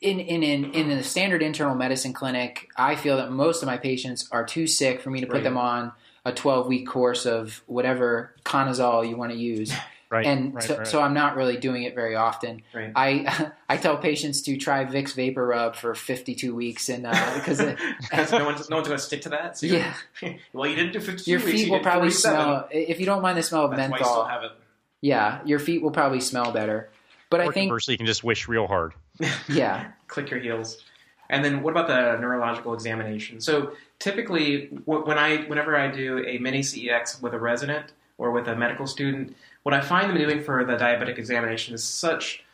in, 0.00 0.20
in, 0.20 0.42
in, 0.42 0.72
in 0.72 0.88
the 0.88 1.02
standard 1.02 1.42
internal 1.42 1.74
medicine 1.74 2.12
clinic, 2.12 2.68
I 2.76 2.96
feel 2.96 3.16
that 3.16 3.32
most 3.32 3.62
of 3.62 3.66
my 3.66 3.78
patients 3.78 4.28
are 4.30 4.44
too 4.44 4.66
sick 4.66 5.00
for 5.00 5.10
me 5.10 5.20
to 5.20 5.26
put 5.26 5.36
right. 5.36 5.44
them 5.44 5.56
on 5.56 5.92
a 6.24 6.32
12 6.32 6.66
week 6.66 6.86
course 6.86 7.26
of 7.26 7.62
whatever 7.66 8.34
conazole 8.44 9.08
you 9.08 9.16
want 9.16 9.32
to 9.32 9.38
use. 9.38 9.72
Right, 10.10 10.24
and 10.24 10.54
right, 10.54 10.64
so, 10.64 10.78
right. 10.78 10.86
so, 10.86 11.02
I'm 11.02 11.12
not 11.12 11.36
really 11.36 11.58
doing 11.58 11.82
it 11.82 11.94
very 11.94 12.16
often. 12.16 12.62
Right. 12.72 12.90
I 12.96 13.50
I 13.68 13.76
tell 13.76 13.98
patients 13.98 14.40
to 14.44 14.56
try 14.56 14.86
Vicks 14.86 15.14
VapoRub 15.14 15.76
for 15.76 15.94
52 15.94 16.54
weeks, 16.54 16.88
and 16.88 17.06
uh, 17.06 17.34
because 17.34 17.60
it, 17.60 17.78
no 18.32 18.46
one's 18.46 18.70
no 18.70 18.76
one's 18.76 18.88
going 18.88 18.98
to 18.98 18.98
stick 18.98 19.20
to 19.22 19.28
that. 19.28 19.58
So 19.58 19.66
yeah. 19.66 19.92
well, 20.54 20.66
you 20.66 20.76
didn't 20.76 20.94
do 20.94 21.00
52 21.00 21.30
Your 21.30 21.40
feet 21.40 21.52
weeks, 21.52 21.70
will 21.70 21.80
probably 21.80 22.10
smell 22.10 22.70
if 22.70 23.00
you 23.00 23.04
don't 23.04 23.20
mind 23.20 23.36
the 23.36 23.42
smell 23.42 23.66
of 23.66 23.72
That's 23.72 23.90
menthol. 23.90 23.98
Why 23.98 23.98
you 23.98 24.04
still 24.04 24.24
have 24.24 24.44
it. 24.44 24.52
Yeah, 25.02 25.40
your 25.44 25.58
feet 25.58 25.82
will 25.82 25.90
probably 25.90 26.20
smell 26.20 26.52
better. 26.52 26.88
But 27.30 27.40
or 27.40 27.44
I 27.44 27.46
think 27.52 27.68
conversely, 27.68 27.94
you 27.94 27.98
can 27.98 28.06
just 28.06 28.24
wish 28.24 28.48
real 28.48 28.66
hard. 28.66 28.94
Yeah. 29.48 29.90
Click 30.08 30.30
your 30.30 30.40
heels. 30.40 30.78
And 31.30 31.44
then 31.44 31.62
what 31.62 31.72
about 31.72 31.88
the 31.88 32.18
neurological 32.18 32.72
examination? 32.72 33.40
So 33.40 33.72
typically, 33.98 34.66
when 34.86 35.18
I, 35.18 35.38
whenever 35.42 35.76
I 35.76 35.90
do 35.90 36.24
a 36.26 36.38
mini 36.38 36.60
CEX 36.60 37.20
with 37.20 37.34
a 37.34 37.38
resident 37.38 37.92
or 38.16 38.30
with 38.30 38.48
a 38.48 38.56
medical 38.56 38.86
student, 38.86 39.36
what 39.62 39.74
I 39.74 39.82
find 39.82 40.08
them 40.08 40.16
doing 40.16 40.42
for 40.42 40.64
the 40.64 40.76
diabetic 40.76 41.18
examination 41.18 41.74
is 41.74 41.84
such 41.84 42.44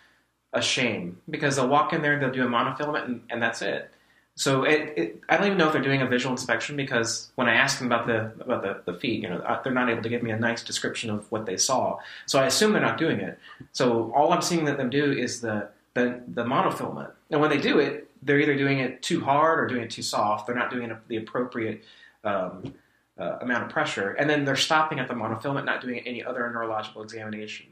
a 0.53 0.61
shame 0.61 1.21
because 1.31 1.57
they'll 1.57 1.69
walk 1.69 1.93
in 1.93 2.03
there, 2.03 2.19
they'll 2.19 2.33
do 2.33 2.45
a 2.45 2.49
monofilament, 2.49 3.05
and, 3.05 3.23
and 3.31 3.41
that's 3.41 3.63
it. 3.63 3.93
So 4.37 4.65
it, 4.65 4.95
it, 4.97 5.23
I 5.29 5.37
don't 5.37 5.47
even 5.47 5.59
know 5.59 5.69
if 5.69 5.73
they're 5.73 5.83
doing 5.83 6.03
a 6.03 6.09
visual 6.09 6.33
inspection 6.33 6.75
because 6.77 7.31
when 7.37 7.49
I 7.49 7.55
ask 7.55 7.79
them 7.79 7.87
about 7.87 8.07
the 8.07 8.33
about 8.43 8.63
the, 8.63 8.83
the 8.93 8.99
feet, 8.99 9.23
you 9.23 9.29
know, 9.29 9.39
uh, 9.39 9.63
they're 9.63 9.73
not 9.73 9.89
able 9.89 10.03
to 10.03 10.09
give 10.09 10.25
me 10.25 10.33
a 10.33 10.39
nice 10.39 10.65
description 10.65 11.09
of 11.11 11.31
what 11.31 11.47
they 11.47 11.57
saw. 11.57 11.99
So 12.27 12.41
I 12.41 12.47
assume 12.47 12.73
they're 12.73 12.83
not 12.83 12.99
doing 12.99 13.21
it. 13.21 13.39
So 13.73 14.13
all 14.15 14.33
I'm 14.33 14.43
seeing 14.43 14.65
that 14.65 14.77
them 14.77 14.91
do 14.91 15.13
is 15.13 15.41
the 15.41 15.69
the, 15.95 16.21
the 16.27 16.43
monofilament, 16.43 17.13
And 17.31 17.41
when 17.41 17.51
they 17.51 17.59
do 17.61 17.79
it, 17.79 18.11
they're 18.21 18.41
either 18.41 18.57
doing 18.57 18.81
it 18.81 19.01
too 19.01 19.21
hard 19.21 19.61
or 19.61 19.69
doing 19.69 19.83
it 19.83 19.93
too 19.93 20.03
soft. 20.03 20.49
They're 20.49 20.57
not 20.57 20.69
doing 20.73 20.91
it 20.91 20.97
the 21.07 21.19
appropriate 21.19 21.85
um, 22.25 22.75
uh, 23.17 23.39
amount 23.41 23.63
of 23.63 23.69
pressure, 23.69 24.11
and 24.15 24.29
then 24.29 24.45
they're 24.45 24.57
stopping 24.57 24.99
at 24.99 25.07
the 25.07 25.15
monofilament, 25.15 25.65
not 25.65 25.81
doing 25.81 26.01
any 26.01 26.25
other 26.25 26.51
neurological 26.51 27.03
examination. 27.03 27.67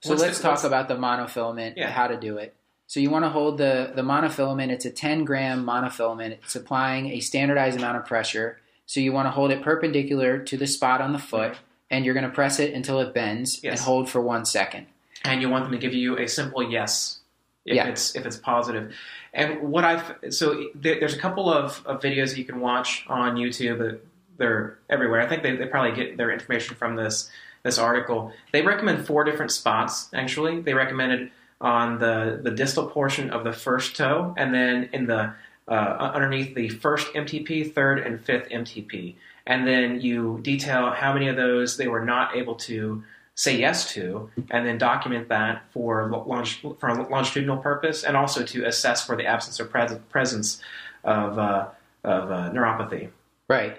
So 0.00 0.10
What's 0.10 0.22
let's 0.22 0.38
the- 0.38 0.42
talk 0.44 0.64
about 0.64 0.88
the 0.88 0.96
monofilament, 0.96 1.74
Yeah. 1.76 1.90
how 1.90 2.06
to 2.06 2.16
do 2.16 2.38
it. 2.38 2.55
So 2.86 3.00
you 3.00 3.10
want 3.10 3.24
to 3.24 3.28
hold 3.30 3.58
the, 3.58 3.92
the 3.94 4.02
monofilament, 4.02 4.70
it's 4.70 4.84
a 4.84 4.90
10 4.90 5.24
gram 5.24 5.64
monofilament. 5.64 6.32
It's 6.44 6.54
applying 6.54 7.08
a 7.10 7.20
standardized 7.20 7.78
amount 7.78 7.96
of 7.98 8.06
pressure. 8.06 8.58
So 8.86 9.00
you 9.00 9.12
want 9.12 9.26
to 9.26 9.30
hold 9.32 9.50
it 9.50 9.62
perpendicular 9.62 10.38
to 10.38 10.56
the 10.56 10.66
spot 10.68 11.00
on 11.00 11.12
the 11.12 11.18
foot, 11.18 11.56
and 11.90 12.04
you're 12.04 12.14
going 12.14 12.24
to 12.24 12.30
press 12.30 12.60
it 12.60 12.72
until 12.74 13.00
it 13.00 13.12
bends 13.12 13.60
Yes. 13.62 13.72
and 13.78 13.80
hold 13.80 14.08
for 14.08 14.20
one 14.20 14.44
second. 14.44 14.86
and 15.24 15.42
you 15.42 15.48
want 15.48 15.64
them 15.64 15.72
to 15.72 15.78
give 15.78 15.92
you 15.94 16.16
a 16.18 16.28
simple 16.28 16.62
yes 16.70 17.18
if 17.64 17.74
Yeah. 17.74 17.88
it's 17.88 18.14
if 18.14 18.24
it's 18.24 18.36
positive. 18.36 18.94
And 19.34 19.60
what 19.72 19.82
I've 19.84 20.14
so 20.32 20.68
there, 20.76 21.00
there's 21.00 21.14
a 21.14 21.18
couple 21.18 21.50
of, 21.52 21.82
of 21.84 22.00
videos 22.00 22.28
that 22.30 22.38
you 22.38 22.44
can 22.44 22.60
watch 22.60 23.04
on 23.08 23.34
YouTube. 23.34 23.78
that 23.78 24.00
They're 24.38 24.78
everywhere. 24.88 25.20
I 25.20 25.26
think 25.28 25.42
they, 25.42 25.56
they 25.56 25.66
probably 25.66 25.96
get 25.96 26.16
their 26.16 26.30
information 26.30 26.76
from 26.76 26.94
this 26.94 27.28
this 27.64 27.76
article. 27.78 28.32
They 28.52 28.62
recommend 28.62 29.04
four 29.04 29.24
different 29.24 29.50
spots. 29.50 30.08
Actually, 30.14 30.60
they 30.60 30.74
recommended 30.74 31.32
on 31.60 31.98
the 31.98 32.40
the 32.42 32.50
distal 32.50 32.86
portion 32.88 33.30
of 33.30 33.44
the 33.44 33.52
first 33.52 33.96
toe, 33.96 34.34
and 34.36 34.52
then 34.52 34.88
in 34.92 35.06
the 35.06 35.34
uh, 35.68 36.10
underneath 36.14 36.54
the 36.54 36.68
first 36.68 37.12
MTP, 37.14 37.72
third 37.72 37.98
and 37.98 38.20
fifth 38.20 38.48
MTP, 38.48 39.14
and 39.46 39.66
then 39.66 40.00
you 40.00 40.40
detail 40.42 40.90
how 40.90 41.12
many 41.12 41.28
of 41.28 41.36
those 41.36 41.76
they 41.76 41.88
were 41.88 42.04
not 42.04 42.36
able 42.36 42.54
to 42.54 43.02
say 43.34 43.58
yes 43.58 43.92
to, 43.92 44.30
and 44.50 44.66
then 44.66 44.78
document 44.78 45.28
that 45.28 45.62
for 45.72 46.10
longe- 46.10 46.62
for 46.78 46.88
a 46.88 47.08
longitudinal 47.08 47.58
purpose, 47.58 48.04
and 48.04 48.16
also 48.16 48.42
to 48.44 48.64
assess 48.64 49.04
for 49.04 49.16
the 49.16 49.26
absence 49.26 49.60
or 49.60 49.64
pres- 49.66 49.98
presence 50.08 50.60
of 51.04 51.38
uh, 51.38 51.68
of 52.04 52.30
uh, 52.30 52.50
neuropathy. 52.50 53.10
Right. 53.48 53.78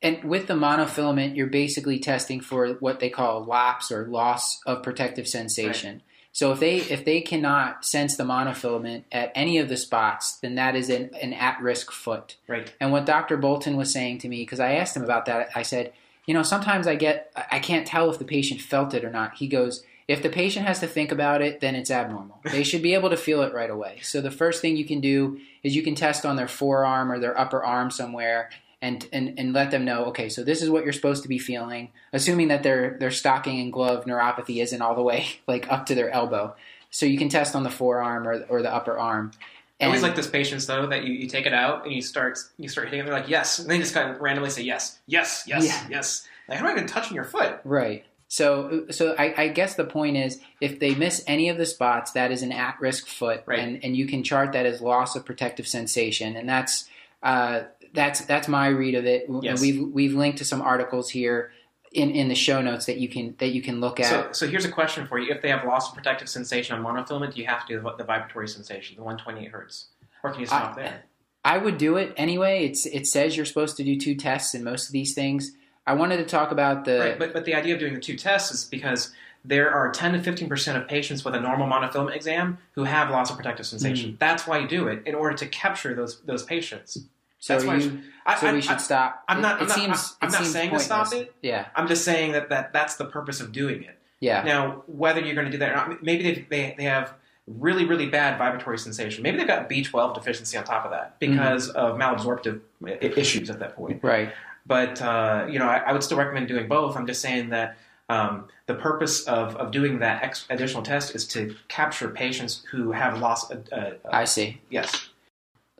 And 0.00 0.22
with 0.24 0.46
the 0.46 0.54
monofilament, 0.54 1.36
you're 1.36 1.48
basically 1.48 1.98
testing 1.98 2.40
for 2.40 2.74
what 2.74 3.00
they 3.00 3.10
call 3.10 3.44
lapse 3.44 3.90
or 3.90 4.06
loss 4.06 4.60
of 4.64 4.82
protective 4.84 5.26
sensation. 5.26 6.02
So 6.38 6.52
if 6.52 6.60
they 6.60 6.76
if 6.76 7.04
they 7.04 7.20
cannot 7.20 7.84
sense 7.84 8.16
the 8.16 8.22
monofilament 8.22 9.02
at 9.10 9.32
any 9.34 9.58
of 9.58 9.68
the 9.68 9.76
spots, 9.76 10.36
then 10.36 10.54
that 10.54 10.76
is 10.76 10.88
an, 10.88 11.10
an 11.20 11.32
at 11.32 11.60
risk 11.60 11.90
foot. 11.90 12.36
Right. 12.46 12.72
And 12.78 12.92
what 12.92 13.06
Dr. 13.06 13.36
Boulton 13.36 13.76
was 13.76 13.92
saying 13.92 14.18
to 14.18 14.28
me, 14.28 14.42
because 14.42 14.60
I 14.60 14.74
asked 14.74 14.96
him 14.96 15.02
about 15.02 15.26
that, 15.26 15.48
I 15.56 15.62
said, 15.62 15.92
you 16.26 16.34
know, 16.34 16.44
sometimes 16.44 16.86
I 16.86 16.94
get, 16.94 17.32
I 17.50 17.58
can't 17.58 17.88
tell 17.88 18.08
if 18.08 18.20
the 18.20 18.24
patient 18.24 18.60
felt 18.60 18.94
it 18.94 19.04
or 19.04 19.10
not. 19.10 19.34
He 19.38 19.48
goes, 19.48 19.82
if 20.06 20.22
the 20.22 20.28
patient 20.28 20.64
has 20.64 20.78
to 20.78 20.86
think 20.86 21.10
about 21.10 21.42
it, 21.42 21.58
then 21.58 21.74
it's 21.74 21.90
abnormal. 21.90 22.38
They 22.44 22.62
should 22.62 22.82
be 22.82 22.94
able 22.94 23.10
to 23.10 23.16
feel 23.16 23.42
it 23.42 23.52
right 23.52 23.68
away. 23.68 23.98
So 24.04 24.20
the 24.20 24.30
first 24.30 24.62
thing 24.62 24.76
you 24.76 24.84
can 24.84 25.00
do 25.00 25.40
is 25.64 25.74
you 25.74 25.82
can 25.82 25.96
test 25.96 26.24
on 26.24 26.36
their 26.36 26.46
forearm 26.46 27.10
or 27.10 27.18
their 27.18 27.36
upper 27.36 27.64
arm 27.64 27.90
somewhere 27.90 28.50
and, 28.80 29.08
and, 29.12 29.38
and 29.38 29.52
let 29.52 29.70
them 29.70 29.84
know, 29.84 30.06
okay, 30.06 30.28
so 30.28 30.44
this 30.44 30.62
is 30.62 30.70
what 30.70 30.84
you're 30.84 30.92
supposed 30.92 31.22
to 31.24 31.28
be 31.28 31.38
feeling, 31.38 31.90
assuming 32.12 32.48
that 32.48 32.62
their, 32.62 32.96
their 32.98 33.10
stocking 33.10 33.60
and 33.60 33.72
glove 33.72 34.04
neuropathy 34.04 34.62
isn't 34.62 34.80
all 34.80 34.94
the 34.94 35.02
way 35.02 35.26
like 35.46 35.70
up 35.70 35.86
to 35.86 35.94
their 35.94 36.10
elbow. 36.10 36.54
So 36.90 37.04
you 37.06 37.18
can 37.18 37.28
test 37.28 37.54
on 37.54 37.64
the 37.64 37.70
forearm 37.70 38.26
or, 38.26 38.44
or 38.48 38.62
the 38.62 38.72
upper 38.72 38.96
arm. 38.98 39.32
I 39.80 39.84
always 39.86 40.02
like 40.02 40.16
those 40.16 40.26
patients 40.26 40.66
though 40.66 40.86
that 40.88 41.04
you, 41.04 41.12
you 41.12 41.28
take 41.28 41.46
it 41.46 41.52
out 41.54 41.84
and 41.84 41.94
you 41.94 42.02
start 42.02 42.36
you 42.56 42.68
start 42.68 42.88
hitting 42.88 43.00
it. 43.00 43.04
They're 43.04 43.14
like 43.14 43.28
yes, 43.28 43.60
and 43.60 43.70
they 43.70 43.78
just 43.78 43.94
kind 43.94 44.10
of 44.10 44.20
randomly 44.20 44.50
say 44.50 44.62
yes, 44.62 44.98
yes, 45.06 45.44
yes, 45.46 45.64
Yeah. 45.64 45.86
yes. 45.88 46.26
Like 46.48 46.58
I'm 46.58 46.64
not 46.64 46.72
even 46.76 46.88
touching 46.88 47.14
your 47.14 47.24
foot. 47.24 47.60
Right. 47.62 48.04
So, 48.26 48.86
so 48.90 49.14
I, 49.18 49.34
I 49.44 49.48
guess 49.48 49.74
the 49.76 49.84
point 49.84 50.16
is, 50.16 50.40
if 50.60 50.80
they 50.80 50.94
miss 50.96 51.22
any 51.28 51.48
of 51.48 51.58
the 51.58 51.64
spots, 51.64 52.10
that 52.12 52.32
is 52.32 52.42
an 52.42 52.50
at-risk 52.52 53.06
foot, 53.06 53.44
Right. 53.46 53.60
and 53.60 53.84
and 53.84 53.96
you 53.96 54.06
can 54.06 54.24
chart 54.24 54.52
that 54.52 54.66
as 54.66 54.80
loss 54.80 55.14
of 55.14 55.24
protective 55.24 55.68
sensation, 55.68 56.34
and 56.36 56.48
that's 56.48 56.88
uh, 57.22 57.62
that's 57.94 58.22
that's 58.22 58.48
my 58.48 58.68
read 58.68 58.94
of 58.94 59.06
it. 59.06 59.26
Yes. 59.42 59.60
We've 59.60 59.92
we've 59.92 60.14
linked 60.14 60.38
to 60.38 60.44
some 60.44 60.62
articles 60.62 61.10
here 61.10 61.52
in, 61.92 62.10
in 62.10 62.28
the 62.28 62.34
show 62.34 62.60
notes 62.60 62.86
that 62.86 62.98
you 62.98 63.08
can 63.08 63.34
that 63.38 63.48
you 63.48 63.62
can 63.62 63.80
look 63.80 64.00
at. 64.00 64.06
So, 64.06 64.28
so 64.32 64.48
here's 64.48 64.64
a 64.64 64.70
question 64.70 65.06
for 65.06 65.18
you: 65.18 65.32
If 65.32 65.42
they 65.42 65.48
have 65.48 65.64
loss 65.64 65.88
of 65.88 65.94
protective 65.94 66.28
sensation 66.28 66.76
on 66.76 66.84
monofilament, 66.84 67.34
do 67.34 67.40
you 67.40 67.46
have 67.46 67.66
to 67.66 67.76
do 67.76 67.80
the, 67.80 67.96
the 67.96 68.04
vibratory 68.04 68.48
sensation, 68.48 68.96
the 68.96 69.02
128 69.02 69.50
hertz, 69.50 69.86
or 70.22 70.30
can 70.30 70.40
you 70.40 70.46
stop 70.46 70.76
I- 70.76 70.82
there? 70.82 71.04
I 71.44 71.56
would 71.56 71.78
do 71.78 71.96
it 71.96 72.12
anyway. 72.16 72.66
It's 72.66 72.84
it 72.84 73.06
says 73.06 73.36
you're 73.36 73.46
supposed 73.46 73.76
to 73.78 73.84
do 73.84 73.98
two 73.98 74.14
tests 74.14 74.54
in 74.54 74.64
most 74.64 74.86
of 74.86 74.92
these 74.92 75.14
things. 75.14 75.52
I 75.86 75.94
wanted 75.94 76.18
to 76.18 76.24
talk 76.24 76.50
about 76.50 76.84
the 76.84 76.98
Right, 76.98 77.18
but, 77.18 77.32
but 77.32 77.44
the 77.44 77.54
idea 77.54 77.74
of 77.74 77.80
doing 77.80 77.94
the 77.94 78.00
two 78.00 78.16
tests 78.16 78.52
is 78.52 78.64
because 78.64 79.14
there 79.44 79.72
are 79.72 79.90
10 79.90 80.12
to 80.12 80.22
15 80.22 80.48
percent 80.48 80.76
of 80.76 80.88
patients 80.88 81.24
with 81.24 81.34
a 81.34 81.40
normal 81.40 81.66
monofilament 81.66 82.14
exam 82.14 82.58
who 82.72 82.84
have 82.84 83.10
loss 83.10 83.30
of 83.30 83.36
protective 83.36 83.66
sensation. 83.66 84.12
Mm. 84.12 84.18
That's 84.18 84.46
why 84.46 84.58
you 84.58 84.68
do 84.68 84.88
it 84.88 85.02
in 85.06 85.14
order 85.14 85.36
to 85.36 85.46
capture 85.46 85.94
those 85.94 86.20
those 86.22 86.42
patients. 86.42 86.98
So 87.38 87.54
that's 87.54 87.64
why 87.64 87.76
you 87.76 88.00
I, 88.26 88.36
so 88.38 88.48
I- 88.48 88.52
we 88.52 88.60
should 88.60 88.72
I- 88.72 88.76
stop. 88.78 89.24
I'm 89.28 89.40
not. 89.40 89.56
It, 89.58 89.62
I'm 89.62 89.68
not, 89.68 89.74
seems. 89.76 90.16
I'm 90.20 90.28
it 90.28 90.32
not 90.32 90.38
seems 90.42 90.52
saying 90.52 90.70
to 90.70 90.80
stop 90.80 91.12
it. 91.12 91.34
Yeah. 91.42 91.66
I'm 91.74 91.88
just 91.88 92.04
saying 92.04 92.32
that, 92.32 92.48
that 92.50 92.72
that's 92.72 92.96
the 92.96 93.04
purpose 93.06 93.40
of 93.40 93.52
doing 93.52 93.82
it. 93.84 93.98
Yeah. 94.20 94.42
Now, 94.42 94.82
whether 94.86 95.20
you're 95.20 95.34
going 95.34 95.46
to 95.46 95.52
do 95.52 95.58
that 95.58 95.70
or 95.70 95.76
not, 95.76 96.02
maybe 96.02 96.22
they, 96.24 96.46
they, 96.50 96.74
they 96.76 96.84
have 96.84 97.14
really, 97.46 97.84
really 97.84 98.06
bad 98.06 98.36
vibratory 98.36 98.76
sensation. 98.78 99.22
Maybe 99.22 99.38
they've 99.38 99.46
got 99.46 99.70
B12 99.70 100.14
deficiency 100.14 100.58
on 100.58 100.64
top 100.64 100.84
of 100.84 100.90
that 100.90 101.18
because 101.20 101.68
of 101.70 101.96
malabsorptive 101.96 102.60
issues 103.00 103.48
at 103.48 103.60
that 103.60 103.76
point. 103.76 104.02
Right. 104.02 104.30
But, 104.66 105.00
uh, 105.00 105.46
you 105.48 105.58
know, 105.58 105.66
I, 105.68 105.78
I 105.78 105.92
would 105.92 106.02
still 106.02 106.18
recommend 106.18 106.48
doing 106.48 106.68
both. 106.68 106.96
I'm 106.96 107.06
just 107.06 107.22
saying 107.22 107.50
that 107.50 107.78
um, 108.10 108.48
the 108.66 108.74
purpose 108.74 109.24
of, 109.24 109.56
of 109.56 109.70
doing 109.70 110.00
that 110.00 110.22
ex- 110.22 110.46
additional 110.50 110.82
test 110.82 111.14
is 111.14 111.26
to 111.28 111.54
capture 111.68 112.08
patients 112.08 112.64
who 112.70 112.92
have 112.92 113.18
lost. 113.20 113.52
Uh, 113.52 113.74
uh, 113.74 113.90
I 114.10 114.24
see. 114.24 114.60
yes. 114.68 115.08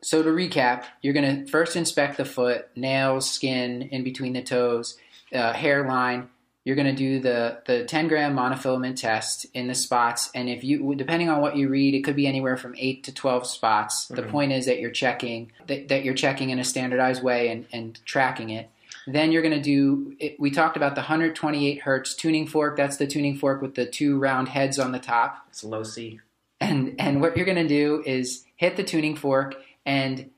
So 0.01 0.23
to 0.23 0.29
recap, 0.29 0.85
you're 1.01 1.13
going 1.13 1.45
to 1.45 1.51
first 1.51 1.75
inspect 1.75 2.17
the 2.17 2.25
foot, 2.25 2.67
nails, 2.75 3.29
skin, 3.29 3.81
in 3.91 4.03
between 4.03 4.33
the 4.33 4.41
toes, 4.41 4.97
uh, 5.33 5.53
hairline. 5.53 6.29
You're 6.65 6.75
going 6.75 6.93
to 6.93 6.95
do 6.95 7.19
the 7.19 7.61
the 7.65 7.85
10 7.85 8.09
gram 8.09 8.35
monofilament 8.35 8.97
test 8.99 9.45
in 9.53 9.67
the 9.67 9.73
spots, 9.73 10.29
and 10.35 10.49
if 10.49 10.63
you, 10.63 10.93
depending 10.95 11.29
on 11.29 11.41
what 11.41 11.55
you 11.55 11.67
read, 11.69 11.95
it 11.95 12.01
could 12.03 12.15
be 12.15 12.27
anywhere 12.27 12.57
from 12.57 12.75
eight 12.77 13.03
to 13.05 13.13
12 13.13 13.47
spots. 13.47 14.05
The 14.07 14.21
Mhm. 14.23 14.29
point 14.29 14.51
is 14.51 14.65
that 14.67 14.79
you're 14.79 14.91
checking 14.91 15.51
that, 15.67 15.87
that 15.87 16.03
you're 16.03 16.13
checking 16.13 16.49
in 16.51 16.59
a 16.59 16.63
standardized 16.63 17.23
way 17.23 17.47
and, 17.49 17.65
and 17.71 17.99
tracking 18.05 18.49
it. 18.51 18.69
Then 19.07 19.31
you're 19.31 19.41
going 19.41 19.55
to 19.55 19.61
do. 19.61 20.15
It, 20.19 20.39
we 20.39 20.51
talked 20.51 20.77
about 20.77 20.93
the 20.95 21.01
128 21.01 21.81
hertz 21.81 22.13
tuning 22.13 22.45
fork. 22.45 22.77
That's 22.77 22.97
the 22.97 23.07
tuning 23.07 23.35
fork 23.37 23.61
with 23.61 23.73
the 23.75 23.85
two 23.87 24.19
round 24.19 24.49
heads 24.49 24.77
on 24.77 24.91
the 24.91 24.99
top 24.99 25.45
It's 25.49 25.63
low 25.63 25.83
C. 25.83 26.19
and 26.61 26.93
and 26.99 27.21
what 27.21 27.35
you're 27.35 27.45
going 27.47 27.57
to 27.57 27.67
do 27.67 28.03
is 28.05 28.45
hit 28.57 28.75
the 28.75 28.83
tuning 28.83 29.15
fork 29.15 29.55
and 29.89 30.29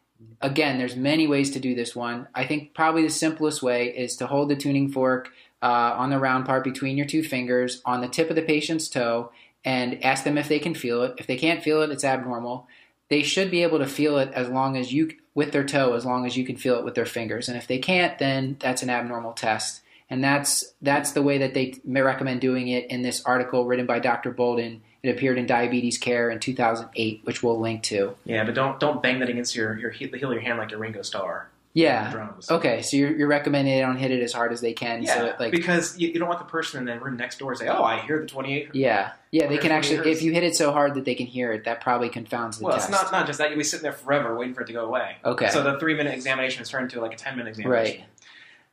again 0.42 0.78
there's 0.78 0.96
many 0.96 1.28
ways 1.28 1.52
to 1.52 1.60
do 1.60 1.76
this 1.76 1.94
one 1.96 2.28
i 2.34 2.46
think 2.46 2.74
probably 2.74 3.04
the 3.04 3.10
simplest 3.10 3.62
way 3.62 3.88
is 3.88 4.16
to 4.16 4.26
hold 4.28 4.50
the 4.50 4.56
tuning 4.56 4.90
fork 4.90 5.30
uh, 5.62 5.94
on 5.96 6.10
the 6.10 6.18
round 6.18 6.46
part 6.46 6.64
between 6.64 6.98
your 6.98 7.06
two 7.06 7.22
fingers 7.22 7.82
on 7.86 8.02
the 8.02 8.08
tip 8.08 8.30
of 8.30 8.36
the 8.36 8.42
patient's 8.42 8.88
toe 8.88 9.32
and 9.64 10.04
ask 10.04 10.24
them 10.24 10.38
if 10.38 10.48
they 10.48 10.60
can 10.60 10.74
feel 10.74 11.04
it 11.04 11.14
if 11.18 11.28
they 11.28 11.38
can't 11.38 11.64
feel 11.64 11.82
it 11.82 11.92
it's 11.92 12.06
abnormal 12.06 12.66
they 13.10 13.22
should 13.22 13.52
be 13.52 13.62
able 13.62 13.78
to 13.78 13.86
feel 13.86 14.18
it 14.18 14.32
as 14.34 14.48
long 14.48 14.78
as 14.78 14.94
you 14.94 15.12
with 15.36 15.52
their 15.52 15.66
toe 15.66 15.94
as 15.94 16.06
long 16.06 16.26
as 16.26 16.38
you 16.38 16.46
can 16.46 16.56
feel 16.56 16.76
it 16.80 16.86
with 16.86 16.96
their 16.96 17.06
fingers 17.06 17.50
and 17.50 17.58
if 17.58 17.68
they 17.68 17.78
can't 17.78 18.18
then 18.20 18.56
that's 18.60 18.84
an 18.84 18.90
abnormal 18.90 19.34
test 19.34 19.82
and 20.12 20.22
that's 20.22 20.74
that's 20.82 21.14
the 21.14 21.22
way 21.24 21.38
that 21.38 21.54
they 21.54 21.80
recommend 21.86 22.42
doing 22.42 22.68
it 22.68 22.92
in 22.92 23.02
this 23.02 23.24
article 23.26 23.66
written 23.66 23.86
by 23.86 24.00
Dr. 24.00 24.32
Boulton. 24.32 24.82
It 25.04 25.10
appeared 25.10 25.38
in 25.40 25.48
Diabetes 25.48 25.98
Care 25.98 26.30
in 26.30 26.40
2008, 26.40 27.22
which 27.24 27.42
we'll 27.42 27.60
link 27.60 27.82
to. 27.84 28.16
Yeah, 28.24 28.44
but 28.44 28.54
don't 28.54 28.80
don't 28.80 29.02
bang 29.02 29.20
that 29.20 29.30
against 29.30 29.56
your, 29.56 29.78
your 29.80 29.90
heel, 29.90 30.10
the 30.12 30.18
heel 30.20 30.30
of 30.30 30.34
your 30.36 30.44
hand 30.44 30.60
like 30.60 30.72
your 30.72 30.80
Ringo 30.80 31.02
Starr. 31.02 31.50
Yeah. 31.74 32.12
Drums. 32.12 32.52
Okay, 32.52 32.82
so 32.82 32.98
you're, 32.98 33.16
you're 33.18 33.28
recommending 33.30 33.74
they 33.74 33.80
don't 33.80 33.96
hit 33.96 34.12
it 34.12 34.22
as 34.22 34.34
hard 34.34 34.52
as 34.52 34.60
they 34.60 34.74
can. 34.74 35.02
Yeah, 35.04 35.16
so 35.16 35.26
it, 35.28 35.40
like 35.40 35.52
because 35.52 35.98
you, 35.98 36.10
you 36.10 36.20
don't 36.20 36.28
want 36.28 36.40
the 36.40 36.46
person 36.46 36.80
in 36.80 36.86
the 36.86 37.04
room 37.04 37.16
next 37.18 37.40
door 37.40 37.54
to 37.54 37.58
say, 37.58 37.68
"Oh, 37.70 37.82
I 37.82 38.02
hear 38.02 38.20
the 38.20 38.28
28." 38.28 38.72
yeah, 38.76 39.14
yeah, 39.32 39.48
they 39.48 39.58
can 39.58 39.72
actually. 39.72 39.96
here's- 40.04 40.18
If 40.18 40.22
you 40.22 40.34
hit 40.34 40.44
it 40.44 40.56
so 40.56 40.72
hard 40.74 40.94
that 40.96 41.06
they 41.06 41.16
can 41.16 41.26
hear 41.28 41.52
it, 41.54 41.64
that 41.64 41.80
probably 41.82 42.10
confounds 42.10 42.58
the 42.60 42.66
Well, 42.66 42.74
test. 42.74 42.90
it's 42.90 43.02
not 43.02 43.12
not 43.14 43.26
just 43.26 43.40
that. 43.40 43.50
You'll 43.50 43.58
be 43.58 43.64
sitting 43.64 43.84
there 43.84 43.94
forever 43.94 44.36
waiting 44.36 44.54
for 44.54 44.62
it 44.62 44.68
to 44.68 44.74
go 44.74 44.86
away. 44.86 45.16
Okay. 45.24 45.48
So 45.50 45.64
the 45.64 45.80
three 45.80 45.94
minute 45.96 46.14
examination 46.14 46.62
is 46.62 46.70
turned 46.70 46.90
to 46.92 47.00
like 47.02 47.14
a 47.14 47.18
ten 47.18 47.38
minute 47.38 47.50
examination. 47.52 48.00
right. 48.02 48.08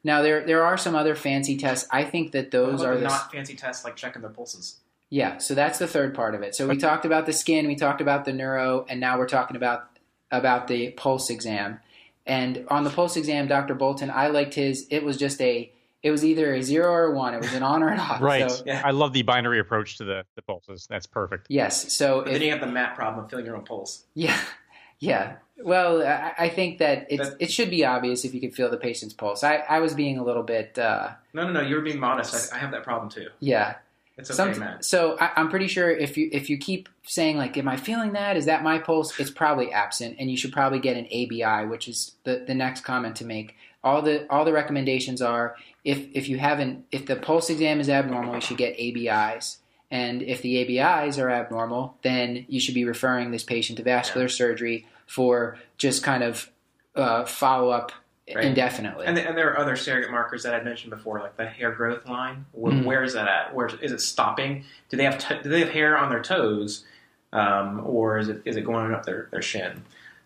Now 0.05 0.23
there 0.23 0.45
there 0.45 0.65
are 0.65 0.77
some 0.77 0.95
other 0.97 1.15
fancy 1.15 1.57
tests. 1.57 1.89
I 1.93 2.03
think 2.05 2.33
that 2.33 2.51
those 2.51 2.83
are 2.83 2.97
the 2.97 3.05
not 3.05 3.31
fancy 3.33 3.55
tests 3.55 3.85
like 3.85 3.95
checking 3.97 4.23
their 4.23 4.31
pulses. 4.33 4.79
Yeah, 5.11 5.39
so 5.39 5.55
that's 5.55 5.79
the 5.79 5.87
third 5.87 6.15
part 6.15 6.35
of 6.35 6.43
it. 6.43 6.55
So 6.55 6.69
we 6.69 6.77
talked 6.77 7.05
about 7.07 7.25
the 7.27 7.33
skin, 7.33 7.67
we 7.67 7.77
talked 7.77 8.01
about 8.03 8.25
the 8.27 8.33
neuro, 8.33 8.85
and 8.89 9.01
now 9.01 9.19
we're 9.19 9.29
talking 9.29 9.57
about 9.57 9.89
about 10.31 10.69
the 10.69 10.91
pulse 10.91 11.31
exam. 11.31 11.81
And 12.27 12.67
on 12.69 12.85
the 12.85 12.91
pulse 12.91 13.17
exam, 13.17 13.47
Dr. 13.49 13.75
Boulton, 13.75 14.11
I 14.11 14.27
liked 14.29 14.53
his. 14.55 14.87
It 14.91 15.03
was 15.03 15.17
just 15.17 15.41
a. 15.41 15.73
It 16.03 16.11
was 16.13 16.25
either 16.25 16.55
a 16.55 16.63
zero 16.63 16.93
or 16.93 17.05
a 17.07 17.17
one. 17.17 17.33
It 17.35 17.41
was 17.41 17.53
an 17.55 17.63
on 17.63 17.83
or 17.83 17.89
an 17.89 17.99
off. 17.99 18.21
Right. 18.21 18.49
So, 18.51 18.63
Yeah. 18.67 18.83
I 18.85 18.91
love 18.93 19.13
the 19.15 19.23
binary 19.23 19.59
approach 19.59 19.97
to 19.97 20.05
the, 20.05 20.25
the 20.37 20.43
pulses. 20.43 20.87
That's 20.89 21.07
perfect. 21.07 21.47
yes. 21.49 21.93
So 21.97 22.21
if, 22.21 22.33
then 22.35 22.43
you 22.43 22.51
have 22.53 22.61
the 22.61 22.67
mat 22.69 22.95
problem 22.95 23.25
of 23.25 23.31
feeling 23.31 23.47
your 23.47 23.57
own 23.57 23.65
pulse. 23.65 24.05
yeah, 24.15 24.39
yeah. 25.01 25.37
Well, 25.61 26.07
I, 26.07 26.35
I 26.39 26.49
think 26.51 26.79
that 26.79 27.07
it's, 27.11 27.31
That- 27.31 27.37
it 27.43 27.51
should 27.51 27.69
be 27.71 27.85
obvious 27.85 28.25
if 28.25 28.33
you 28.33 28.41
could 28.41 28.55
feel 28.55 28.71
the 28.71 28.77
patient's 28.77 29.13
pulse. 29.15 29.43
I, 29.43 29.57
I 29.57 29.81
was 29.81 29.95
being 29.95 30.19
a 30.19 30.23
little 30.23 30.45
bit. 30.45 30.79
Uh, 30.79 31.13
No, 31.33 31.45
no, 31.47 31.53
no. 31.55 31.61
You're 31.63 31.81
being 31.81 31.99
modest. 31.99 32.53
I, 32.53 32.57
I 32.57 32.61
have 32.61 32.71
that 32.71 32.85
problem 32.85 33.11
too. 33.11 33.29
Yeah. 33.41 33.77
It's 34.19 34.31
okay, 34.31 34.53
Some- 34.53 34.61
Matt. 34.61 34.85
so 34.85 35.17
I, 35.21 35.31
I'm 35.37 35.49
pretty 35.49 35.69
sure 35.69 35.91
if 35.91 36.17
you 36.17 36.29
if 36.33 36.51
you 36.51 36.59
keep 36.59 36.89
saying 37.05 37.37
like, 37.37 37.57
"Am 37.57 37.69
I 37.69 37.77
feeling 37.77 38.13
that? 38.13 38.37
Is 38.37 38.47
that 38.47 38.63
my 38.63 38.79
pulse?" 38.79 39.19
It's 39.21 39.31
probably 39.31 39.73
absent, 39.73 40.17
and 40.19 40.31
you 40.31 40.37
should 40.37 40.53
probably 40.53 40.81
get 40.81 40.97
an 40.97 41.07
ABI, 41.07 41.67
which 41.69 41.89
is 41.89 42.17
the 42.25 42.45
the 42.47 42.55
next 42.55 42.83
comment 42.83 43.17
to 43.17 43.25
make. 43.25 43.55
All 43.85 44.03
the 44.03 44.27
all 44.29 44.45
the 44.45 44.53
recommendations 44.53 45.23
are 45.23 45.55
if 45.85 46.09
if 46.13 46.29
you 46.29 46.39
haven't 46.39 46.85
if 46.91 47.07
the 47.07 47.17
pulse 47.17 47.49
exam 47.49 47.79
is 47.81 47.89
abnormal, 47.89 48.35
you 48.35 48.41
should 48.41 48.57
get 48.57 48.75
ABIs, 48.79 49.59
and 49.91 50.21
if 50.23 50.43
the 50.43 50.59
ABIs 50.59 51.19
are 51.19 51.31
abnormal, 51.31 51.97
then 52.03 52.45
you 52.49 52.59
should 52.59 52.75
be 52.75 52.85
referring 52.85 53.31
this 53.31 53.45
patient 53.45 53.77
to 53.79 53.85
vascular 53.85 54.29
surgery 54.29 54.85
for 55.07 55.57
just 55.79 56.03
kind 56.03 56.25
of 56.25 56.51
uh, 56.97 57.25
follow 57.25 57.71
up 57.71 57.93
Right. 58.35 58.45
indefinitely. 58.45 59.07
And, 59.07 59.19
and 59.19 59.37
there 59.37 59.51
are 59.53 59.59
other 59.59 59.77
surrogate 59.77 60.11
markers 60.11 60.43
that 60.43 60.55
I 60.55 60.63
mentioned 60.63 60.91
before, 60.91 61.21
like 61.21 61.37
the 61.37 61.47
hair 61.47 61.71
growth 61.73 62.07
line. 62.09 62.45
Where, 62.53 62.73
Mhm. 62.73 62.85
where 62.85 63.03
is 63.03 63.15
that 63.15 63.27
at? 63.29 63.55
Where 63.55 63.69
is 63.81 63.93
it 63.93 64.01
stopping? 64.01 64.65
Do 64.91 64.97
they 64.97 65.05
have 65.05 65.19
t- 65.19 65.39
do 65.43 65.49
they 65.49 65.61
have 65.61 65.71
hair 65.71 65.97
on 65.97 66.11
their 66.11 66.23
toes, 66.23 66.85
um, 67.33 67.81
or 67.87 68.19
is 68.19 68.29
it 68.29 68.43
is 68.45 68.57
it 68.57 68.65
going 68.65 68.93
up 68.93 69.07
their, 69.07 69.29
their 69.31 69.43
shin? 69.43 69.83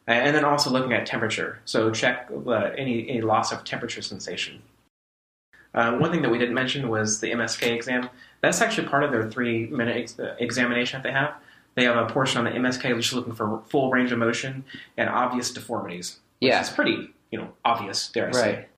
And 0.09 0.35
then 0.35 0.45
also 0.45 0.69
looking 0.71 0.93
at 0.93 1.07
temperature. 1.07 1.61
So 1.65 1.91
check 1.93 2.29
uh, 2.47 2.51
any 2.77 3.09
any 3.09 3.21
loss 3.21 3.53
of 3.53 3.63
temperature 3.65 4.03
sensation. 4.03 4.63
Uh, 5.75 5.97
one 5.97 6.11
thing 6.11 6.23
that 6.23 6.31
we 6.31 6.39
didn't 6.39 6.55
mention 6.55 6.89
was 6.89 7.21
the 7.21 7.31
MSK 7.33 7.73
exam. 7.73 8.11
That's 8.41 8.61
actually 8.61 8.89
part 8.89 9.05
of 9.05 9.13
their 9.13 9.31
three 9.31 9.67
minute 9.69 9.97
ex- 9.97 10.19
uh, 10.19 10.35
examination 10.39 11.01
that 11.01 11.09
they 11.09 11.13
have. 11.13 11.35
They 11.77 11.85
have 11.85 11.97
a 11.97 12.13
portion 12.13 12.39
on 12.39 12.45
the 12.53 12.59
MSK 12.59 12.95
which 12.95 13.07
is 13.09 13.15
looking 13.15 13.33
for 13.33 13.63
full 13.69 13.91
range 13.91 14.13
of 14.13 14.19
motion 14.19 14.65
and 14.99 15.09
obvious 15.09 15.51
deformities. 15.53 16.19
Which 16.41 16.49
Yeah. 16.51 16.61
it's 16.61 16.69
pretty 16.71 17.15
you 17.33 17.39
know 17.39 17.53
obvious. 17.65 18.09
Dare 18.11 18.29
I 18.29 18.33
say? 18.33 18.55
right. 18.55 18.69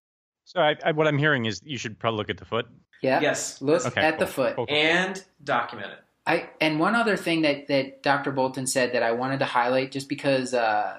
So 0.46 0.61
I, 0.61 0.76
I, 0.84 0.92
what 0.92 1.07
I'm 1.07 1.18
hearing 1.18 1.46
is 1.46 1.61
you 1.64 1.76
should 1.78 1.98
probably 1.98 2.18
look 2.18 2.30
at 2.30 2.38
the 2.38 2.44
foot. 2.44 2.66
Yeah. 3.02 3.20
Yes. 3.20 3.61
Look 3.61 3.84
Okay, 3.84 4.00
at 4.00 4.18
the 4.18 4.26
foot. 4.26 4.57
Cool, 4.57 4.66
cool. 4.66 4.74
and 4.76 5.22
document 5.42 5.92
it. 5.92 5.98
I 6.26 6.48
and 6.61 6.80
one 6.80 6.94
other 6.94 7.16
thing 7.18 7.42
that, 7.42 7.66
that 7.68 8.02
Dr. 8.02 8.32
Boulton 8.32 8.66
said 8.66 8.92
that 8.92 9.02
I 9.02 9.12
wanted 9.12 9.40
to 9.40 9.44
highlight, 9.44 9.92
just 9.92 10.09
because 10.09 10.55
uh, 10.55 10.98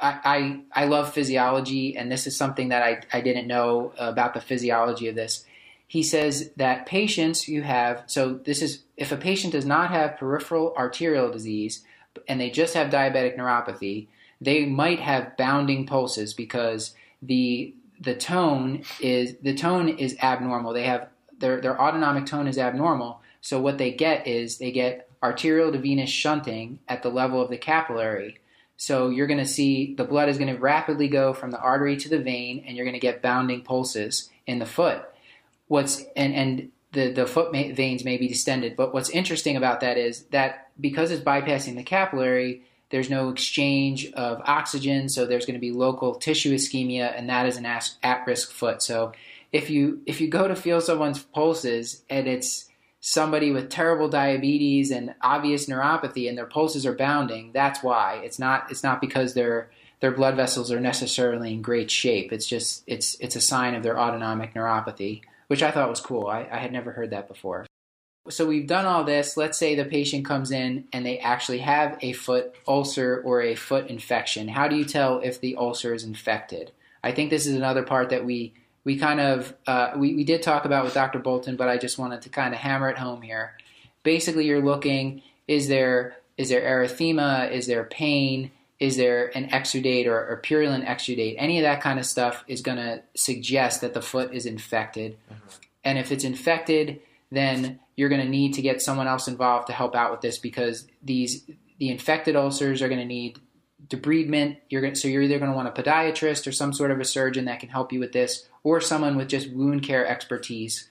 I, 0.00 0.60
I 0.72 0.82
I 0.82 0.84
love 0.86 1.12
physiology, 1.12 1.96
and 1.96 2.10
this 2.10 2.26
is 2.26 2.36
something 2.36 2.70
that 2.70 2.82
I, 2.82 3.02
I 3.12 3.20
didn't 3.20 3.46
know 3.46 3.92
about 3.96 4.34
the 4.34 4.40
physiology 4.40 5.06
of 5.06 5.14
this. 5.14 5.44
He 5.86 6.02
says 6.02 6.50
that 6.56 6.86
patients 6.86 7.46
you 7.46 7.62
have 7.62 8.04
so 8.06 8.34
this 8.34 8.60
is 8.60 8.82
if 8.96 9.12
a 9.12 9.16
patient 9.16 9.52
does 9.52 9.64
not 9.64 9.90
have 9.90 10.16
peripheral 10.16 10.74
arterial 10.76 11.30
disease 11.30 11.84
and 12.26 12.40
they 12.40 12.50
just 12.50 12.74
have 12.74 12.90
diabetic 12.90 13.36
neuropathy, 13.38 14.08
they 14.40 14.64
might 14.66 15.00
have 15.00 15.36
bounding 15.36 15.86
pulses 15.86 16.34
because 16.34 16.94
the 17.22 17.74
the 18.00 18.14
tone 18.14 18.82
is 19.00 19.36
the 19.42 19.54
tone 19.54 19.88
is 19.88 20.16
abnormal. 20.22 20.72
They 20.72 20.84
have 20.84 21.08
their 21.38 21.60
their 21.60 21.80
autonomic 21.80 22.26
tone 22.26 22.46
is 22.46 22.58
abnormal. 22.58 23.20
So 23.40 23.60
what 23.60 23.78
they 23.78 23.92
get 23.92 24.26
is 24.26 24.58
they 24.58 24.72
get 24.72 25.08
arterial 25.22 25.72
to 25.72 25.78
venous 25.78 26.10
shunting 26.10 26.80
at 26.88 27.02
the 27.02 27.08
level 27.08 27.40
of 27.40 27.50
the 27.50 27.56
capillary. 27.56 28.38
So 28.76 29.08
you're 29.08 29.26
going 29.26 29.38
to 29.38 29.46
see 29.46 29.94
the 29.94 30.04
blood 30.04 30.28
is 30.28 30.38
going 30.38 30.54
to 30.54 30.60
rapidly 30.60 31.08
go 31.08 31.32
from 31.32 31.50
the 31.50 31.60
artery 31.60 31.96
to 31.96 32.08
the 32.08 32.18
vein, 32.18 32.64
and 32.66 32.76
you're 32.76 32.84
going 32.84 32.94
to 32.94 33.00
get 33.00 33.22
bounding 33.22 33.62
pulses 33.62 34.28
in 34.46 34.58
the 34.58 34.66
foot. 34.66 35.02
What's 35.68 36.04
and 36.14 36.34
and 36.34 36.70
the 36.92 37.12
the 37.12 37.26
foot 37.26 37.52
veins 37.52 38.04
may 38.04 38.18
be 38.18 38.28
distended, 38.28 38.76
but 38.76 38.92
what's 38.92 39.10
interesting 39.10 39.56
about 39.56 39.80
that 39.80 39.96
is 39.96 40.24
that 40.24 40.70
because 40.78 41.10
it's 41.10 41.24
bypassing 41.24 41.76
the 41.76 41.82
capillary, 41.82 42.64
there's 42.90 43.10
no 43.10 43.30
exchange 43.30 44.12
of 44.12 44.40
oxygen, 44.44 45.08
so 45.08 45.26
there's 45.26 45.46
going 45.46 45.54
to 45.54 45.60
be 45.60 45.72
local 45.72 46.14
tissue 46.14 46.54
ischemia, 46.54 47.12
and 47.16 47.28
that 47.28 47.46
is 47.46 47.56
an 47.56 47.66
at-risk 47.66 48.50
foot. 48.52 48.82
So 48.82 49.12
if 49.52 49.70
you 49.70 50.02
if 50.06 50.20
you 50.20 50.28
go 50.28 50.46
to 50.46 50.54
feel 50.54 50.80
someone's 50.80 51.22
pulses 51.22 52.02
and 52.08 52.28
it's 52.28 52.68
somebody 53.00 53.52
with 53.52 53.70
terrible 53.70 54.08
diabetes 54.08 54.90
and 54.90 55.14
obvious 55.20 55.66
neuropathy 55.66 56.28
and 56.28 56.36
their 56.36 56.46
pulses 56.46 56.84
are 56.84 56.94
bounding, 56.94 57.52
that's 57.52 57.82
why. 57.82 58.20
It's 58.24 58.38
not 58.38 58.70
it's 58.70 58.82
not 58.82 59.00
because 59.00 59.34
their 59.34 59.70
their 60.00 60.12
blood 60.12 60.36
vessels 60.36 60.70
are 60.70 60.80
necessarily 60.80 61.52
in 61.52 61.62
great 61.62 61.90
shape. 61.90 62.32
It's 62.32 62.46
just 62.46 62.84
it's 62.86 63.16
it's 63.20 63.36
a 63.36 63.40
sign 63.40 63.74
of 63.74 63.82
their 63.82 63.98
autonomic 63.98 64.54
neuropathy, 64.54 65.22
which 65.48 65.62
I 65.62 65.70
thought 65.70 65.88
was 65.88 66.00
cool. 66.00 66.26
I, 66.26 66.46
I 66.50 66.58
had 66.58 66.72
never 66.72 66.92
heard 66.92 67.10
that 67.10 67.28
before. 67.28 67.66
So 68.28 68.46
we've 68.46 68.66
done 68.66 68.86
all 68.86 69.04
this. 69.04 69.36
Let's 69.36 69.58
say 69.58 69.74
the 69.74 69.84
patient 69.84 70.24
comes 70.24 70.50
in 70.50 70.88
and 70.92 71.04
they 71.04 71.18
actually 71.18 71.58
have 71.58 71.98
a 72.00 72.12
foot 72.12 72.54
ulcer 72.66 73.22
or 73.24 73.42
a 73.42 73.54
foot 73.54 73.88
infection. 73.88 74.48
How 74.48 74.68
do 74.68 74.76
you 74.76 74.84
tell 74.84 75.20
if 75.20 75.40
the 75.40 75.56
ulcer 75.56 75.94
is 75.94 76.04
infected? 76.04 76.72
I 77.02 77.12
think 77.12 77.30
this 77.30 77.46
is 77.46 77.54
another 77.54 77.82
part 77.82 78.10
that 78.10 78.24
we 78.24 78.52
we 78.84 78.96
kind 78.96 79.20
of 79.20 79.54
uh, 79.66 79.92
we, 79.96 80.14
we 80.14 80.24
did 80.24 80.42
talk 80.42 80.64
about 80.64 80.84
with 80.84 80.94
Dr. 80.94 81.18
Boulton, 81.18 81.56
but 81.56 81.68
I 81.68 81.76
just 81.76 81.98
wanted 81.98 82.22
to 82.22 82.28
kind 82.28 82.54
of 82.54 82.60
hammer 82.60 82.88
it 82.88 82.98
home 82.98 83.22
here. 83.22 83.56
Basically, 84.02 84.46
you're 84.46 84.64
looking 84.64 85.22
is 85.48 85.68
there 85.68 86.16
is 86.36 86.48
there 86.48 86.60
erythema, 86.60 87.50
is 87.50 87.66
there 87.66 87.84
pain, 87.84 88.50
is 88.78 88.96
there 88.96 89.36
an 89.36 89.48
exudate 89.48 90.06
or, 90.06 90.28
or 90.28 90.36
purulent 90.36 90.84
exudate? 90.84 91.36
Any 91.38 91.58
of 91.58 91.62
that 91.62 91.80
kind 91.80 91.98
of 91.98 92.06
stuff 92.06 92.44
is 92.46 92.60
going 92.60 92.76
to 92.76 93.02
suggest 93.14 93.80
that 93.80 93.94
the 93.94 94.02
foot 94.02 94.34
is 94.34 94.44
infected. 94.44 95.16
And 95.82 95.98
if 95.98 96.12
it's 96.12 96.24
infected, 96.24 97.00
then 97.30 97.80
you're 97.96 98.08
going 98.08 98.20
to 98.20 98.28
need 98.28 98.54
to 98.54 98.62
get 98.62 98.82
someone 98.82 99.08
else 99.08 99.28
involved 99.28 99.66
to 99.66 99.72
help 99.72 99.94
out 99.94 100.10
with 100.10 100.20
this 100.20 100.38
because 100.38 100.86
these 101.02 101.44
the 101.78 101.90
infected 101.90 102.36
ulcers 102.36 102.82
are 102.82 102.88
going 102.88 103.00
to 103.00 103.06
need 103.06 103.38
debridement. 103.88 104.58
You're 104.68 104.82
going 104.82 104.94
so 104.94 105.08
you're 105.08 105.22
either 105.22 105.38
going 105.38 105.50
to 105.50 105.56
want 105.56 105.68
a 105.68 105.82
podiatrist 105.82 106.46
or 106.46 106.52
some 106.52 106.72
sort 106.72 106.90
of 106.90 107.00
a 107.00 107.04
surgeon 107.04 107.46
that 107.46 107.60
can 107.60 107.68
help 107.68 107.92
you 107.92 108.00
with 108.00 108.12
this, 108.12 108.48
or 108.62 108.80
someone 108.80 109.16
with 109.16 109.28
just 109.28 109.50
wound 109.50 109.82
care 109.82 110.06
expertise. 110.06 110.88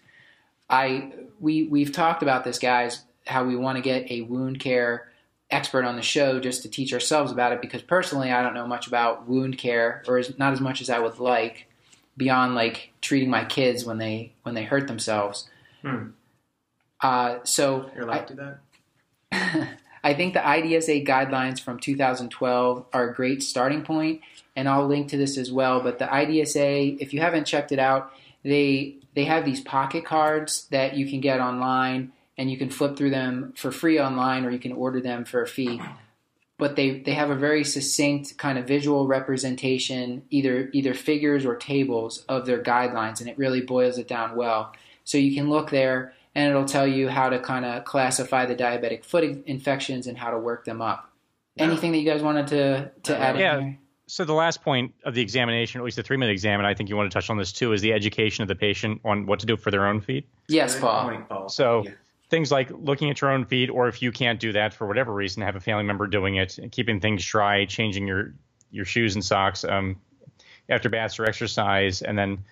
I 0.70 1.14
we 1.40 1.64
we've 1.64 1.92
talked 1.92 2.24
about 2.24 2.44
this, 2.44 2.60
guys. 2.60 3.04
How 3.26 3.44
we 3.44 3.56
want 3.56 3.78
to 3.78 3.82
get 3.82 4.12
a 4.12 4.22
wound 4.22 4.60
care 4.60 5.10
expert 5.52 5.86
on 5.86 5.96
the 5.96 6.02
show 6.02 6.40
just 6.40 6.64
to 6.64 6.70
teach 6.70 6.94
ourselves 6.94 7.32
about 7.32 7.52
it 7.52 7.62
because 7.62 7.82
personally 7.82 8.32
I 8.32 8.42
don't 8.42 8.56
know 8.56 8.66
much 8.66 8.88
about 8.88 9.28
wound 9.28 9.58
care 9.60 10.04
or 10.08 10.18
as, 10.18 10.38
not 10.40 10.54
as 10.54 10.60
much 10.60 10.82
as 10.82 10.90
I 10.90 10.98
would 10.98 11.20
like 11.20 11.68
beyond 12.18 12.56
like 12.56 12.92
treating 13.02 13.30
my 13.30 13.46
kids 13.46 13.86
when 13.86 13.98
they 13.98 14.34
when 14.44 14.56
they 14.56 14.64
hurt 14.64 14.88
themselves. 14.88 15.50
Hmm. 15.82 16.08
Uh, 17.02 17.40
so 17.44 17.90
You're 17.96 18.06
allowed 18.06 18.28
to 18.28 18.34
do 18.36 18.58
that. 19.32 19.78
I 20.06 20.14
think 20.14 20.36
the 20.36 20.40
IDSA 20.40 21.06
guidelines 21.06 21.60
from 21.60 21.80
2012 21.80 22.86
are 22.94 23.10
a 23.10 23.14
great 23.14 23.42
starting 23.42 23.82
point, 23.82 24.22
and 24.56 24.70
I'll 24.70 24.86
link 24.86 25.10
to 25.10 25.18
this 25.18 25.36
as 25.36 25.52
well. 25.52 25.82
But 25.82 25.98
the 25.98 26.06
IDSA, 26.06 26.98
if 27.00 27.12
you 27.12 27.22
haven't 27.22 27.46
checked 27.46 27.72
it 27.72 27.80
out, 27.80 28.14
they 28.44 28.98
they 29.16 29.26
have 29.26 29.46
these 29.46 29.62
pocket 29.62 30.06
cards 30.06 30.68
that 30.70 30.96
you 30.96 31.10
can 31.10 31.22
get 31.22 31.40
online, 31.40 32.12
and 32.38 32.52
you 32.52 32.58
can 32.58 32.70
flip 32.70 32.96
through 32.96 33.10
them 33.10 33.54
for 33.56 33.72
free 33.72 34.00
online, 34.00 34.46
or 34.46 34.52
you 34.52 34.60
can 34.60 34.74
order 34.74 35.02
them 35.02 35.26
for 35.26 35.42
a 35.42 35.48
fee. 35.48 35.82
But 36.58 36.76
they, 36.76 37.00
they 37.00 37.14
have 37.14 37.32
a 37.32 37.36
very 37.36 37.64
succinct 37.64 38.38
kind 38.38 38.60
of 38.60 38.68
visual 38.68 39.08
representation, 39.08 40.24
either 40.30 40.70
either 40.72 40.94
figures 40.94 41.46
or 41.46 41.56
tables 41.56 42.24
of 42.30 42.46
their 42.46 42.62
guidelines, 42.62 43.22
and 43.22 43.30
it 43.30 43.40
really 43.40 43.62
boils 43.62 43.98
it 43.98 44.08
down 44.08 44.36
well. 44.36 44.72
So 45.04 45.18
you 45.18 45.34
can 45.34 45.50
look 45.50 45.72
there 45.72 46.14
and 46.36 46.50
it'll 46.50 46.66
tell 46.66 46.86
you 46.86 47.08
how 47.08 47.30
to 47.30 47.40
kind 47.40 47.66
of 47.66 47.86
classify 47.86 48.46
the 48.46 48.56
diabetic 48.56 49.04
foot 49.06 49.24
infections 49.46 50.06
and 50.08 50.18
how 50.18 50.32
to 50.32 50.38
work 50.38 50.66
them 50.66 50.82
up. 50.82 51.12
Anything 51.58 51.94
that 51.94 52.00
you 52.00 52.06
guys 52.10 52.22
wanted 52.22 52.48
to 52.48 52.92
to 53.04 53.18
add? 53.18 53.36
in 53.36 53.42
Yeah. 53.42 53.60
here? 53.62 53.80
So 54.08 54.24
the 54.24 54.34
last 54.34 54.62
point 54.62 54.94
of 55.04 55.16
the 55.16 55.22
examination, 55.22 55.80
or 55.80 55.84
at 55.84 55.86
least 55.86 55.98
the 55.98 56.04
three-minute 56.04 56.32
exam, 56.32 56.60
and 56.60 56.68
I 56.68 56.76
think 56.76 56.90
you 56.90 56.96
want 56.96 57.10
to 57.10 57.14
touch 57.16 57.32
on 57.32 57.38
this 57.38 57.52
too, 57.52 57.74
is 57.74 57.82
the 57.82 57.92
education 57.94 58.44
of 58.44 58.48
the 58.48 58.54
patient 58.56 59.02
on 59.04 59.26
what 59.26 59.40
to 59.40 59.48
do 59.48 59.58
for 59.58 59.72
their 59.72 59.88
own 59.88 60.00
feet. 60.02 60.28
Yes, 60.48 60.80
Paul. 60.80 61.10
point, 61.10 61.28
Paul. 61.28 61.50
So 61.50 61.84
Yeah. 61.86 61.92
things 62.30 62.52
like 62.52 62.70
looking 62.70 63.10
at 63.10 63.20
your 63.22 63.32
own 63.32 63.46
feet, 63.46 63.72
or 63.72 63.88
if 63.88 64.04
you 64.04 64.12
can't 64.12 64.40
do 64.40 64.52
that 64.52 64.76
for 64.76 64.86
whatever 64.86 65.12
reason, 65.12 65.42
have 65.42 65.56
a 65.56 65.60
family 65.60 65.86
member 65.86 66.06
doing 66.06 66.36
it, 66.36 66.60
keeping 66.72 67.00
things 67.00 67.26
dry, 67.26 67.66
changing 67.66 68.06
your 68.08 68.34
your 68.70 68.86
shoes 68.86 69.16
and 69.16 69.24
socks 69.26 69.64
um, 69.64 69.96
after 70.70 70.90
baths 70.90 71.18
or 71.18 71.26
exercise, 71.26 72.02
and 72.04 72.16
then 72.18 72.44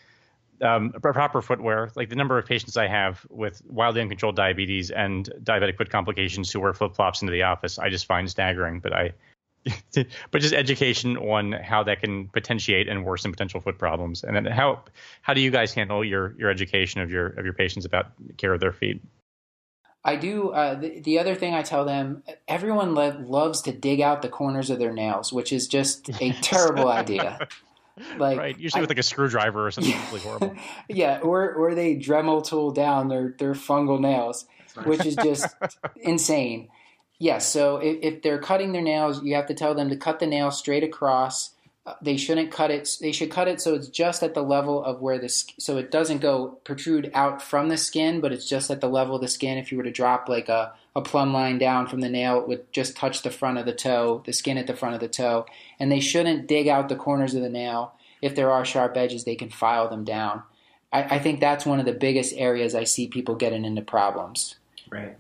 um, 0.62 0.92
proper 1.02 1.42
footwear. 1.42 1.92
Like 1.96 2.10
the 2.10 2.16
number 2.16 2.38
of 2.38 2.46
patients 2.46 2.78
I 2.78 2.88
have 2.88 3.26
with 3.30 3.62
wildly 3.68 4.02
uncontrolled 4.02 4.36
diabetes 4.36 4.92
and 4.92 5.30
diabetic 5.44 5.78
foot 5.78 5.90
complications 5.90 6.52
who 6.52 6.60
wear 6.60 6.74
flip 6.74 6.96
flops 6.96 7.22
into 7.22 7.32
the 7.32 7.44
office, 7.44 7.80
I 7.80 7.90
just 7.90 8.06
find 8.06 8.30
staggering. 8.30 8.80
But 8.80 8.94
I. 8.94 9.14
but 10.32 10.42
just 10.42 10.54
education 10.54 11.16
on 11.16 11.54
how 11.54 11.84
that 11.84 12.02
can 12.02 12.28
potentiate 12.28 12.90
and 12.90 13.06
worsen 13.06 13.32
potential 13.32 13.62
foot 13.62 13.78
problems, 13.78 14.22
and 14.22 14.36
then 14.36 14.44
how 14.44 14.84
how 15.22 15.34
do 15.34 15.40
you 15.40 15.50
guys 15.50 15.74
handle 15.74 16.04
your 16.04 16.36
your 16.38 16.50
education 16.50 17.00
of 17.00 17.10
your 17.10 17.28
of 17.28 17.46
your 17.46 17.54
patients 17.54 17.86
about 17.86 18.08
care 18.36 18.54
of 18.54 18.60
their 18.60 18.74
feet? 18.74 19.02
I 20.06 20.18
do. 20.18 20.50
Uh, 20.50 20.76
the, 20.76 21.00
the 21.00 21.20
other 21.20 21.34
thing 21.34 21.54
I 21.54 21.62
tell 21.62 21.86
them, 21.86 22.24
everyone 22.48 22.94
lo- 22.94 23.18
loves 23.26 23.62
to 23.62 23.72
dig 23.72 24.02
out 24.02 24.22
the 24.22 24.30
corners 24.30 24.70
of 24.70 24.80
their 24.80 24.92
nails, 24.92 25.32
which 25.32 25.54
is 25.54 25.68
just 25.68 26.10
a 26.22 26.34
terrible 26.42 26.90
idea. 26.90 27.48
Like, 28.18 28.38
right, 28.38 28.60
usually 28.60 28.80
I- 28.80 28.82
with 28.82 28.90
like 28.90 29.00
a 29.00 29.04
screwdriver 29.04 29.68
or 29.68 29.72
something 29.72 29.96
really 30.08 30.22
horrible. 30.22 30.56
yeah, 30.90 31.20
or 31.20 31.54
or 31.54 31.76
they 31.76 31.96
Dremel 31.96 32.44
tool 32.46 32.72
down 32.72 33.08
their 33.08 33.36
their 33.38 33.54
fungal 33.54 34.00
nails, 34.00 34.46
It's 34.66 34.76
nice. 34.76 34.86
which 34.86 35.06
is 35.06 35.16
just 35.16 35.56
insane. 35.98 36.70
Yes, 37.20 37.48
so 37.48 37.78
if, 37.78 37.98
if 38.02 38.22
they're 38.22 38.40
cutting 38.40 38.72
their 38.74 38.82
nails, 38.82 39.24
you 39.24 39.36
have 39.36 39.46
to 39.48 39.54
tell 39.54 39.76
them 39.76 39.90
to 39.90 39.96
cut 39.96 40.20
the 40.20 40.28
nail 40.28 40.52
straight 40.52 40.84
across 40.84 41.52
uh, 41.86 41.94
they 42.02 42.16
shouldn't 42.16 42.50
cut 42.50 42.72
it. 42.72 42.90
They 43.02 43.12
should 43.12 43.30
cut 43.30 43.48
it 43.50 43.60
so 43.60 43.76
it's 43.76 43.90
just 43.90 44.24
at 44.24 44.34
the 44.34 44.42
level 44.42 44.82
of 44.84 45.02
where 45.02 45.20
the 45.20 45.28
so 45.28 45.78
it 45.78 45.92
doesn't 45.92 46.20
go 46.20 46.60
protrude 46.64 47.12
out 47.14 47.42
from 47.42 47.68
the 47.68 47.78
skin, 47.78 48.22
but 48.22 48.32
it's 48.32 48.48
just 48.48 48.72
at 48.72 48.80
the 48.80 48.88
level 48.88 49.16
of 49.16 49.22
the 49.22 49.28
skin. 49.28 49.58
If 49.58 49.70
you 49.72 49.78
were 49.78 49.84
to 49.84 49.92
drop 49.92 50.30
like 50.30 50.48
a, 50.48 50.74
a 50.96 51.02
plumb 51.02 51.34
line 51.34 51.58
down 51.58 51.88
from 51.88 52.02
the 52.02 52.10
nail, 52.10 52.40
it 52.40 52.48
would 52.48 52.72
just 52.72 52.96
touch 52.96 53.22
the 53.22 53.32
front 53.32 53.58
of 53.58 53.66
the 53.66 53.74
toe, 53.74 54.22
the 54.26 54.34
skin 54.34 54.58
at 54.58 54.68
the 54.68 54.76
front 54.76 54.96
of 54.96 55.02
the 55.02 55.08
toe. 55.08 55.46
And 55.80 55.92
they 55.92 56.00
shouldn't 56.00 56.48
dig 56.48 56.68
out 56.68 56.90
the 56.90 56.96
corners 56.96 57.34
of 57.34 57.42
the 57.42 57.50
nail. 57.50 57.94
If 58.22 58.36
there 58.36 58.52
are 58.52 58.64
sharp 58.64 58.96
edges, 58.96 59.24
they 59.24 59.36
can 59.36 59.50
file 59.50 59.90
them 59.90 60.04
down. 60.04 60.44
I, 60.92 61.16
I 61.16 61.20
think 61.20 61.40
that's 61.40 61.66
one 61.66 61.80
of 61.80 61.86
the 61.86 61.94
biggest 61.94 62.34
areas 62.38 62.76
I 62.76 62.84
see 62.84 63.08
people 63.08 63.36
getting 63.36 63.66
into 63.66 63.82
problems. 63.82 64.56
Right. 64.90 65.18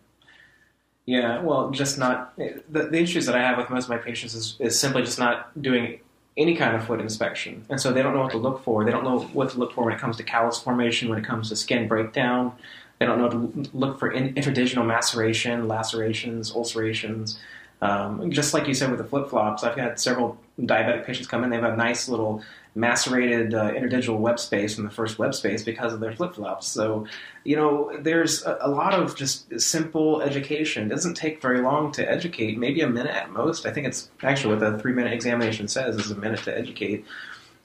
Yeah, 1.05 1.41
well, 1.41 1.71
just 1.71 1.97
not 1.97 2.35
the, 2.37 2.61
the 2.69 3.01
issues 3.01 3.25
that 3.25 3.35
I 3.35 3.41
have 3.41 3.57
with 3.57 3.69
most 3.69 3.85
of 3.85 3.89
my 3.89 3.97
patients 3.97 4.35
is, 4.35 4.55
is 4.59 4.79
simply 4.79 5.01
just 5.01 5.19
not 5.19 5.61
doing 5.61 5.99
any 6.37 6.55
kind 6.55 6.75
of 6.75 6.85
foot 6.85 7.01
inspection, 7.01 7.65
and 7.69 7.79
so 7.79 7.91
they 7.91 8.01
don't 8.01 8.13
know 8.13 8.21
what 8.21 8.31
to 8.31 8.37
look 8.37 8.63
for. 8.63 8.85
They 8.85 8.91
don't 8.91 9.03
know 9.03 9.19
what 9.33 9.49
to 9.51 9.59
look 9.59 9.73
for 9.73 9.83
when 9.83 9.93
it 9.93 9.99
comes 9.99 10.17
to 10.17 10.23
callus 10.23 10.59
formation, 10.59 11.09
when 11.09 11.19
it 11.19 11.25
comes 11.25 11.49
to 11.49 11.55
skin 11.57 11.87
breakdown. 11.87 12.53
They 12.99 13.05
don't 13.05 13.19
know 13.19 13.29
to 13.29 13.69
look 13.73 13.99
for 13.99 14.11
in, 14.11 14.33
interdigital 14.35 14.85
maceration, 14.85 15.67
lacerations, 15.67 16.51
ulcerations. 16.55 17.39
Um, 17.81 18.31
just 18.31 18.53
like 18.53 18.67
you 18.67 18.73
said 18.73 18.91
with 18.91 18.99
the 18.99 19.05
flip 19.05 19.29
flops, 19.29 19.63
I've 19.63 19.75
had 19.75 19.99
several 19.99 20.37
diabetic 20.57 21.05
patients 21.05 21.27
come 21.27 21.43
in. 21.43 21.49
They 21.49 21.57
have 21.57 21.73
a 21.73 21.75
nice 21.75 22.07
little 22.07 22.41
macerated 22.75 23.53
uh, 23.53 23.71
interdigital 23.71 24.17
web 24.17 24.39
space 24.39 24.75
from 24.75 24.85
the 24.85 24.89
first 24.89 25.19
web 25.19 25.35
space 25.35 25.63
because 25.63 25.93
of 25.93 25.99
their 25.99 26.13
flip 26.13 26.33
flops. 26.35 26.67
So, 26.67 27.05
you 27.43 27.55
know, 27.55 27.95
there's 27.99 28.43
a, 28.45 28.57
a, 28.61 28.69
lot 28.69 28.93
of 28.93 29.15
just 29.15 29.59
simple 29.59 30.21
education. 30.21 30.85
It 30.85 30.89
doesn't 30.89 31.15
take 31.15 31.41
very 31.41 31.61
long 31.61 31.91
to 31.93 32.09
educate, 32.09 32.57
maybe 32.57 32.81
a 32.81 32.89
minute 32.89 33.13
at 33.13 33.31
most. 33.31 33.65
I 33.65 33.71
think 33.71 33.85
it's 33.85 34.09
actually 34.23 34.55
what 34.55 34.59
the 34.61 34.79
three 34.79 34.93
minute 34.93 35.13
examination 35.13 35.67
says 35.67 35.97
is 35.97 36.09
a 36.09 36.15
minute 36.15 36.43
to 36.43 36.57
educate. 36.57 37.05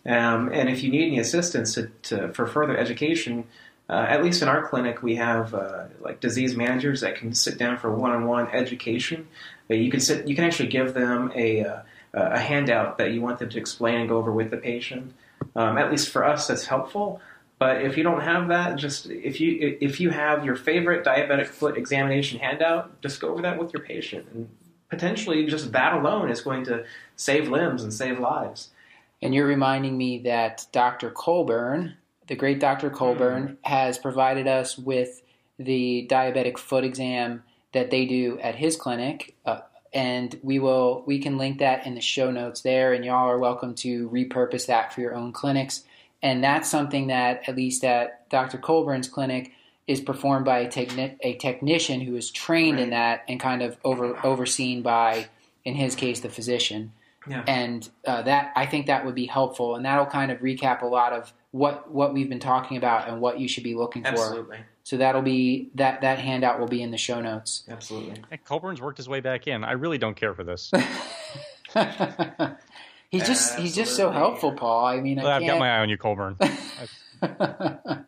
Um, 0.04 0.50
and 0.52 0.68
if 0.68 0.82
you 0.82 0.90
need 0.90 1.06
any 1.06 1.18
assistance 1.18 1.74
to, 1.74 1.90
to, 2.04 2.32
for 2.32 2.46
further 2.46 2.76
education, 2.76 3.44
uh, 3.88 4.06
at 4.08 4.22
least 4.22 4.42
in 4.42 4.48
our 4.48 4.66
clinic, 4.68 5.02
we 5.02 5.16
have 5.16 5.54
uh, 5.54 5.84
like 6.00 6.20
disease 6.20 6.54
managers 6.56 7.00
that 7.00 7.16
can 7.16 7.32
sit 7.32 7.58
down 7.58 7.78
for 7.78 7.94
one-on-one 7.94 8.48
education. 8.48 9.28
Uh, 9.70 9.74
you 9.74 9.90
can 9.90 10.00
sit, 10.00 10.28
you 10.28 10.34
can 10.34 10.44
actually 10.44 10.68
give 10.68 10.94
them 10.94 11.32
a 11.34 11.64
uh, 11.64 11.80
a 12.14 12.38
handout 12.38 12.98
that 12.98 13.12
you 13.12 13.20
want 13.20 13.38
them 13.38 13.50
to 13.50 13.58
explain 13.58 14.00
and 14.00 14.08
go 14.08 14.16
over 14.16 14.32
with 14.32 14.50
the 14.50 14.56
patient. 14.56 15.14
Um, 15.54 15.78
at 15.78 15.90
least 15.90 16.08
for 16.08 16.24
us, 16.24 16.46
that's 16.46 16.66
helpful. 16.66 17.20
But 17.58 17.82
if 17.82 17.96
you 17.96 18.02
don't 18.02 18.20
have 18.20 18.48
that, 18.48 18.76
just 18.76 19.06
if 19.06 19.40
you 19.40 19.76
if 19.80 20.00
you 20.00 20.10
have 20.10 20.44
your 20.44 20.54
favorite 20.54 21.04
diabetic 21.04 21.46
foot 21.46 21.76
examination 21.76 22.38
handout, 22.38 23.00
just 23.02 23.20
go 23.20 23.30
over 23.30 23.42
that 23.42 23.58
with 23.58 23.72
your 23.72 23.82
patient, 23.82 24.26
and 24.32 24.48
potentially 24.88 25.44
just 25.46 25.72
that 25.72 25.94
alone 25.94 26.30
is 26.30 26.40
going 26.40 26.64
to 26.64 26.84
save 27.16 27.48
limbs 27.48 27.82
and 27.82 27.92
save 27.92 28.20
lives. 28.20 28.70
And 29.20 29.34
you're 29.34 29.46
reminding 29.46 29.98
me 29.98 30.20
that 30.20 30.66
Dr. 30.70 31.10
Colburn, 31.10 31.96
the 32.28 32.36
great 32.36 32.60
Dr. 32.60 32.90
Colburn, 32.90 33.48
mm. 33.48 33.68
has 33.68 33.98
provided 33.98 34.46
us 34.46 34.78
with 34.78 35.22
the 35.58 36.06
diabetic 36.10 36.58
foot 36.58 36.84
exam 36.84 37.42
that 37.72 37.90
they 37.90 38.06
do 38.06 38.38
at 38.40 38.54
his 38.54 38.76
clinic. 38.76 39.34
Uh, 39.44 39.60
and 39.92 40.38
we 40.42 40.58
will 40.58 41.02
we 41.06 41.18
can 41.18 41.38
link 41.38 41.58
that 41.58 41.86
in 41.86 41.94
the 41.94 42.00
show 42.00 42.30
notes 42.30 42.60
there 42.60 42.92
and 42.92 43.04
y'all 43.04 43.28
are 43.28 43.38
welcome 43.38 43.74
to 43.74 44.08
repurpose 44.10 44.66
that 44.66 44.92
for 44.92 45.00
your 45.00 45.14
own 45.14 45.32
clinics 45.32 45.84
and 46.22 46.42
that's 46.44 46.68
something 46.68 47.06
that 47.06 47.48
at 47.48 47.56
least 47.56 47.84
at 47.84 48.28
dr 48.28 48.58
colburn's 48.58 49.08
clinic 49.08 49.52
is 49.86 50.00
performed 50.02 50.44
by 50.44 50.58
a, 50.58 50.68
techni- 50.68 51.16
a 51.22 51.34
technician 51.36 52.02
who 52.02 52.14
is 52.16 52.30
trained 52.30 52.76
right. 52.76 52.84
in 52.84 52.90
that 52.90 53.24
and 53.28 53.40
kind 53.40 53.62
of 53.62 53.78
over 53.84 54.18
overseen 54.26 54.82
by 54.82 55.26
in 55.64 55.74
his 55.74 55.94
case 55.94 56.20
the 56.20 56.28
physician 56.28 56.92
yeah. 57.26 57.42
and 57.46 57.88
uh, 58.06 58.20
that 58.22 58.52
i 58.56 58.66
think 58.66 58.86
that 58.86 59.06
would 59.06 59.14
be 59.14 59.26
helpful 59.26 59.74
and 59.74 59.86
that'll 59.86 60.06
kind 60.06 60.30
of 60.30 60.38
recap 60.40 60.82
a 60.82 60.86
lot 60.86 61.12
of 61.14 61.32
what 61.50 61.90
what 61.90 62.12
we've 62.12 62.28
been 62.28 62.40
talking 62.40 62.76
about 62.76 63.08
and 63.08 63.20
what 63.20 63.40
you 63.40 63.48
should 63.48 63.64
be 63.64 63.74
looking 63.74 64.02
for. 64.02 64.08
Absolutely. 64.08 64.58
so 64.84 64.96
that'll 64.96 65.22
be 65.22 65.70
that 65.74 66.00
that 66.02 66.18
handout 66.18 66.60
will 66.60 66.66
be 66.66 66.82
in 66.82 66.90
the 66.90 66.98
show 66.98 67.20
notes. 67.20 67.64
Absolutely. 67.68 68.22
And 68.30 68.44
Colburn's 68.44 68.80
worked 68.80 68.98
his 68.98 69.08
way 69.08 69.20
back 69.20 69.46
in. 69.46 69.64
I 69.64 69.72
really 69.72 69.98
don't 69.98 70.16
care 70.16 70.34
for 70.34 70.44
this. 70.44 70.70
he's 70.74 70.82
just 71.74 73.52
Absolutely. 73.52 73.62
he's 73.64 73.74
just 73.74 73.96
so 73.96 74.10
helpful, 74.10 74.52
Paul. 74.52 74.86
I 74.86 75.00
mean, 75.00 75.18
well, 75.18 75.28
I 75.28 75.34
have 75.34 75.46
got 75.46 75.58
my 75.58 75.76
eye 75.76 75.80
on 75.80 75.88
you, 75.88 75.96
Colburn. 75.96 76.36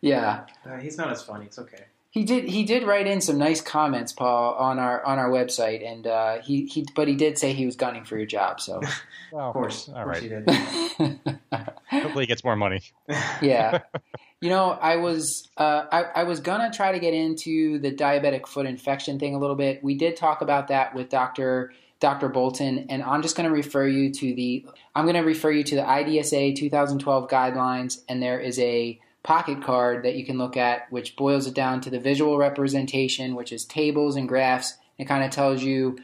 yeah. 0.00 0.46
Uh, 0.64 0.76
he's 0.78 0.96
not 0.96 1.10
as 1.10 1.22
funny. 1.22 1.46
It's 1.46 1.58
okay. 1.58 1.84
He 2.14 2.22
did 2.22 2.44
he 2.44 2.62
did 2.62 2.84
write 2.84 3.08
in 3.08 3.20
some 3.20 3.38
nice 3.38 3.60
comments, 3.60 4.12
Paul, 4.12 4.54
on 4.54 4.78
our 4.78 5.04
on 5.04 5.18
our 5.18 5.28
website, 5.28 5.84
and 5.84 6.06
uh, 6.06 6.40
he 6.42 6.64
he 6.66 6.86
but 6.94 7.08
he 7.08 7.16
did 7.16 7.38
say 7.38 7.52
he 7.52 7.66
was 7.66 7.74
gunning 7.74 8.04
for 8.04 8.16
your 8.16 8.24
job. 8.24 8.60
So 8.60 8.80
well, 9.32 9.48
of 9.48 9.52
course, 9.52 9.88
all 9.88 10.04
right. 10.06 10.22
Hopefully, 11.90 12.22
he 12.22 12.26
gets 12.26 12.44
more 12.44 12.54
money. 12.54 12.82
yeah. 13.42 13.80
You 14.40 14.48
know, 14.48 14.70
I 14.70 14.94
was 14.94 15.48
uh, 15.56 15.86
I, 15.90 16.02
I, 16.20 16.22
was 16.22 16.38
gonna 16.38 16.70
try 16.70 16.92
to 16.92 17.00
get 17.00 17.14
into 17.14 17.80
the 17.80 17.90
diabetic 17.90 18.46
foot 18.46 18.66
infection 18.66 19.18
thing 19.18 19.34
a 19.34 19.38
little 19.38 19.56
bit. 19.56 19.82
We 19.82 19.96
did 19.96 20.14
talk 20.14 20.40
about 20.40 20.68
that 20.68 20.94
with 20.94 21.08
Doctor 21.08 21.72
Dr. 21.98 22.28
Boulton, 22.28 22.86
and 22.90 23.02
I'm 23.02 23.22
just 23.22 23.34
going 23.34 23.48
to 23.48 23.52
refer 23.52 23.88
you 23.88 24.12
to 24.12 24.34
the 24.34 24.64
I'm 24.94 25.04
going 25.04 25.16
to 25.16 25.22
refer 25.22 25.50
you 25.50 25.64
to 25.64 25.74
the 25.74 25.82
IDSA 25.82 26.54
2012 26.54 27.28
guidelines, 27.28 28.02
and 28.08 28.22
there 28.22 28.38
is 28.38 28.58
a 28.60 29.00
pocket 29.24 29.62
card 29.62 30.04
that 30.04 30.14
you 30.14 30.24
can 30.24 30.38
look 30.38 30.56
at, 30.56 30.86
which 30.92 31.16
boils 31.16 31.46
it 31.46 31.54
down 31.54 31.80
to 31.80 31.90
the 31.90 31.98
visual 31.98 32.38
representation, 32.38 33.34
which 33.34 33.52
is 33.52 33.64
tables 33.64 34.14
and 34.14 34.28
graphs. 34.28 34.74
It 34.98 35.06
kind 35.06 35.24
of 35.24 35.30
tells 35.32 35.62
you 35.62 35.98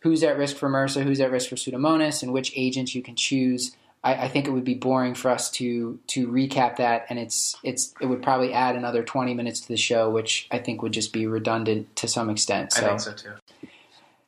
who's 0.00 0.24
at 0.24 0.36
risk 0.36 0.56
for 0.56 0.68
MRSA, 0.68 1.04
who's 1.04 1.20
at 1.20 1.30
risk 1.30 1.48
for 1.48 1.56
Pseudomonas, 1.56 2.22
and 2.22 2.32
which 2.32 2.52
agents 2.56 2.94
you 2.94 3.02
can 3.02 3.14
choose. 3.14 3.76
I, 4.02 4.24
I, 4.24 4.28
think 4.28 4.48
it 4.48 4.50
would 4.50 4.64
be 4.64 4.74
boring 4.74 5.14
for 5.14 5.30
us 5.30 5.50
to 5.52 6.00
to 6.08 6.26
recap 6.26 6.76
that, 6.76 7.06
and 7.08 7.18
it's 7.18 7.56
it's 7.62 7.94
it 8.00 8.06
would 8.06 8.22
probably 8.22 8.52
add 8.52 8.74
another 8.74 9.04
twenty 9.04 9.34
minutes 9.34 9.60
to 9.60 9.68
the 9.68 9.76
show, 9.76 10.10
which 10.10 10.48
I 10.50 10.58
think 10.58 10.82
would 10.82 10.92
just 10.92 11.12
be 11.12 11.26
redundant 11.26 11.94
to 11.96 12.08
some 12.08 12.30
extent. 12.30 12.72
So, 12.72 12.84
I 12.84 12.88
think 12.88 13.00
so 13.00 13.12
too. 13.12 13.32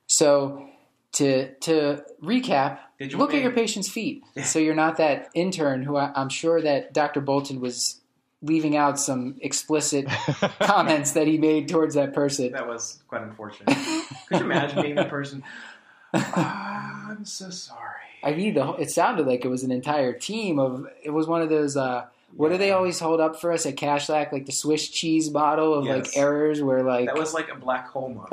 So 0.06 0.68
to 1.14 1.54
to 1.54 2.04
recap, 2.22 2.78
look 3.14 3.30
pay? 3.30 3.38
at 3.38 3.42
your 3.42 3.52
patient's 3.52 3.88
feet, 3.88 4.22
so 4.44 4.58
you're 4.58 4.74
not 4.74 4.98
that 4.98 5.30
intern 5.34 5.82
who 5.82 5.96
I, 5.96 6.12
I'm 6.14 6.28
sure 6.28 6.60
that 6.60 6.92
Dr. 6.92 7.20
Boulton 7.20 7.60
was 7.60 8.00
leaving 8.44 8.76
out 8.76 8.98
some 9.00 9.36
explicit 9.40 10.06
comments 10.60 11.12
that 11.12 11.26
he 11.26 11.38
made 11.38 11.68
towards 11.68 11.94
that 11.94 12.12
person. 12.12 12.52
That 12.52 12.68
was 12.68 13.02
quite 13.08 13.22
unfortunate. 13.22 13.76
Could 14.28 14.38
you 14.40 14.44
imagine 14.44 14.82
being 14.82 14.94
the 14.94 15.04
person? 15.06 15.42
Oh, 16.12 16.32
I'm 17.10 17.24
so 17.24 17.50
sorry. 17.50 17.80
I 18.22 18.34
mean, 18.34 18.54
the, 18.54 18.72
it 18.74 18.90
sounded 18.90 19.26
like 19.26 19.44
it 19.44 19.48
was 19.48 19.62
an 19.64 19.72
entire 19.72 20.12
team 20.12 20.58
of. 20.58 20.86
It 21.02 21.10
was 21.10 21.26
one 21.26 21.42
of 21.42 21.48
those. 21.48 21.76
Uh, 21.76 22.06
what 22.36 22.50
do 22.50 22.58
they 22.58 22.72
always 22.72 22.98
hold 22.98 23.20
up 23.20 23.40
for 23.40 23.52
us 23.52 23.66
at 23.66 23.76
Kashlak? 23.76 24.32
Like 24.32 24.46
the 24.46 24.52
Swiss 24.52 24.88
cheese 24.88 25.30
model 25.30 25.74
of 25.74 25.84
yes. 25.84 26.06
like 26.06 26.16
errors, 26.16 26.62
where 26.62 26.82
like 26.82 27.06
that 27.06 27.18
was 27.18 27.34
like 27.34 27.50
a 27.50 27.54
black 27.54 27.88
hole 27.88 28.28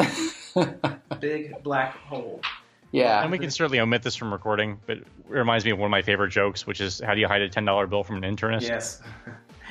model, 0.55 0.99
big 1.19 1.61
black 1.63 1.97
hole. 1.97 2.41
Yeah, 2.91 3.21
and 3.21 3.31
we 3.31 3.39
can 3.39 3.51
certainly 3.51 3.79
omit 3.79 4.03
this 4.03 4.15
from 4.15 4.33
recording, 4.33 4.79
but 4.85 4.97
it 4.97 5.07
reminds 5.27 5.63
me 5.63 5.71
of 5.71 5.79
one 5.79 5.87
of 5.87 5.91
my 5.91 6.01
favorite 6.01 6.29
jokes, 6.29 6.67
which 6.67 6.81
is 6.81 6.99
how 6.99 7.13
do 7.13 7.21
you 7.21 7.27
hide 7.27 7.41
a 7.41 7.49
ten 7.49 7.63
dollar 7.63 7.87
bill 7.87 8.03
from 8.03 8.21
an 8.21 8.35
internist? 8.35 8.63
Yes, 8.63 9.01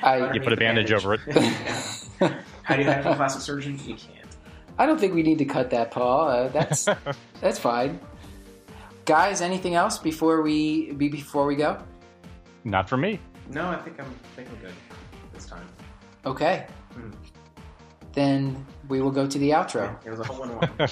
I, 0.03 0.33
you 0.33 0.41
put 0.41 0.53
a 0.53 0.57
bandage, 0.57 0.89
bandage, 0.89 0.93
over 0.93 1.13
it. 1.13 1.21
how 2.63 2.75
do 2.75 2.81
you 2.81 2.87
hide 2.87 3.03
from 3.03 3.13
a 3.13 3.15
plastic 3.15 3.41
surgeon? 3.41 3.79
You 3.85 3.95
can't. 3.95 4.17
I 4.77 4.85
don't 4.85 4.99
think 4.99 5.13
we 5.13 5.23
need 5.23 5.37
to 5.37 5.45
cut 5.45 5.69
that, 5.71 5.91
Paul. 5.91 6.27
Uh, 6.27 6.47
that's 6.49 6.85
that's 7.41 7.59
fine 7.59 7.99
guys, 9.05 9.41
anything 9.41 9.75
else 9.75 9.97
before 9.97 10.41
we 10.41 10.93
be 10.93 11.09
before 11.09 11.45
we 11.45 11.55
go? 11.55 11.77
Not 12.63 12.87
for 12.87 12.97
me. 12.97 13.19
No, 13.49 13.69
I 13.69 13.77
think 13.77 13.99
I'm 13.99 14.05
I 14.05 14.35
think 14.35 14.49
I'm 14.49 14.55
good 14.57 14.73
this 15.33 15.45
time. 15.45 15.67
Okay. 16.25 16.67
Mm. 16.95 17.13
Then 18.13 18.65
we 18.87 19.01
will 19.01 19.11
go 19.11 19.25
to 19.27 19.37
the 19.37 19.49
outro. 19.51 19.95
It 20.05 20.09
was 20.09 20.19
a 20.19 20.23
whole 20.23 20.47
one. 20.47 20.69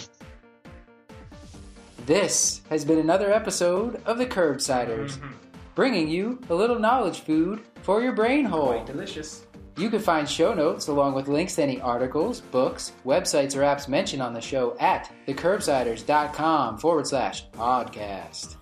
this 2.05 2.61
has 2.69 2.85
been 2.85 2.99
another 2.99 3.31
episode 3.31 4.01
of 4.05 4.17
the 4.17 4.25
Curbsiders, 4.25 5.17
mm-hmm. 5.17 5.31
Bringing 5.75 6.09
you 6.09 6.39
a 6.49 6.55
little 6.55 6.79
knowledge 6.79 7.21
food 7.21 7.61
for 7.81 8.01
your 8.01 8.13
brain 8.13 8.45
hole. 8.45 8.67
Quite 8.67 8.85
delicious. 8.85 9.45
You 9.77 9.89
can 9.89 9.99
find 9.99 10.29
show 10.29 10.53
notes 10.53 10.87
along 10.89 11.13
with 11.13 11.29
links 11.29 11.55
to 11.55 11.63
any 11.63 11.79
articles, 11.79 12.41
books, 12.41 12.91
websites, 13.05 13.55
or 13.55 13.61
apps 13.61 13.87
mentioned 13.87 14.21
on 14.21 14.33
the 14.33 14.41
show 14.41 14.75
at 14.77 15.09
thecurbsiders.com 15.25 16.79
forward 16.79 17.07
slash 17.07 17.49
podcast. 17.51 18.57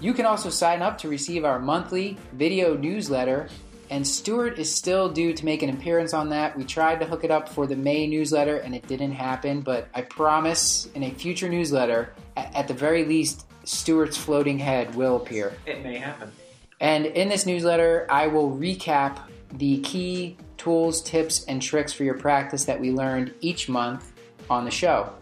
You 0.00 0.12
can 0.12 0.26
also 0.26 0.50
sign 0.50 0.82
up 0.82 0.98
to 0.98 1.08
receive 1.08 1.44
our 1.44 1.60
monthly 1.60 2.18
video 2.32 2.76
newsletter, 2.76 3.48
and 3.92 4.08
Stuart 4.08 4.58
is 4.58 4.74
still 4.74 5.10
due 5.10 5.34
to 5.34 5.44
make 5.44 5.62
an 5.62 5.68
appearance 5.68 6.14
on 6.14 6.30
that. 6.30 6.56
We 6.56 6.64
tried 6.64 6.98
to 7.00 7.04
hook 7.04 7.24
it 7.24 7.30
up 7.30 7.46
for 7.46 7.66
the 7.66 7.76
May 7.76 8.06
newsletter 8.06 8.56
and 8.56 8.74
it 8.74 8.88
didn't 8.88 9.12
happen, 9.12 9.60
but 9.60 9.86
I 9.94 10.00
promise 10.00 10.86
in 10.94 11.02
a 11.02 11.10
future 11.10 11.46
newsletter, 11.46 12.14
at 12.34 12.68
the 12.68 12.72
very 12.72 13.04
least, 13.04 13.46
Stuart's 13.64 14.16
floating 14.16 14.58
head 14.58 14.94
will 14.94 15.16
appear. 15.16 15.52
It 15.66 15.82
may 15.84 15.98
happen. 15.98 16.32
And 16.80 17.04
in 17.04 17.28
this 17.28 17.44
newsletter, 17.44 18.06
I 18.08 18.28
will 18.28 18.56
recap 18.56 19.18
the 19.58 19.82
key 19.82 20.38
tools, 20.56 21.02
tips, 21.02 21.44
and 21.44 21.60
tricks 21.60 21.92
for 21.92 22.04
your 22.04 22.16
practice 22.16 22.64
that 22.64 22.80
we 22.80 22.92
learned 22.92 23.34
each 23.42 23.68
month 23.68 24.14
on 24.48 24.64
the 24.64 24.70
show. 24.70 25.12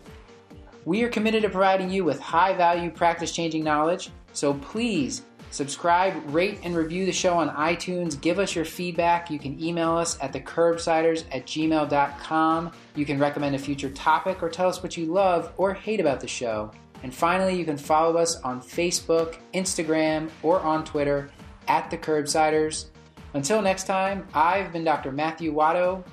We 0.85 1.03
are 1.03 1.09
committed 1.09 1.43
to 1.43 1.49
providing 1.49 1.91
you 1.91 2.05
with 2.05 2.21
high 2.21 2.55
value 2.55 2.93
practice 2.93 3.33
changing 3.33 3.64
knowledge, 3.64 4.11
so 4.33 4.55
please 4.55 5.23
Subscribe, 5.51 6.14
rate, 6.32 6.61
and 6.62 6.76
review 6.76 7.05
the 7.07 7.12
show 7.12 7.36
on 7.36 7.51
iTunes. 7.51 8.20
Give 8.20 8.38
us 8.38 8.55
your 8.55 8.64
feedback. 8.64 9.30
You 9.30 9.38
can 9.38 9.61
email 9.62 9.96
us 9.96 10.16
at 10.20 10.32
thecurbsiders 10.32 11.24
at 11.32 11.44
gmail.com. 11.46 12.72
You 12.94 13.05
can 13.05 13.18
recommend 13.18 13.57
a 13.57 13.59
future 13.59 13.90
topic 13.90 14.42
or 14.42 14.48
tell 14.48 14.68
us 14.68 14.82
what 14.82 14.96
you 14.96 15.07
love 15.07 15.53
or 15.57 15.74
hate 15.74 15.98
about 15.98 16.20
the 16.20 16.28
show. 16.28 16.70
And 17.03 17.12
finally, 17.12 17.57
you 17.57 17.64
can 17.64 17.76
follow 17.76 18.16
us 18.16 18.40
on 18.42 18.61
Facebook, 18.61 19.38
Instagram, 19.53 20.30
or 20.42 20.61
on 20.61 20.84
Twitter 20.84 21.30
at 21.66 21.90
The 21.90 21.98
Curbsiders. 21.98 22.86
Until 23.34 23.61
next 23.62 23.84
time, 23.84 24.26
I've 24.34 24.72
been 24.72 24.84
Dr. 24.84 25.11
Matthew 25.11 25.53
Watto. 25.53 26.05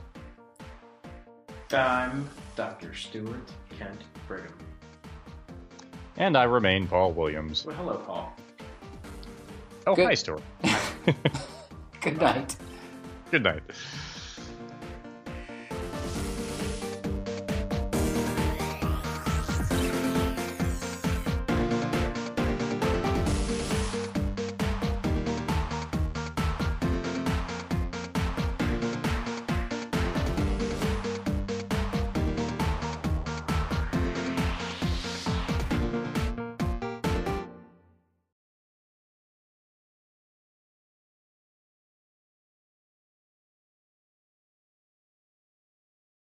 I'm 1.72 2.28
Dr. 2.56 2.94
Stuart 2.96 3.52
Kent 3.78 4.02
Brigham. 4.28 4.54
And 6.16 6.36
I 6.38 6.44
remain 6.44 6.88
Paul 6.88 7.12
Williams. 7.12 7.66
Well, 7.66 7.76
hello, 7.76 7.98
Paul. 7.98 8.34
Oh, 9.88 9.96
Good. 9.96 10.06
hi, 10.08 10.14
Stuart. 10.16 10.42
Good 12.02 12.20
night. 12.20 12.58
Good 13.32 13.44
night. 13.44 13.64